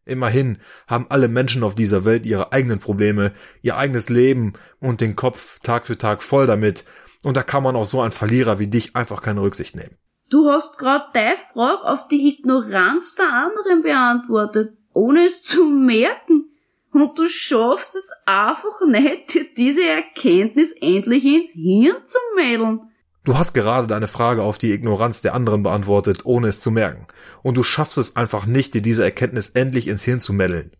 Immerhin 0.05 0.59
haben 0.85 1.07
alle 1.09 1.27
Menschen 1.27 1.63
auf 1.63 1.73
dieser 1.73 2.05
Welt 2.05 2.27
ihre 2.27 2.51
eigenen 2.51 2.77
Probleme, 2.77 3.31
ihr 3.63 3.77
eigenes 3.77 4.09
Leben 4.09 4.53
und 4.79 5.01
den 5.01 5.15
Kopf 5.15 5.57
Tag 5.61 5.87
für 5.87 5.97
Tag 5.97 6.21
voll 6.21 6.45
damit. 6.45 6.85
Und 7.23 7.37
da 7.37 7.43
kann 7.43 7.63
man 7.63 7.75
auf 7.75 7.87
so 7.87 8.01
einen 8.01 8.11
Verlierer 8.11 8.59
wie 8.59 8.67
dich 8.67 8.95
einfach 8.95 9.21
keine 9.21 9.41
Rücksicht 9.41 9.75
nehmen. 9.75 9.97
Du 10.29 10.49
hast 10.49 10.77
grad 10.77 11.15
deine 11.15 11.37
Frage 11.53 11.83
auf 11.83 12.07
die 12.07 12.27
Ignoranz 12.27 13.15
der 13.15 13.31
anderen 13.31 13.81
beantwortet, 13.81 14.77
ohne 14.93 15.25
es 15.25 15.43
zu 15.43 15.65
merken. 15.65 16.45
Und 16.91 17.17
du 17.17 17.27
schaffst 17.27 17.95
es 17.95 18.11
einfach 18.25 18.85
nicht, 18.87 19.33
dir 19.33 19.45
diese 19.55 19.83
Erkenntnis 19.83 20.71
endlich 20.73 21.25
ins 21.25 21.51
Hirn 21.51 22.05
zu 22.05 22.17
mädeln. 22.35 22.81
Du 23.23 23.37
hast 23.37 23.53
gerade 23.53 23.87
deine 23.87 24.07
Frage 24.07 24.43
auf 24.43 24.57
die 24.57 24.73
Ignoranz 24.73 25.21
der 25.21 25.33
anderen 25.33 25.63
beantwortet, 25.63 26.25
ohne 26.25 26.49
es 26.49 26.59
zu 26.59 26.71
merken. 26.71 27.07
Und 27.41 27.55
du 27.57 27.63
schaffst 27.63 27.97
es 27.97 28.15
einfach 28.15 28.45
nicht, 28.45 28.73
dir 28.73 28.81
diese 28.81 29.03
Erkenntnis 29.03 29.49
endlich 29.49 29.87
ins 29.87 30.03
Hirn 30.03 30.19
zu 30.19 30.33
mädeln. 30.33 30.71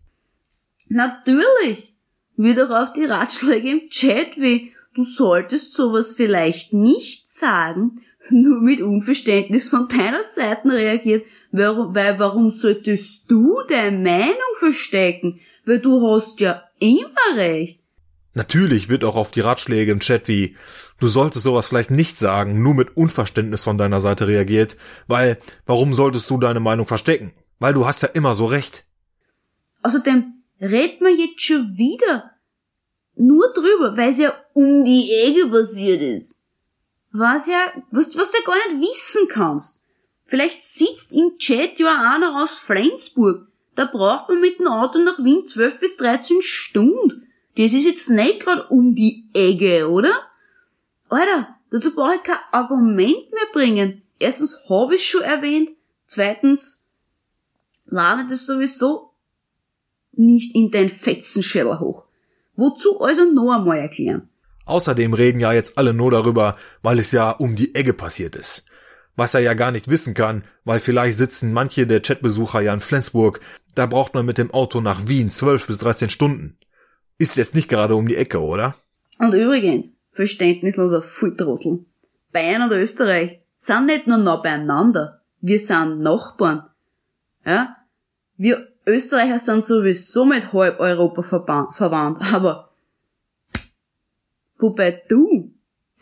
Natürlich. 0.88 1.96
Wie 2.36 2.54
doch 2.54 2.70
auf 2.70 2.92
die 2.92 3.06
Ratschläge 3.06 3.70
im 3.70 3.88
Chat 3.88 4.36
wie, 4.36 4.74
du 4.94 5.04
solltest 5.04 5.74
sowas 5.74 6.14
vielleicht 6.16 6.72
nicht 6.72 7.30
sagen, 7.30 8.00
nur 8.30 8.60
mit 8.60 8.80
Unverständnis 8.80 9.68
von 9.68 9.88
deiner 9.88 10.22
Seite 10.22 10.72
reagiert, 10.72 11.26
weil, 11.52 11.76
weil 11.94 12.18
warum 12.18 12.50
solltest 12.50 13.30
du 13.30 13.56
deine 13.68 13.98
Meinung 13.98 14.54
verstecken? 14.58 15.40
Weil 15.66 15.80
du 15.80 16.00
hast 16.00 16.40
ja 16.40 16.62
immer 16.78 17.36
recht. 17.36 17.80
Natürlich 18.36 18.88
wird 18.88 19.04
auch 19.04 19.14
auf 19.14 19.30
die 19.30 19.40
Ratschläge 19.40 19.92
im 19.92 20.00
Chat 20.00 20.26
wie, 20.26 20.56
du 20.98 21.06
solltest 21.06 21.44
sowas 21.44 21.68
vielleicht 21.68 21.92
nicht 21.92 22.18
sagen, 22.18 22.62
nur 22.62 22.74
mit 22.74 22.96
Unverständnis 22.96 23.62
von 23.62 23.78
deiner 23.78 24.00
Seite 24.00 24.26
reagiert, 24.26 24.76
weil 25.06 25.38
warum 25.66 25.94
solltest 25.94 26.28
du 26.30 26.38
deine 26.38 26.58
Meinung 26.58 26.84
verstecken? 26.84 27.32
Weil 27.60 27.74
du 27.74 27.86
hast 27.86 28.02
ja 28.02 28.08
immer 28.08 28.34
so 28.34 28.46
recht. 28.46 28.84
Außerdem 29.82 30.34
redet 30.60 31.00
man 31.00 31.16
jetzt 31.16 31.42
schon 31.42 31.76
wieder 31.76 32.33
nur 33.16 33.52
drüber, 33.52 33.96
weil 33.96 34.10
es 34.10 34.18
ja 34.18 34.34
um 34.52 34.84
die 34.84 35.12
Ecke 35.12 35.48
passiert 35.48 36.02
ist. 36.02 36.40
Was 37.12 37.46
ja, 37.46 37.72
was, 37.90 38.16
was 38.16 38.30
du 38.30 38.38
ja 38.38 38.44
gar 38.44 38.56
nicht 38.56 38.90
wissen 38.90 39.28
kannst. 39.28 39.86
Vielleicht 40.26 40.62
sitzt 40.62 41.12
im 41.12 41.38
Chat 41.38 41.78
ja 41.78 42.14
einer 42.14 42.42
aus 42.42 42.58
Flensburg. 42.58 43.46
Da 43.76 43.84
braucht 43.84 44.28
man 44.28 44.40
mit 44.40 44.58
dem 44.58 44.68
Auto 44.68 44.98
nach 44.98 45.18
Wien 45.18 45.46
12 45.46 45.78
bis 45.78 45.96
13 45.96 46.42
Stunden. 46.42 47.28
Das 47.56 47.72
ist 47.72 47.84
jetzt 47.84 48.10
nicht 48.10 48.40
gerade 48.40 48.66
um 48.68 48.94
die 48.94 49.28
Ecke, 49.32 49.88
oder? 49.88 50.12
Alter, 51.08 51.56
dazu 51.70 51.94
brauche 51.94 52.16
ich 52.16 52.22
kein 52.22 52.38
Argument 52.50 53.30
mehr 53.32 53.46
bringen. 53.52 54.02
Erstens 54.18 54.68
habe 54.68 54.96
ich 54.96 55.06
schon 55.06 55.22
erwähnt. 55.22 55.70
Zweitens 56.06 56.90
lade 57.86 58.26
das 58.28 58.46
sowieso 58.46 59.10
nicht 60.12 60.54
in 60.54 60.70
dein 60.70 60.88
Fetzenscheller 60.88 61.80
hoch. 61.80 62.03
Wozu 62.56 63.00
also 63.00 63.24
noch 63.24 63.52
einmal 63.52 63.78
erklären? 63.78 64.28
Außerdem 64.66 65.12
reden 65.12 65.40
ja 65.40 65.52
jetzt 65.52 65.76
alle 65.76 65.92
nur 65.92 66.10
darüber, 66.10 66.56
weil 66.82 66.98
es 66.98 67.12
ja 67.12 67.30
um 67.30 67.56
die 67.56 67.74
Ecke 67.74 67.92
passiert 67.92 68.36
ist. 68.36 68.64
Was 69.16 69.34
er 69.34 69.40
ja 69.40 69.54
gar 69.54 69.70
nicht 69.70 69.88
wissen 69.88 70.14
kann, 70.14 70.44
weil 70.64 70.80
vielleicht 70.80 71.18
sitzen 71.18 71.52
manche 71.52 71.86
der 71.86 72.00
Chatbesucher 72.00 72.60
ja 72.60 72.72
in 72.72 72.80
Flensburg, 72.80 73.40
da 73.74 73.86
braucht 73.86 74.14
man 74.14 74.26
mit 74.26 74.38
dem 74.38 74.52
Auto 74.52 74.80
nach 74.80 75.06
Wien 75.06 75.30
12 75.30 75.66
bis 75.66 75.78
13 75.78 76.10
Stunden. 76.10 76.58
Ist 77.18 77.36
jetzt 77.36 77.54
nicht 77.54 77.68
gerade 77.68 77.94
um 77.94 78.08
die 78.08 78.16
Ecke, 78.16 78.40
oder? 78.40 78.74
Und 79.18 79.34
übrigens, 79.34 79.96
verständnisloser 80.12 81.02
Volltrottel. 81.02 81.84
Bayern 82.32 82.62
und 82.62 82.72
Österreich 82.72 83.40
sind 83.56 83.86
nicht 83.86 84.06
nur 84.06 84.18
nah 84.18 84.36
beieinander, 84.36 85.20
wir 85.40 85.58
sind 85.58 86.00
Nachbarn. 86.00 86.64
Ja? 87.44 87.76
Wir 88.36 88.66
Österreicher 88.86 89.38
sind 89.38 89.64
sowieso 89.64 90.24
mit 90.24 90.52
halb 90.52 90.80
Europa 90.80 91.22
verwandt, 91.72 92.22
aber 92.34 92.70
wobei 94.58 95.02
du 95.08 95.54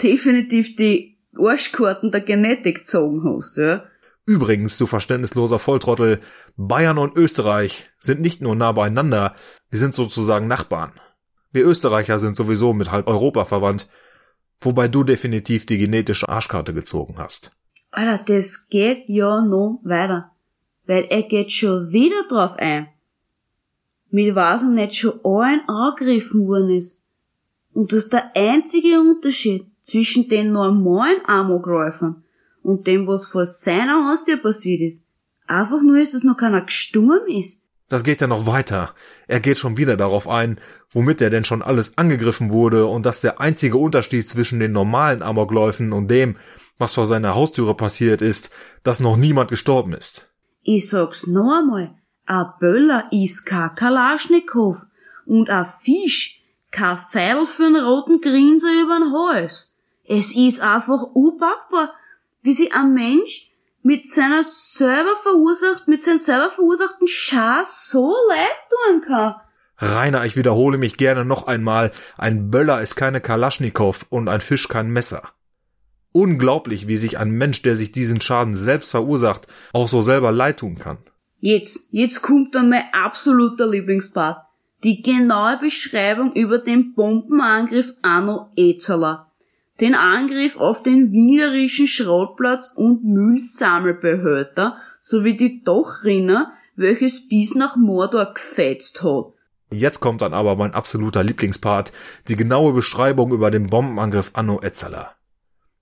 definitiv 0.03 0.77
die 0.77 1.19
Arschkarten 1.37 2.11
der 2.11 2.21
Genetik 2.21 2.79
gezogen 2.79 3.23
hast, 3.25 3.57
ja? 3.57 3.85
Übrigens, 4.25 4.79
du 4.79 4.87
verständnisloser 4.87 5.59
Volltrottel, 5.59 6.21
Bayern 6.57 6.99
und 6.99 7.17
Österreich 7.17 7.91
sind 7.99 8.21
nicht 8.21 8.41
nur 8.41 8.55
nah 8.55 8.71
beieinander, 8.71 9.35
wir 9.71 9.79
sind 9.81 9.95
sozusagen 9.95 10.47
Nachbarn. 10.47 10.93
Wir 11.51 11.67
Österreicher 11.67 12.19
sind 12.19 12.37
sowieso 12.37 12.73
mit 12.73 12.93
halb 12.93 13.09
Europa 13.09 13.45
verwandt, 13.45 13.89
wobei 14.61 14.87
du 14.87 15.03
definitiv 15.03 15.67
die 15.67 15.79
genetische 15.79 16.29
Arschkarte 16.29 16.73
gezogen 16.73 17.17
hast. 17.19 17.51
Alter, 17.91 18.23
das 18.25 18.69
geht 18.69 19.05
ja 19.09 19.43
noch 19.43 19.81
weiter, 19.83 20.32
weil 20.93 21.07
er 21.09 21.23
geht 21.23 21.51
schon 21.51 21.91
wieder 21.91 22.25
drauf 22.29 22.53
ein. 22.59 22.87
Mit 24.11 24.35
was 24.35 24.61
er 24.61 24.69
nicht 24.69 24.95
schon 24.95 25.21
allen 25.25 25.67
angegriffen 25.67 26.47
worden 26.47 26.77
ist. 26.77 27.03
Und 27.73 27.93
das 27.93 28.05
ist 28.05 28.13
der 28.13 28.37
einzige 28.37 29.01
Unterschied 29.01 29.65
zwischen 29.81 30.29
den 30.29 30.53
normalen 30.53 31.25
Amokläufern 31.27 32.25
und 32.63 32.87
dem, 32.87 33.07
was 33.07 33.25
vor 33.25 33.47
seiner 33.47 34.07
Haustür 34.11 34.37
passiert 34.37 34.83
ist. 34.83 35.07
Einfach 35.47 35.81
nur 35.81 35.97
ist, 35.97 36.13
dass 36.13 36.25
noch 36.25 36.37
keiner 36.37 36.61
gestorben 36.61 37.33
ist. 37.33 37.65
Das 37.89 38.05
geht 38.05 38.21
ja 38.21 38.27
noch 38.27 38.47
weiter. 38.47 38.95
Er 39.29 39.41
geht 39.41 39.57
schon 39.57 39.79
wieder 39.79 39.97
darauf 39.97 40.29
ein, 40.29 40.61
womit 40.91 41.23
er 41.23 41.31
denn 41.31 41.47
schon 41.47 41.63
alles 41.63 41.97
angegriffen 41.97 42.51
wurde 42.51 42.85
und 42.85 43.07
dass 43.07 43.23
der 43.23 43.41
einzige 43.41 43.79
Unterschied 43.79 44.29
zwischen 44.29 44.61
den 44.61 44.73
normalen 44.73 45.23
Amokläufen 45.23 45.95
und 45.95 46.09
dem, 46.09 46.37
was 46.79 46.93
vor 46.93 47.07
seiner 47.07 47.35
Haustüre 47.35 47.75
passiert 47.75 48.21
ist, 48.21 48.55
dass 48.83 49.01
noch 49.01 49.17
niemand 49.17 49.49
gestorben 49.49 49.95
ist. 49.95 50.32
Ich 50.63 50.89
sag's 50.89 51.27
noch 51.27 51.59
einmal. 51.59 51.95
A 52.27 52.45
Böller 52.45 53.09
ist 53.11 53.45
kein 53.45 53.75
Kalaschnikow 53.75 54.77
und 55.27 55.51
a 55.51 55.65
Fisch 55.65 56.43
kein 56.71 56.97
Pfeil 56.97 57.45
für'n 57.45 57.79
roten 57.79 58.21
Grinser 58.21 58.73
übern 58.73 59.13
Hals. 59.13 59.77
Es 60.05 60.35
ist 60.35 60.61
einfach 60.61 61.03
unpackbar, 61.15 61.93
wie 62.43 62.53
sie 62.53 62.73
ein 62.73 62.95
Mensch 62.95 63.51
mit 63.83 64.09
seiner 64.09 64.45
selber 64.45 65.17
verursacht, 65.23 65.89
mit 65.89 66.03
seinem 66.03 66.19
selber 66.19 66.51
verursachten 66.51 67.09
Schaß 67.09 67.91
so 67.91 68.15
leid 68.29 68.49
tun 68.71 69.03
kann. 69.03 69.35
Rainer, 69.79 70.25
ich 70.25 70.37
wiederhole 70.37 70.79
mich 70.79 70.97
gerne 70.97 71.25
noch 71.25 71.49
einmal. 71.49 71.91
Ein 72.17 72.51
Böller 72.51 72.81
ist 72.81 72.95
keine 72.95 73.21
Kalaschnikow 73.21 74.07
und 74.11 74.29
ein 74.29 74.41
Fisch 74.41 74.69
kein 74.69 74.91
Messer. 74.91 75.23
Unglaublich, 76.13 76.89
wie 76.89 76.97
sich 76.97 77.19
ein 77.19 77.31
Mensch, 77.31 77.63
der 77.63 77.75
sich 77.75 77.93
diesen 77.93 78.21
Schaden 78.21 78.55
selbst 78.55 78.91
verursacht, 78.91 79.47
auch 79.73 79.89
so 79.89 80.03
selber 80.03 80.31
leid 80.31 80.59
tun 80.59 80.79
kann. 80.79 80.99
Jetzt, 81.41 81.93
jetzt 81.93 82.23
kommt 82.23 82.55
dann 82.55 82.69
mein 82.69 82.85
absoluter 82.93 83.67
Lieblingspart. 83.67 84.45
Die 84.85 85.03
genaue 85.03 85.59
Beschreibung 85.59 86.33
über 86.35 86.59
den 86.59 86.95
Bombenangriff 86.95 87.95
Anno 88.03 88.51
Ezeler 88.57 89.33
den 89.83 89.95
Angriff 89.97 90.57
auf 90.57 90.83
den 90.83 91.11
wienerischen 91.13 91.89
Schrottplatz 91.89 92.73
und 92.75 93.05
Müllsammelbehörter 93.05 94.77
sowie 95.01 95.37
die 95.37 95.65
Dochrinner, 95.65 96.53
welches 96.77 97.29
bis 97.29 97.57
nach 97.57 97.77
Mordor 97.77 98.33
gefetzt 98.33 99.03
hat. 99.03 99.33
Jetzt 99.71 99.99
kommt 100.01 100.23
dann 100.23 100.35
aber 100.35 100.55
mein 100.55 100.73
absoluter 100.73 101.25
Lieblingspart, 101.25 101.93
die 102.29 102.37
genaue 102.37 102.75
Beschreibung 102.75 103.33
über 103.33 103.51
den 103.51 103.69
Bombenangriff 103.69 104.31
Anno 104.35 104.61
Etzala. 104.63 105.15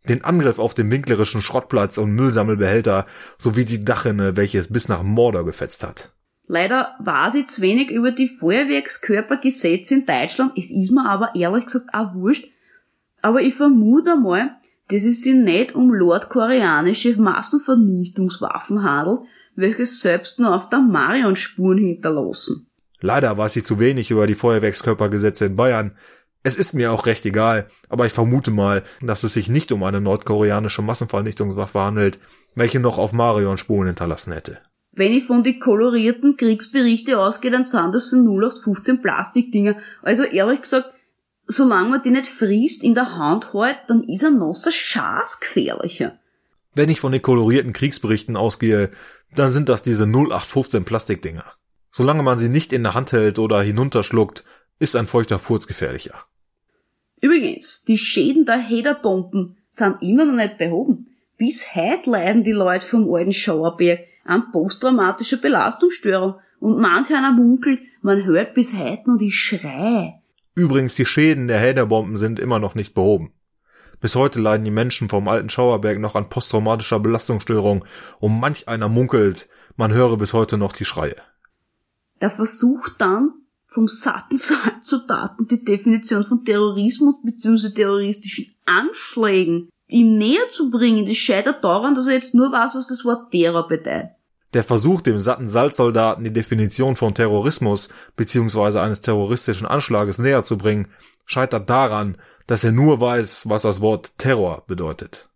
Den 0.09 0.25
Angriff 0.25 0.59
auf 0.59 0.75
den 0.75 0.91
winklerischen 0.91 1.43
Schrottplatz 1.43 1.99
und 1.99 2.13
Müllsammelbehälter 2.13 3.07
sowie 3.39 3.65
die 3.65 3.85
Dachrinne, 3.85 4.37
welche 4.37 4.59
es 4.59 4.73
bis 4.73 4.89
nach 4.89 5.03
Mordor 5.03 5.45
gefetzt 5.45 5.85
hat. 5.85 6.11
Leider 6.47 6.95
weiß 6.99 7.37
ich 7.37 7.47
zu 7.47 7.63
wenig 7.63 7.91
über 7.91 8.11
die 8.11 8.27
Feuerwerkskörpergesetze 8.27 9.95
in 9.95 10.07
Deutschland, 10.07 10.53
es 10.57 10.71
ist 10.71 10.91
mir 10.91 11.09
aber 11.09 11.35
ehrlich 11.37 11.67
gesagt 11.67 11.91
auch 11.93 12.15
wurscht, 12.15 12.49
aber 13.23 13.43
ich 13.43 13.55
vermute 13.55 14.17
mal, 14.17 14.57
dass 14.89 15.05
es 15.05 15.23
sich 15.23 15.35
nicht 15.35 15.75
um 15.75 15.97
nordkoreanische 15.97 17.21
Massenvernichtungswaffen 17.21 18.83
handelt, 18.83 19.21
welche 19.55 19.87
selbst 19.87 20.41
nur 20.41 20.55
auf 20.55 20.69
der 20.69 20.81
Marion 20.81 21.37
Spuren 21.37 21.79
hinterlassen. 21.79 22.67
Leider 23.01 23.37
weiß 23.37 23.57
ich 23.57 23.65
zu 23.65 23.79
wenig 23.79 24.11
über 24.11 24.27
die 24.27 24.35
Feuerwerkskörpergesetze 24.35 25.47
in 25.47 25.57
Bayern. 25.57 25.93
Es 26.43 26.57
ist 26.57 26.73
mir 26.73 26.93
auch 26.93 27.07
recht 27.07 27.27
egal, 27.27 27.69
aber 27.89 28.07
ich 28.07 28.13
vermute 28.13 28.51
mal, 28.51 28.83
dass 29.03 29.25
es 29.25 29.35
sich 29.35 29.49
nicht 29.49 29.73
um 29.73 29.83
eine 29.83 30.01
nordkoreanische 30.01 30.81
Massenvernichtungswaffe 30.81 31.81
handelt, 31.81 32.19
welche 32.55 32.81
noch 32.81 32.99
auf 32.99 33.13
Marion 33.13 33.59
Spuren 33.59 33.89
hinterlassen 33.89 34.33
hätte. 34.33 34.59
Wenn 34.93 35.13
ich 35.13 35.25
von 35.25 35.45
die 35.45 35.59
kolorierten 35.59 36.37
Kriegsberichte 36.37 37.19
ausgehe, 37.19 37.51
dann 37.51 37.65
sind 37.65 37.95
das 37.95 38.11
so 38.11 38.17
0815 38.17 39.03
Plastikdinger. 39.03 39.77
Also 40.03 40.25
ehrlich 40.25 40.63
gesagt, 40.63 40.91
solange 41.47 41.91
man 41.91 42.03
die 42.03 42.11
nicht 42.11 42.27
friest 42.27 42.83
in 42.83 42.95
der 42.95 43.17
Hand 43.17 43.53
hält, 43.53 43.79
dann 43.89 44.03
ist 44.05 44.25
ein 44.25 44.39
nasser 44.39 44.73
Schaß 44.73 45.41
gefährlicher. 45.41 46.19
Wenn 46.75 46.89
ich 46.89 47.01
von 47.01 47.13
den 47.13 47.23
kolorierten 47.23 47.73
Kriegsberichten 47.73 48.37
ausgehe, 48.37 48.91
dann 49.35 49.51
sind 49.51 49.69
das 49.69 49.83
diese 49.83 50.05
0815 50.05 50.85
Plastikdinger. 50.85 51.45
Solange 51.93 52.23
man 52.23 52.39
sie 52.39 52.49
nicht 52.49 52.73
in 52.73 52.83
der 52.83 52.95
Hand 52.95 53.13
hält 53.13 53.39
oder 53.39 53.61
hinunterschluckt, 53.63 54.45
ist 54.81 54.97
ein 54.97 55.07
feuchter 55.07 55.39
Furz 55.39 55.69
gefährlicher. 55.69 56.25
Übrigens, 57.21 57.85
die 57.85 57.99
Schäden 57.99 58.47
der 58.47 58.59
Hederbomben 58.59 59.59
sind 59.69 60.03
immer 60.03 60.25
noch 60.25 60.35
nicht 60.35 60.59
behoben. 60.59 61.07
Bis 61.37 61.75
heute 61.75 62.11
leiden 62.11 62.45
die 62.45 62.53
Leute 62.53 62.85
vom 62.85 63.13
alten 63.15 63.33
Schauerberg 63.33 64.01
an 64.25 64.51
posttraumatischer 64.51 65.37
Belastungsstörung 65.37 66.41
und 66.59 66.79
manch 66.79 67.15
einer 67.15 67.33
munkelt, 67.33 67.81
man 68.03 68.25
hört 68.25 68.55
bis 68.55 68.77
heute 68.77 69.11
noch 69.11 69.19
die 69.19 69.33
Schreie. 69.33 70.15
Übrigens, 70.55 70.95
die 70.95 71.07
Schäden 71.07 71.47
der 71.47 71.61
Haderbomben 71.61 72.17
sind 72.17 72.39
immer 72.39 72.59
noch 72.59 72.75
nicht 72.75 72.95
behoben. 72.95 73.33
Bis 74.01 74.17
heute 74.17 74.41
leiden 74.41 74.65
die 74.65 74.71
Menschen 74.71 75.11
vom 75.11 75.29
alten 75.29 75.51
Schauerberg 75.51 75.99
noch 75.99 76.15
an 76.15 76.31
posttraumatischer 76.31 77.01
Belastungsstörung 77.01 77.85
und 78.19 78.41
manch 78.41 78.67
einer 78.67 78.89
munkelt, 78.89 79.49
man 79.77 79.93
höre 79.93 80.17
bis 80.17 80.33
heute 80.33 80.57
noch 80.57 80.73
die 80.73 80.87
Schreie. 80.87 81.17
Der 82.21 82.31
versucht 82.31 82.95
dann, 82.99 83.33
vom 83.71 83.89
satten 83.89 84.37
zu 84.83 84.99
Daten 85.07 85.47
die 85.47 85.65
Definition 85.65 86.25
von 86.25 86.45
Terrorismus 86.45 87.17
bzw. 87.23 87.71
terroristischen 87.71 88.55
Anschlägen 88.67 89.71
ihm 89.87 90.19
näher 90.19 90.51
zu 90.51 90.71
bringen. 90.71 91.07
Das 91.07 91.17
scheitert 91.17 91.65
daran, 91.65 91.95
dass 91.95 92.07
er 92.07 92.15
jetzt 92.15 92.35
nur 92.35 92.53
weiß, 92.53 92.75
was 92.75 92.89
das 92.89 93.05
Wort 93.05 93.31
Terror 93.31 93.67
bedeutet. 93.67 94.11
Der 94.53 94.65
Versuch, 94.65 95.01
dem 95.01 95.19
satten 95.19 95.49
Salzsoldaten 95.49 96.25
die 96.25 96.33
Definition 96.33 96.97
von 96.97 97.15
Terrorismus 97.15 97.89
bzw. 98.17 98.81
eines 98.81 99.01
terroristischen 99.01 99.67
Anschlages 99.67 100.19
näher 100.19 100.45
zu 100.45 100.59
bringen, 100.59 100.89
scheitert 101.25 101.71
daran, 101.71 102.17
dass 102.49 102.65
er 102.65 102.73
nur 102.73 103.01
weiß, 103.01 103.49
was 103.49 103.63
das 103.63 103.81
Wort 103.81 104.11
Terror 104.19 104.65
bedeutet. 104.67 105.29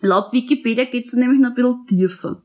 Laut 0.00 0.32
Wikipedia 0.32 0.84
geht 0.84 1.06
es 1.06 1.12
nämlich 1.12 1.40
noch 1.40 1.50
ein 1.50 1.54
bisschen 1.54 1.86
tiefer. 1.86 2.42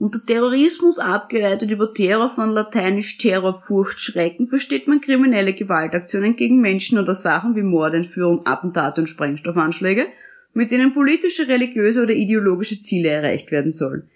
Unter 0.00 0.24
Terrorismus 0.24 0.98
abgeleitet 0.98 1.70
über 1.70 1.92
Terror 1.92 2.30
von 2.30 2.48
lateinisch 2.52 3.18
Terror, 3.18 3.52
Furcht, 3.52 4.00
Schrecken 4.00 4.46
versteht 4.46 4.88
man 4.88 5.02
kriminelle 5.02 5.52
Gewaltaktionen 5.52 6.36
gegen 6.36 6.62
Menschen 6.62 6.98
oder 6.98 7.14
Sachen 7.14 7.54
wie 7.54 7.60
Mord, 7.60 7.92
Entführung, 7.92 8.46
Attentate 8.46 9.02
und 9.02 9.08
Sprengstoffanschläge, 9.08 10.06
mit 10.54 10.72
denen 10.72 10.94
politische, 10.94 11.48
religiöse 11.48 12.02
oder 12.02 12.14
ideologische 12.14 12.80
Ziele 12.80 13.10
erreicht 13.10 13.50
werden 13.50 13.72
sollen. 13.72 14.08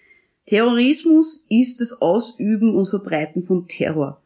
Terrorismus 0.47 1.45
ist 1.51 1.79
das 1.81 2.01
Ausüben 2.01 2.73
und 2.73 2.87
Verbreiten 2.87 3.43
von 3.43 3.67
Terror. 3.67 4.23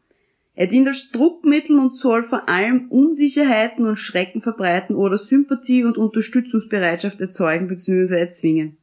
Er 0.54 0.66
dient 0.66 0.88
als 0.88 1.10
Druckmittel 1.10 1.78
und 1.78 1.94
soll 1.94 2.22
vor 2.22 2.48
allem 2.48 2.88
Unsicherheiten 2.88 3.84
und 3.84 3.96
Schrecken 3.96 4.40
verbreiten 4.40 4.96
oder 4.96 5.18
Sympathie 5.18 5.84
und 5.84 5.98
Unterstützungsbereitschaft 5.98 7.20
erzeugen 7.20 7.68
bzw. 7.68 8.18
erzwingen. 8.18 8.78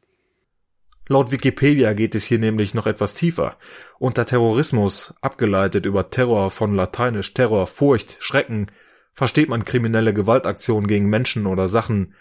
Laut 1.07 1.31
Wikipedia 1.31 1.93
geht 1.93 2.15
es 2.15 2.25
hier 2.25 2.39
nämlich 2.39 2.73
noch 2.73 2.85
etwas 2.85 3.13
tiefer. 3.13 3.57
Unter 3.97 4.25
Terrorismus, 4.25 5.13
abgeleitet 5.21 5.85
über 5.85 6.09
Terror 6.09 6.49
von 6.49 6.75
lateinisch 6.75 7.33
Terror, 7.33 7.65
Furcht, 7.65 8.17
Schrecken, 8.19 8.67
versteht 9.13 9.49
man 9.49 9.63
kriminelle 9.63 10.13
Gewaltaktionen 10.13 10.85
gegen 10.85 11.09
Menschen 11.09 11.47
oder 11.47 11.67
Sachen 11.67 12.13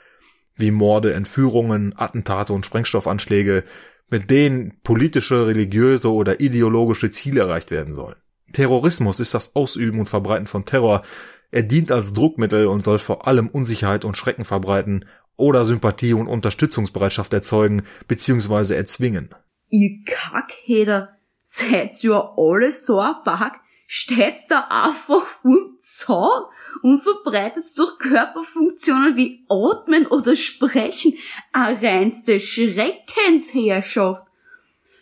wie 0.54 0.70
Morde, 0.70 1.12
Entführungen, 1.12 1.94
Attentate 1.96 2.52
und 2.52 2.64
Sprengstoffanschläge, 2.64 3.64
mit 4.08 4.30
denen 4.30 4.80
politische, 4.82 5.46
religiöse 5.46 6.12
oder 6.12 6.40
ideologische 6.40 7.10
Ziele 7.10 7.40
erreicht 7.40 7.70
werden 7.70 7.94
sollen. 7.94 8.16
Terrorismus 8.52 9.20
ist 9.20 9.34
das 9.34 9.54
Ausüben 9.56 9.98
und 9.98 10.08
Verbreiten 10.08 10.46
von 10.46 10.64
Terror. 10.64 11.02
Er 11.50 11.64
dient 11.64 11.90
als 11.90 12.12
Druckmittel 12.12 12.66
und 12.66 12.80
soll 12.80 12.98
vor 12.98 13.26
allem 13.26 13.48
Unsicherheit 13.48 14.04
und 14.04 14.16
Schrecken 14.16 14.44
verbreiten 14.44 15.04
oder 15.36 15.64
Sympathie 15.64 16.14
und 16.14 16.28
Unterstützungsbereitschaft 16.28 17.32
erzeugen 17.32 17.82
bzw. 18.08 18.74
erzwingen. 18.74 19.30
Ihr 19.68 19.98
Kackheder, 20.06 21.16
seid 21.42 22.02
ihr 22.04 22.32
alle 22.36 22.72
so 22.72 23.00
ein 23.00 23.14
Back? 23.24 23.52
Steht's 23.88 24.48
da 24.48 24.66
einfach 24.68 25.26
vom 25.26 25.76
Zaun 25.78 26.44
und 26.82 27.02
verbreitet 27.02 27.64
durch 27.76 27.98
Körperfunktionen 27.98 29.16
wie 29.16 29.44
Atmen 29.48 30.06
oder 30.06 30.34
Sprechen 30.34 31.14
eine 31.52 31.80
reinste 31.80 32.40
Schreckensherrschaft. 32.40 34.26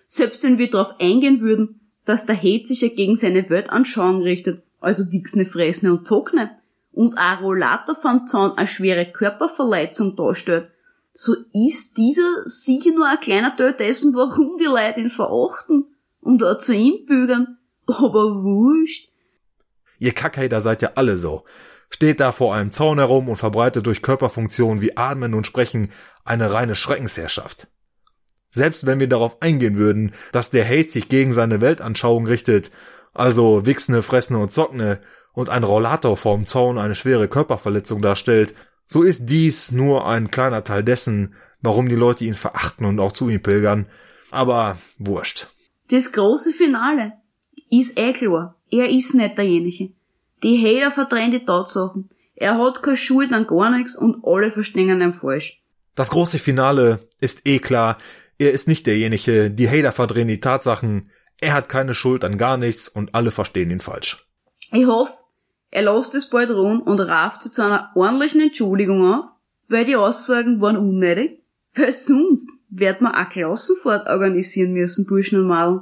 Selbst 0.07 0.43
wenn 0.43 0.59
wir 0.59 0.71
darauf 0.71 1.01
eingehen 1.01 1.41
würden, 1.41 1.81
dass 2.05 2.27
der 2.27 2.37
Hate 2.37 2.67
sich 2.67 2.83
ja 2.83 2.89
gegen 2.89 3.17
seine 3.17 3.49
Weltanschauung 3.49 4.21
richtet, 4.23 4.63
also 4.81 5.11
Wichsne, 5.11 5.47
Fressne 5.47 5.93
und 5.93 6.07
Zockne, 6.07 6.59
und 6.95 7.19
ein 7.19 7.39
Rollator 7.39 7.95
vom 7.95 8.27
Zaun 8.27 8.57
eine 8.57 8.67
schwere 8.67 9.11
Körperverletzung 9.11 10.17
darstellt, 10.17 10.71
so 11.13 11.35
ist 11.53 11.97
dieser 11.97 12.43
sicher 12.47 12.91
nur 12.91 13.07
ein 13.07 13.21
kleiner 13.21 13.57
Teil 13.57 13.75
dessen, 13.75 14.15
warum 14.15 14.59
die 14.59 14.65
Leute 14.65 15.01
ihn 15.01 15.11
verachten 15.11 15.87
und 16.21 16.43
da 16.43 16.59
zu 16.59 16.75
ihm 16.75 17.07
bügern. 17.07 17.59
Aber 17.87 18.43
wurscht. 18.43 19.11
Ihr 19.99 20.13
Kackhater 20.13 20.61
seid 20.61 20.83
ja 20.83 20.93
alle 20.97 21.17
so. 21.17 21.45
Steht 21.91 22.19
da 22.19 22.33
vor 22.33 22.55
einem 22.55 22.73
Zaun 22.73 22.99
herum 22.99 23.29
und 23.29 23.37
verbreitet 23.37 23.87
durch 23.87 24.03
Körperfunktionen 24.03 24.81
wie 24.81 24.97
Atmen 24.97 25.35
und 25.35 25.47
Sprechen 25.47 25.91
eine 26.25 26.53
reine 26.53 26.75
Schreckensherrschaft. 26.75 27.69
Selbst 28.51 28.87
wenn 28.87 29.01
wir 29.01 29.09
darauf 29.09 29.43
eingehen 29.43 29.77
würden, 29.77 30.13
dass 30.33 30.51
der 30.51 30.65
Hate 30.65 30.91
sich 30.91 31.09
gegen 31.09 31.33
seine 31.33 31.61
Weltanschauung 31.61 32.27
richtet, 32.27 32.73
also 33.13 33.67
Wichsne, 33.67 34.03
Fressne 34.03 34.39
und 34.39 34.53
Zockne, 34.53 35.01
und 35.35 35.51
ein 35.51 35.65
Rollator 35.65 36.17
vorm 36.17 36.47
Zaun 36.47 36.79
eine 36.79 36.95
schwere 36.95 37.29
Körperverletzung 37.29 38.01
darstellt, 38.01 38.55
so 38.87 39.03
ist 39.03 39.27
dies 39.27 39.73
nur 39.73 40.07
ein 40.07 40.31
kleiner 40.31 40.65
Teil 40.65 40.85
dessen, 40.85 41.35
warum 41.61 41.89
die 41.89 41.95
Leute 41.97 42.25
ihn 42.25 42.35
verachten 42.35 42.87
und 42.87 43.01
auch 43.01 43.13
zu 43.13 43.29
ihm 43.29 43.43
pilgern. 43.43 43.87
Aber 44.31 44.79
wurscht. 44.99 45.49
Das 45.89 46.13
große 46.13 46.53
Finale 46.53 47.13
ist 47.71 47.99
eh 47.99 48.13
klar. 48.13 48.57
Er 48.71 48.91
ist 48.91 49.15
nicht 49.15 49.37
derjenige. 49.37 49.91
Die 50.43 50.59
Hater 50.59 50.91
verdrehen 50.91 51.31
die 51.31 51.45
Tatsachen. 51.45 52.11
Er 52.37 52.59
hat 52.59 52.83
keine 52.83 52.97
Schuld 52.97 53.33
an 53.33 53.47
gar 53.47 53.71
nichts 53.71 53.97
und 53.97 54.25
alle 54.25 54.51
verstehen 54.51 55.01
ihn 55.01 55.15
falsch. 55.15 55.63
Das 55.95 56.11
große 56.11 56.39
Finale 56.39 57.09
ist 57.21 57.47
eh 57.47 57.59
klar. 57.59 57.99
Er 58.39 58.53
ist 58.53 58.67
nicht 58.67 58.87
derjenige, 58.87 59.51
die 59.51 59.69
Hater 59.69 59.93
verdrehen 59.93 60.27
die 60.27 60.41
Tatsachen, 60.41 61.11
er 61.41 61.53
hat 61.53 61.69
keine 61.69 61.95
Schuld 61.95 62.25
an 62.25 62.39
gar 62.39 62.57
nichts 62.57 62.89
und 62.89 63.15
alle 63.15 63.31
verstehen 63.31 63.71
ihn 63.71 63.81
falsch. 63.81 64.27
Ich 64.73 64.87
hoffe, 64.87 65.13
er 65.75 65.83
lässt 65.83 66.15
es 66.15 66.31
bald 66.31 66.51
ruhen 66.51 66.83
und 66.83 67.01
rafft 67.01 67.43
sie 67.43 67.51
zu 67.51 67.65
einer 67.65 67.91
ordentlichen 67.97 68.41
Entschuldigung 68.41 69.13
auf, 69.13 69.25
weil 69.69 69.85
die 69.85 69.97
Aussagen 69.97 70.61
waren 70.61 70.77
unnötig, 70.77 71.43
weil 71.75 71.93
sonst 71.93 72.49
wird 72.71 73.01
man 73.01 73.13
eine 73.13 73.29
Klassenfahrt 73.29 74.07
organisieren 74.07 74.73
müssen, 74.73 75.05
Burschen 75.09 75.41
und 75.41 75.49
Madel. 75.49 75.81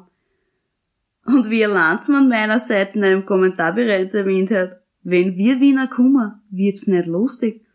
Und 1.26 1.50
wie 1.50 1.60
ihr 1.60 1.68
Landsmann 1.68 2.30
meinerseits 2.30 2.96
in 2.96 3.04
einem 3.04 3.26
Kommentar 3.26 3.74
bereits 3.74 4.14
erwähnt 4.14 4.50
hat, 4.50 4.80
wenn 5.02 5.36
wir 5.36 5.60
Wiener 5.60 5.88
kommen, 5.88 6.40
wird's 6.48 6.86
nicht 6.86 7.06
lustig. 7.06 7.66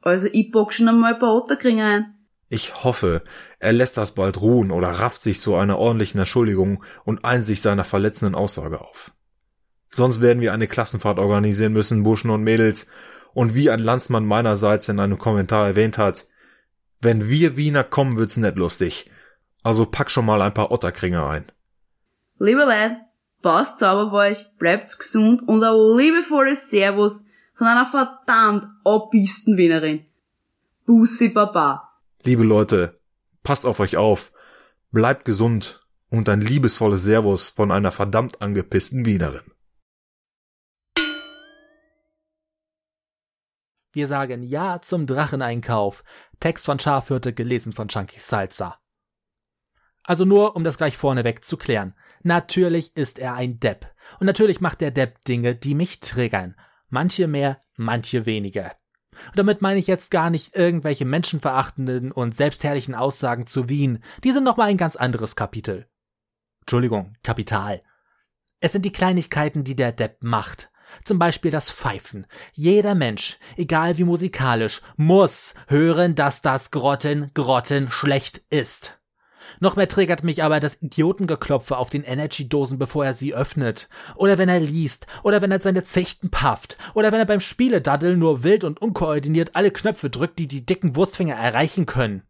Also 0.00 0.28
ich 0.30 0.52
bock 0.52 0.72
schon 0.72 0.88
einmal 0.88 1.14
ein 1.14 1.18
paar 1.18 1.34
Otterkringer 1.34 1.86
ein. 1.86 2.14
Ich 2.50 2.84
hoffe, 2.84 3.20
er 3.58 3.72
lässt 3.72 3.98
das 3.98 4.14
bald 4.14 4.40
ruhen 4.40 4.70
oder 4.70 4.90
rafft 4.90 5.24
sich 5.24 5.40
zu 5.40 5.56
einer 5.56 5.78
ordentlichen 5.80 6.20
Entschuldigung 6.20 6.84
und 7.04 7.24
Einsicht 7.24 7.62
seiner 7.62 7.82
verletzenden 7.82 8.36
Aussage 8.36 8.80
auf. 8.80 9.10
Sonst 9.94 10.20
werden 10.20 10.40
wir 10.40 10.52
eine 10.52 10.66
Klassenfahrt 10.66 11.20
organisieren 11.20 11.72
müssen, 11.72 12.02
Burschen 12.02 12.30
und 12.30 12.42
Mädels. 12.42 12.88
Und 13.32 13.54
wie 13.54 13.70
ein 13.70 13.78
Landsmann 13.78 14.26
meinerseits 14.26 14.88
in 14.88 14.98
einem 14.98 15.18
Kommentar 15.18 15.66
erwähnt 15.66 15.98
hat, 15.98 16.26
wenn 17.00 17.28
wir 17.28 17.56
Wiener 17.56 17.84
kommen, 17.84 18.16
wird's 18.16 18.36
nicht 18.36 18.56
lustig. 18.56 19.10
Also 19.62 19.86
pack 19.86 20.10
schon 20.10 20.26
mal 20.26 20.42
ein 20.42 20.54
paar 20.54 20.72
Otterkringe 20.72 21.24
ein. 21.24 21.44
Liebe 22.40 22.64
Leute, 22.64 22.96
passt 23.40 23.78
sauber 23.78 24.10
bei 24.10 24.30
euch, 24.32 24.46
bleibt's 24.58 24.98
gesund 24.98 25.46
und 25.46 25.62
ein 25.62 25.96
liebevolles 25.96 26.70
Servus 26.70 27.24
von 27.56 27.68
einer 27.68 27.86
verdammt 27.86 28.64
abbisten 28.84 29.56
Wienerin. 29.56 30.06
Bussi 30.86 31.28
Baba. 31.28 31.92
Liebe 32.24 32.42
Leute, 32.42 32.98
passt 33.44 33.64
auf 33.64 33.78
euch 33.78 33.96
auf, 33.96 34.32
bleibt 34.90 35.24
gesund 35.24 35.86
und 36.10 36.28
ein 36.28 36.40
liebesvolles 36.40 37.04
Servus 37.04 37.50
von 37.50 37.70
einer 37.70 37.92
verdammt 37.92 38.42
angepissten 38.42 39.06
Wienerin. 39.06 39.53
Wir 43.94 44.08
sagen 44.08 44.42
Ja 44.42 44.82
zum 44.82 45.06
Dracheneinkauf. 45.06 46.02
Text 46.40 46.66
von 46.66 46.80
Schafhirte 46.80 47.32
gelesen 47.32 47.72
von 47.72 47.86
Chunky 47.86 48.18
Salsa. 48.18 48.78
Also 50.02 50.24
nur, 50.24 50.56
um 50.56 50.64
das 50.64 50.76
gleich 50.76 50.96
vorneweg 50.96 51.44
zu 51.44 51.56
klären. 51.56 51.94
Natürlich 52.24 52.96
ist 52.96 53.20
er 53.20 53.34
ein 53.34 53.60
Depp. 53.60 53.86
Und 54.18 54.26
natürlich 54.26 54.60
macht 54.60 54.80
der 54.80 54.90
Depp 54.90 55.24
Dinge, 55.24 55.54
die 55.54 55.76
mich 55.76 56.00
triggern. 56.00 56.56
Manche 56.88 57.28
mehr, 57.28 57.60
manche 57.76 58.26
weniger. 58.26 58.72
Und 59.28 59.38
damit 59.38 59.62
meine 59.62 59.78
ich 59.78 59.86
jetzt 59.86 60.10
gar 60.10 60.28
nicht 60.28 60.56
irgendwelche 60.56 61.04
menschenverachtenden 61.04 62.10
und 62.10 62.34
selbstherrlichen 62.34 62.96
Aussagen 62.96 63.46
zu 63.46 63.68
Wien. 63.68 64.02
Die 64.24 64.32
sind 64.32 64.42
nochmal 64.42 64.70
ein 64.70 64.76
ganz 64.76 64.96
anderes 64.96 65.36
Kapitel. 65.36 65.86
Entschuldigung, 66.62 67.14
Kapital. 67.22 67.80
Es 68.58 68.72
sind 68.72 68.84
die 68.84 68.92
Kleinigkeiten, 68.92 69.62
die 69.62 69.76
der 69.76 69.92
Depp 69.92 70.22
macht. 70.22 70.72
Zum 71.02 71.18
Beispiel 71.18 71.50
das 71.50 71.70
Pfeifen. 71.70 72.26
Jeder 72.52 72.94
Mensch, 72.94 73.38
egal 73.56 73.98
wie 73.98 74.04
musikalisch, 74.04 74.80
muss 74.96 75.54
hören, 75.68 76.14
dass 76.14 76.42
das 76.42 76.70
Grotten 76.70 77.30
Grotten 77.34 77.90
schlecht 77.90 78.42
ist. 78.50 78.98
Noch 79.60 79.76
mehr 79.76 79.88
triggert 79.88 80.24
mich 80.24 80.42
aber 80.42 80.60
das 80.60 80.80
Idiotengeklopfe 80.80 81.76
auf 81.76 81.90
den 81.90 82.02
Energy-Dosen, 82.02 82.78
bevor 82.78 83.04
er 83.04 83.14
sie 83.14 83.34
öffnet. 83.34 83.88
Oder 84.16 84.38
wenn 84.38 84.48
er 84.48 84.60
liest. 84.60 85.06
Oder 85.22 85.42
wenn 85.42 85.52
er 85.52 85.60
seine 85.60 85.84
Zichten 85.84 86.30
pafft. 86.30 86.76
Oder 86.94 87.12
wenn 87.12 87.20
er 87.20 87.26
beim 87.26 87.40
Spieledaddeln 87.40 88.18
nur 88.18 88.42
wild 88.42 88.64
und 88.64 88.80
unkoordiniert 88.80 89.54
alle 89.54 89.70
Knöpfe 89.70 90.10
drückt, 90.10 90.38
die 90.38 90.48
die 90.48 90.66
dicken 90.66 90.96
Wurstfinger 90.96 91.34
erreichen 91.34 91.86
können. 91.86 92.22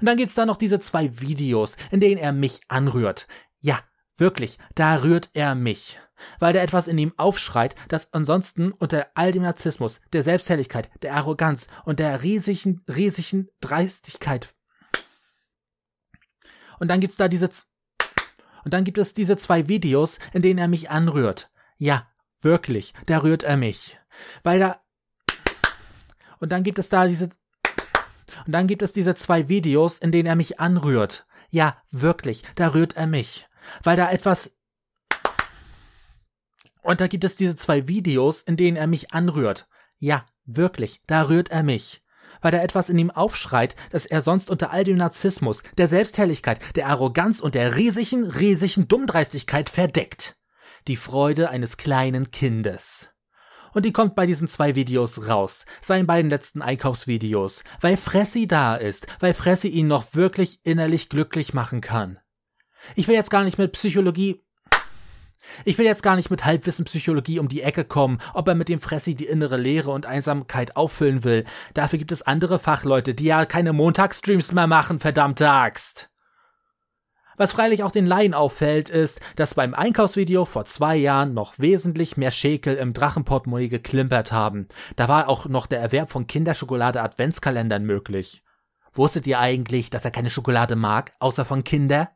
Und 0.00 0.06
dann 0.06 0.16
gibt's 0.16 0.34
da 0.34 0.46
noch 0.46 0.56
diese 0.56 0.80
zwei 0.80 1.20
Videos, 1.20 1.76
in 1.90 2.00
denen 2.00 2.18
er 2.18 2.32
mich 2.32 2.60
anrührt. 2.68 3.26
Ja, 3.60 3.78
wirklich, 4.16 4.58
da 4.74 5.02
rührt 5.02 5.30
er 5.32 5.54
mich. 5.54 5.98
Weil 6.38 6.52
da 6.52 6.60
etwas 6.60 6.88
in 6.88 6.98
ihm 6.98 7.12
aufschreit, 7.16 7.74
das 7.88 8.12
ansonsten 8.12 8.72
unter 8.72 9.08
all 9.14 9.32
dem 9.32 9.42
Narzissmus, 9.42 10.00
der 10.12 10.22
Selbstherrlichkeit, 10.22 10.90
der 11.02 11.14
Arroganz 11.14 11.66
und 11.84 11.98
der 11.98 12.22
riesigen, 12.22 12.82
riesigen 12.88 13.48
Dreistigkeit 13.60 14.54
und 16.80 16.88
dann 16.88 17.00
gibt's 17.00 17.16
da 17.16 17.28
diese 17.28 17.48
und 18.64 18.74
dann 18.74 18.84
gibt 18.84 18.98
es 18.98 19.14
diese 19.14 19.36
zwei 19.36 19.68
Videos, 19.68 20.18
in 20.32 20.42
denen 20.42 20.58
er 20.58 20.68
mich 20.68 20.90
anrührt. 20.90 21.50
Ja, 21.78 22.08
wirklich, 22.40 22.92
da 23.06 23.22
rührt 23.22 23.42
er 23.42 23.56
mich. 23.56 23.98
Weil 24.42 24.58
da 24.58 24.80
und 26.40 26.50
dann 26.50 26.62
gibt 26.62 26.78
es 26.78 26.88
da 26.88 27.06
diese 27.06 27.28
und 28.46 28.52
dann 28.52 28.66
gibt 28.66 28.82
es 28.82 28.92
diese 28.92 29.14
zwei 29.14 29.48
Videos, 29.48 29.98
in 29.98 30.10
denen 30.10 30.26
er 30.26 30.36
mich 30.36 30.58
anrührt. 30.58 31.26
Ja, 31.50 31.82
wirklich, 31.90 32.42
da 32.54 32.68
rührt 32.74 32.96
er 32.96 33.06
mich. 33.06 33.46
Weil 33.82 33.96
da 33.96 34.10
etwas 34.10 34.56
und 36.82 37.00
da 37.00 37.06
gibt 37.06 37.24
es 37.24 37.36
diese 37.36 37.56
zwei 37.56 37.88
Videos, 37.88 38.42
in 38.42 38.56
denen 38.56 38.76
er 38.76 38.86
mich 38.86 39.12
anrührt. 39.12 39.68
Ja, 39.98 40.24
wirklich, 40.44 41.02
da 41.06 41.28
rührt 41.28 41.50
er 41.50 41.62
mich 41.62 42.02
weil 42.40 42.52
da 42.52 42.58
etwas 42.58 42.88
in 42.88 42.98
ihm 42.98 43.10
aufschreit, 43.10 43.76
das 43.90 44.06
er 44.06 44.20
sonst 44.20 44.50
unter 44.50 44.70
all 44.70 44.84
dem 44.84 44.96
Narzissmus, 44.96 45.62
der 45.78 45.88
Selbstherrlichkeit, 45.88 46.60
der 46.76 46.88
Arroganz 46.88 47.40
und 47.40 47.54
der 47.54 47.76
riesigen, 47.76 48.24
riesigen 48.24 48.88
Dummdreistigkeit 48.88 49.70
verdeckt. 49.70 50.36
Die 50.88 50.96
Freude 50.96 51.50
eines 51.50 51.76
kleinen 51.76 52.30
Kindes. 52.30 53.10
Und 53.72 53.84
die 53.84 53.92
kommt 53.92 54.16
bei 54.16 54.26
diesen 54.26 54.48
zwei 54.48 54.74
Videos 54.74 55.28
raus, 55.28 55.64
seinen 55.80 56.06
beiden 56.06 56.30
letzten 56.30 56.60
Einkaufsvideos, 56.60 57.62
weil 57.80 57.96
Fressi 57.96 58.48
da 58.48 58.74
ist, 58.74 59.06
weil 59.20 59.34
Fressi 59.34 59.68
ihn 59.68 59.86
noch 59.86 60.14
wirklich 60.14 60.58
innerlich 60.64 61.08
glücklich 61.08 61.54
machen 61.54 61.80
kann. 61.80 62.18
Ich 62.96 63.06
will 63.06 63.14
jetzt 63.14 63.30
gar 63.30 63.44
nicht 63.44 63.58
mit 63.58 63.72
Psychologie 63.72 64.42
ich 65.64 65.78
will 65.78 65.86
jetzt 65.86 66.02
gar 66.02 66.16
nicht 66.16 66.30
mit 66.30 66.44
Halbwissen 66.44 66.84
Psychologie 66.84 67.38
um 67.38 67.48
die 67.48 67.62
Ecke 67.62 67.84
kommen, 67.84 68.18
ob 68.34 68.48
er 68.48 68.54
mit 68.54 68.68
dem 68.68 68.80
Fressi 68.80 69.14
die 69.14 69.26
innere 69.26 69.56
Leere 69.56 69.90
und 69.90 70.06
Einsamkeit 70.06 70.76
auffüllen 70.76 71.24
will. 71.24 71.44
Dafür 71.74 71.98
gibt 71.98 72.12
es 72.12 72.22
andere 72.22 72.58
Fachleute, 72.58 73.14
die 73.14 73.24
ja 73.24 73.44
keine 73.44 73.72
Montagsstreams 73.72 74.52
mehr 74.52 74.66
machen, 74.66 75.00
verdammte 75.00 75.50
Axt. 75.50 76.10
Was 77.40 77.52
freilich 77.52 77.82
auch 77.82 77.90
den 77.90 78.04
Laien 78.04 78.34
auffällt, 78.34 78.90
ist, 78.90 79.18
dass 79.36 79.54
beim 79.54 79.72
Einkaufsvideo 79.72 80.44
vor 80.44 80.66
zwei 80.66 80.96
Jahren 80.96 81.32
noch 81.32 81.58
wesentlich 81.58 82.18
mehr 82.18 82.30
Schäkel 82.30 82.76
im 82.76 82.92
Drachenportemonnaie 82.92 83.70
geklimpert 83.70 84.30
haben. 84.30 84.68
Da 84.96 85.08
war 85.08 85.26
auch 85.26 85.46
noch 85.46 85.66
der 85.66 85.80
Erwerb 85.80 86.10
von 86.10 86.26
Kinderschokolade 86.26 87.00
Adventskalendern 87.00 87.84
möglich. 87.84 88.42
Wusstet 88.92 89.26
ihr 89.26 89.38
eigentlich, 89.38 89.88
dass 89.88 90.04
er 90.04 90.10
keine 90.10 90.28
Schokolade 90.28 90.76
mag, 90.76 91.12
außer 91.18 91.46
von 91.46 91.64
Kinder? 91.64 92.10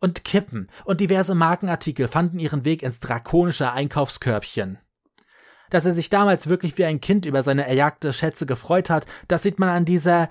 Und 0.00 0.24
Kippen 0.24 0.68
und 0.84 1.00
diverse 1.00 1.34
Markenartikel 1.34 2.08
fanden 2.08 2.38
ihren 2.38 2.64
Weg 2.64 2.82
ins 2.82 3.00
drakonische 3.00 3.72
Einkaufskörbchen. 3.72 4.78
Dass 5.70 5.84
er 5.84 5.92
sich 5.92 6.08
damals 6.08 6.48
wirklich 6.48 6.78
wie 6.78 6.84
ein 6.84 7.00
Kind 7.00 7.26
über 7.26 7.42
seine 7.42 7.66
erjagte 7.66 8.12
Schätze 8.12 8.46
gefreut 8.46 8.90
hat, 8.90 9.06
das 9.28 9.42
sieht 9.42 9.58
man 9.58 9.68
an 9.68 9.84
dieser, 9.84 10.30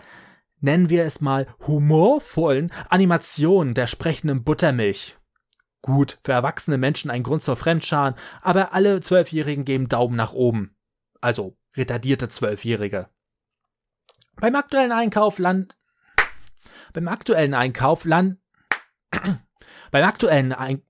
nennen 0.59 0.89
wir 0.89 1.05
es 1.05 1.21
mal, 1.21 1.47
humorvollen 1.67 2.71
Animation 2.89 3.73
der 3.73 3.87
sprechenden 3.87 4.43
Buttermilch. 4.43 5.17
Gut, 5.81 6.17
für 6.23 6.31
erwachsene 6.31 6.77
Menschen 6.77 7.11
ein 7.11 7.23
Grund 7.23 7.43
zur 7.43 7.55
Fremdscharen, 7.55 8.15
aber 8.41 8.73
alle 8.73 8.99
Zwölfjährigen 8.99 9.63
geben 9.63 9.89
Daumen 9.89 10.15
nach 10.15 10.33
oben. 10.33 10.75
Also 11.21 11.55
retardierte 11.75 12.29
Zwölfjährige. 12.29 13.09
Beim 14.39 14.55
aktuellen 14.55 14.91
Einkauf 14.91 15.37
land 15.37 15.77
beim 16.93 17.07
aktuellen 17.07 17.53
Einkauf 17.53 18.05
land 18.05 18.39
beim 19.91 20.03
aktuellen 20.03 20.53
Ein 20.53 20.81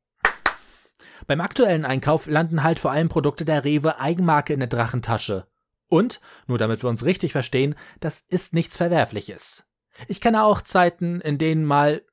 beim 1.25 1.41
aktuellen 1.41 1.83
Einkauf 1.83 2.25
landen 2.25 2.63
halt 2.63 2.79
vor 2.79 2.91
allem 2.91 3.09
Produkte 3.09 3.43
der 3.43 3.65
Rewe 3.65 3.99
Eigenmarke 3.99 4.53
in 4.53 4.61
der 4.61 4.69
Drachentasche. 4.69 5.45
Und, 5.89 6.21
nur 6.47 6.57
damit 6.57 6.83
wir 6.83 6.89
uns 6.89 7.03
richtig 7.03 7.33
verstehen, 7.33 7.75
das 7.99 8.21
ist 8.21 8.53
nichts 8.53 8.77
Verwerfliches. 8.77 9.65
Ich 10.07 10.21
kenne 10.21 10.43
auch 10.43 10.61
Zeiten, 10.61 11.19
in 11.19 11.37
denen 11.37 11.65
mal 11.65 12.03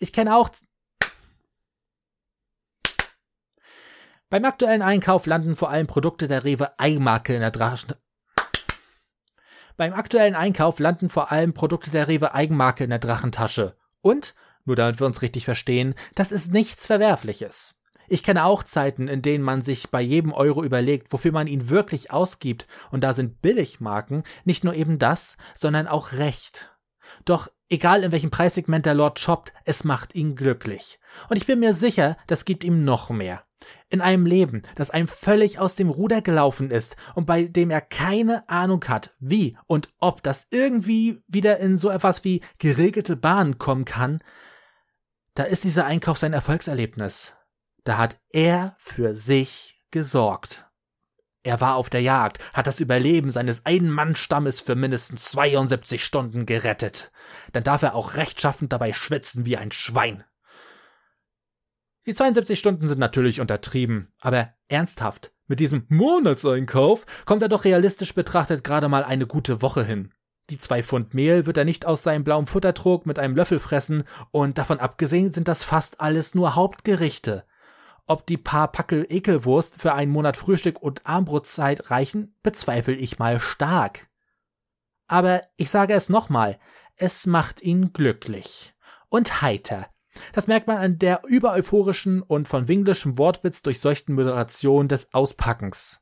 ich 0.00 0.12
kenne 0.12 0.34
auch 0.34 0.50
Beim 4.28 4.44
aktuellen 4.44 4.82
Einkauf 4.82 5.26
landen 5.26 5.54
vor 5.54 5.70
allem 5.70 5.86
Produkte 5.86 6.26
der 6.26 6.42
Rewe 6.42 6.76
Eigenmarke 6.78 7.34
in 7.34 7.40
der 7.40 7.52
Drachen 7.52 7.94
Beim 9.76 9.92
aktuellen 9.92 10.34
Einkauf 10.34 10.80
landen 10.80 11.08
vor 11.08 11.30
allem 11.30 11.54
Produkte 11.54 11.90
der 11.90 12.08
Rewe 12.08 12.34
Eigenmarke 12.34 12.82
in 12.82 12.90
der 12.90 12.98
Drachentasche. 12.98 13.76
Und, 14.02 14.34
nur 14.64 14.76
damit 14.76 15.00
wir 15.00 15.06
uns 15.06 15.22
richtig 15.22 15.44
verstehen, 15.44 15.94
das 16.14 16.32
ist 16.32 16.52
nichts 16.52 16.86
Verwerfliches. 16.86 17.78
Ich 18.08 18.22
kenne 18.22 18.44
auch 18.44 18.62
Zeiten, 18.62 19.08
in 19.08 19.22
denen 19.22 19.42
man 19.42 19.62
sich 19.62 19.90
bei 19.90 20.02
jedem 20.02 20.32
Euro 20.32 20.62
überlegt, 20.62 21.12
wofür 21.12 21.32
man 21.32 21.46
ihn 21.46 21.70
wirklich 21.70 22.10
ausgibt, 22.10 22.66
und 22.90 23.02
da 23.02 23.12
sind 23.12 23.40
Billigmarken 23.40 24.24
nicht 24.44 24.64
nur 24.64 24.74
eben 24.74 24.98
das, 24.98 25.36
sondern 25.54 25.86
auch 25.86 26.12
Recht. 26.12 26.70
Doch 27.24 27.48
egal 27.68 28.04
in 28.04 28.12
welchem 28.12 28.30
Preissegment 28.30 28.86
der 28.86 28.94
Lord 28.94 29.18
shoppt, 29.18 29.52
es 29.64 29.84
macht 29.84 30.14
ihn 30.14 30.36
glücklich. 30.36 30.98
Und 31.28 31.36
ich 31.36 31.46
bin 31.46 31.60
mir 31.60 31.72
sicher, 31.72 32.16
das 32.26 32.44
gibt 32.44 32.64
ihm 32.64 32.84
noch 32.84 33.10
mehr. 33.10 33.44
In 33.88 34.00
einem 34.00 34.26
Leben, 34.26 34.62
das 34.74 34.90
einem 34.90 35.08
völlig 35.08 35.58
aus 35.58 35.76
dem 35.76 35.88
Ruder 35.88 36.22
gelaufen 36.22 36.70
ist 36.70 36.96
und 37.14 37.26
bei 37.26 37.44
dem 37.44 37.70
er 37.70 37.80
keine 37.80 38.48
Ahnung 38.48 38.84
hat, 38.88 39.14
wie 39.18 39.56
und 39.66 39.90
ob 39.98 40.22
das 40.22 40.48
irgendwie 40.50 41.22
wieder 41.26 41.58
in 41.58 41.76
so 41.76 41.90
etwas 41.90 42.24
wie 42.24 42.40
geregelte 42.58 43.16
Bahnen 43.16 43.58
kommen 43.58 43.84
kann, 43.84 44.18
da 45.34 45.44
ist 45.44 45.64
dieser 45.64 45.86
Einkauf 45.86 46.18
sein 46.18 46.32
Erfolgserlebnis. 46.32 47.34
Da 47.84 47.96
hat 47.96 48.20
er 48.30 48.76
für 48.78 49.14
sich 49.14 49.80
gesorgt. 49.90 50.66
Er 51.44 51.60
war 51.60 51.74
auf 51.74 51.90
der 51.90 52.02
Jagd, 52.02 52.38
hat 52.52 52.68
das 52.68 52.78
Überleben 52.78 53.32
seines 53.32 53.66
Ein-Mann-Stammes 53.66 54.60
für 54.60 54.76
mindestens 54.76 55.24
72 55.24 56.04
Stunden 56.04 56.46
gerettet. 56.46 57.10
Dann 57.52 57.64
darf 57.64 57.82
er 57.82 57.94
auch 57.94 58.14
rechtschaffend 58.14 58.72
dabei 58.72 58.92
schwitzen 58.92 59.44
wie 59.44 59.56
ein 59.56 59.72
Schwein. 59.72 60.22
Die 62.06 62.14
72 62.14 62.58
Stunden 62.58 62.88
sind 62.88 62.98
natürlich 62.98 63.40
untertrieben, 63.40 64.12
aber 64.20 64.52
ernsthaft, 64.68 65.32
mit 65.46 65.60
diesem 65.60 65.86
Monatseinkauf 65.88 67.06
kommt 67.26 67.42
er 67.42 67.48
doch 67.48 67.64
realistisch 67.64 68.14
betrachtet 68.14 68.64
gerade 68.64 68.88
mal 68.88 69.04
eine 69.04 69.26
gute 69.26 69.62
Woche 69.62 69.84
hin. 69.84 70.12
Die 70.50 70.58
zwei 70.58 70.82
Pfund 70.82 71.14
Mehl 71.14 71.46
wird 71.46 71.56
er 71.56 71.64
nicht 71.64 71.86
aus 71.86 72.02
seinem 72.02 72.24
blauen 72.24 72.46
Futtertrog 72.46 73.06
mit 73.06 73.20
einem 73.20 73.36
Löffel 73.36 73.60
fressen, 73.60 74.02
und 74.32 74.58
davon 74.58 74.80
abgesehen 74.80 75.30
sind 75.30 75.46
das 75.46 75.62
fast 75.62 76.00
alles 76.00 76.34
nur 76.34 76.56
Hauptgerichte. 76.56 77.44
Ob 78.06 78.26
die 78.26 78.36
paar 78.36 78.72
Packel 78.72 79.06
Ekelwurst 79.08 79.80
für 79.80 79.94
einen 79.94 80.10
Monat 80.10 80.36
Frühstück 80.36 80.82
und 80.82 81.06
Armbrotzeit 81.06 81.90
reichen, 81.92 82.34
bezweifle 82.42 82.94
ich 82.94 83.20
mal 83.20 83.38
stark. 83.38 84.08
Aber 85.06 85.42
ich 85.56 85.70
sage 85.70 85.94
es 85.94 86.08
nochmal, 86.08 86.58
es 86.96 87.26
macht 87.26 87.62
ihn 87.62 87.92
glücklich 87.92 88.74
und 89.08 89.42
heiter, 89.42 89.91
das 90.32 90.46
merkt 90.46 90.66
man 90.66 90.76
an 90.78 90.98
der 90.98 91.22
übereuphorischen 91.26 92.22
und 92.22 92.48
von 92.48 92.68
winglischem 92.68 93.18
Wortwitz 93.18 93.62
durchseuchten 93.62 94.14
Moderation 94.14 94.88
des 94.88 95.12
Auspackens. 95.14 96.00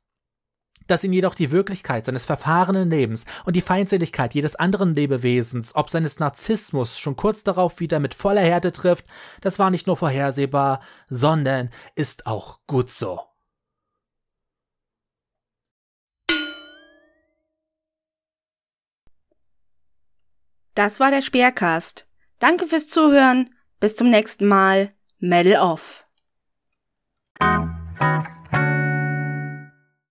Dass 0.87 1.05
ihn 1.05 1.13
jedoch 1.13 1.37
die 1.37 1.53
Wirklichkeit 1.53 2.05
seines 2.05 2.25
verfahrenen 2.25 2.91
Lebens 2.91 3.25
und 3.45 3.55
die 3.55 3.61
Feindseligkeit 3.61 4.35
jedes 4.35 4.57
anderen 4.57 4.95
Lebewesens, 4.95 5.77
ob 5.77 5.89
seines 5.89 6.19
Narzissmus, 6.19 6.99
schon 6.99 7.17
kurz 7.17 7.45
darauf 7.45 7.79
wieder 7.79 8.01
mit 8.01 8.15
voller 8.15 8.41
Härte 8.41 8.73
trifft, 8.73 9.07
das 9.41 9.59
war 9.59 9.71
nicht 9.71 9.87
nur 9.87 9.97
vorhersehbar, 9.97 10.81
sondern 11.09 11.71
ist 11.95 12.27
auch 12.27 12.59
gut 12.67 12.91
so. 12.91 13.21
Das 20.75 20.99
war 20.99 21.11
der 21.11 21.23
Speercast. 21.23 22.07
Danke 22.39 22.67
fürs 22.67 22.89
Zuhören 22.89 23.51
bis 23.81 23.97
zum 23.97 24.11
nächsten 24.11 24.47
Mal. 24.47 24.93
Medal 25.19 25.61
off. 25.61 26.05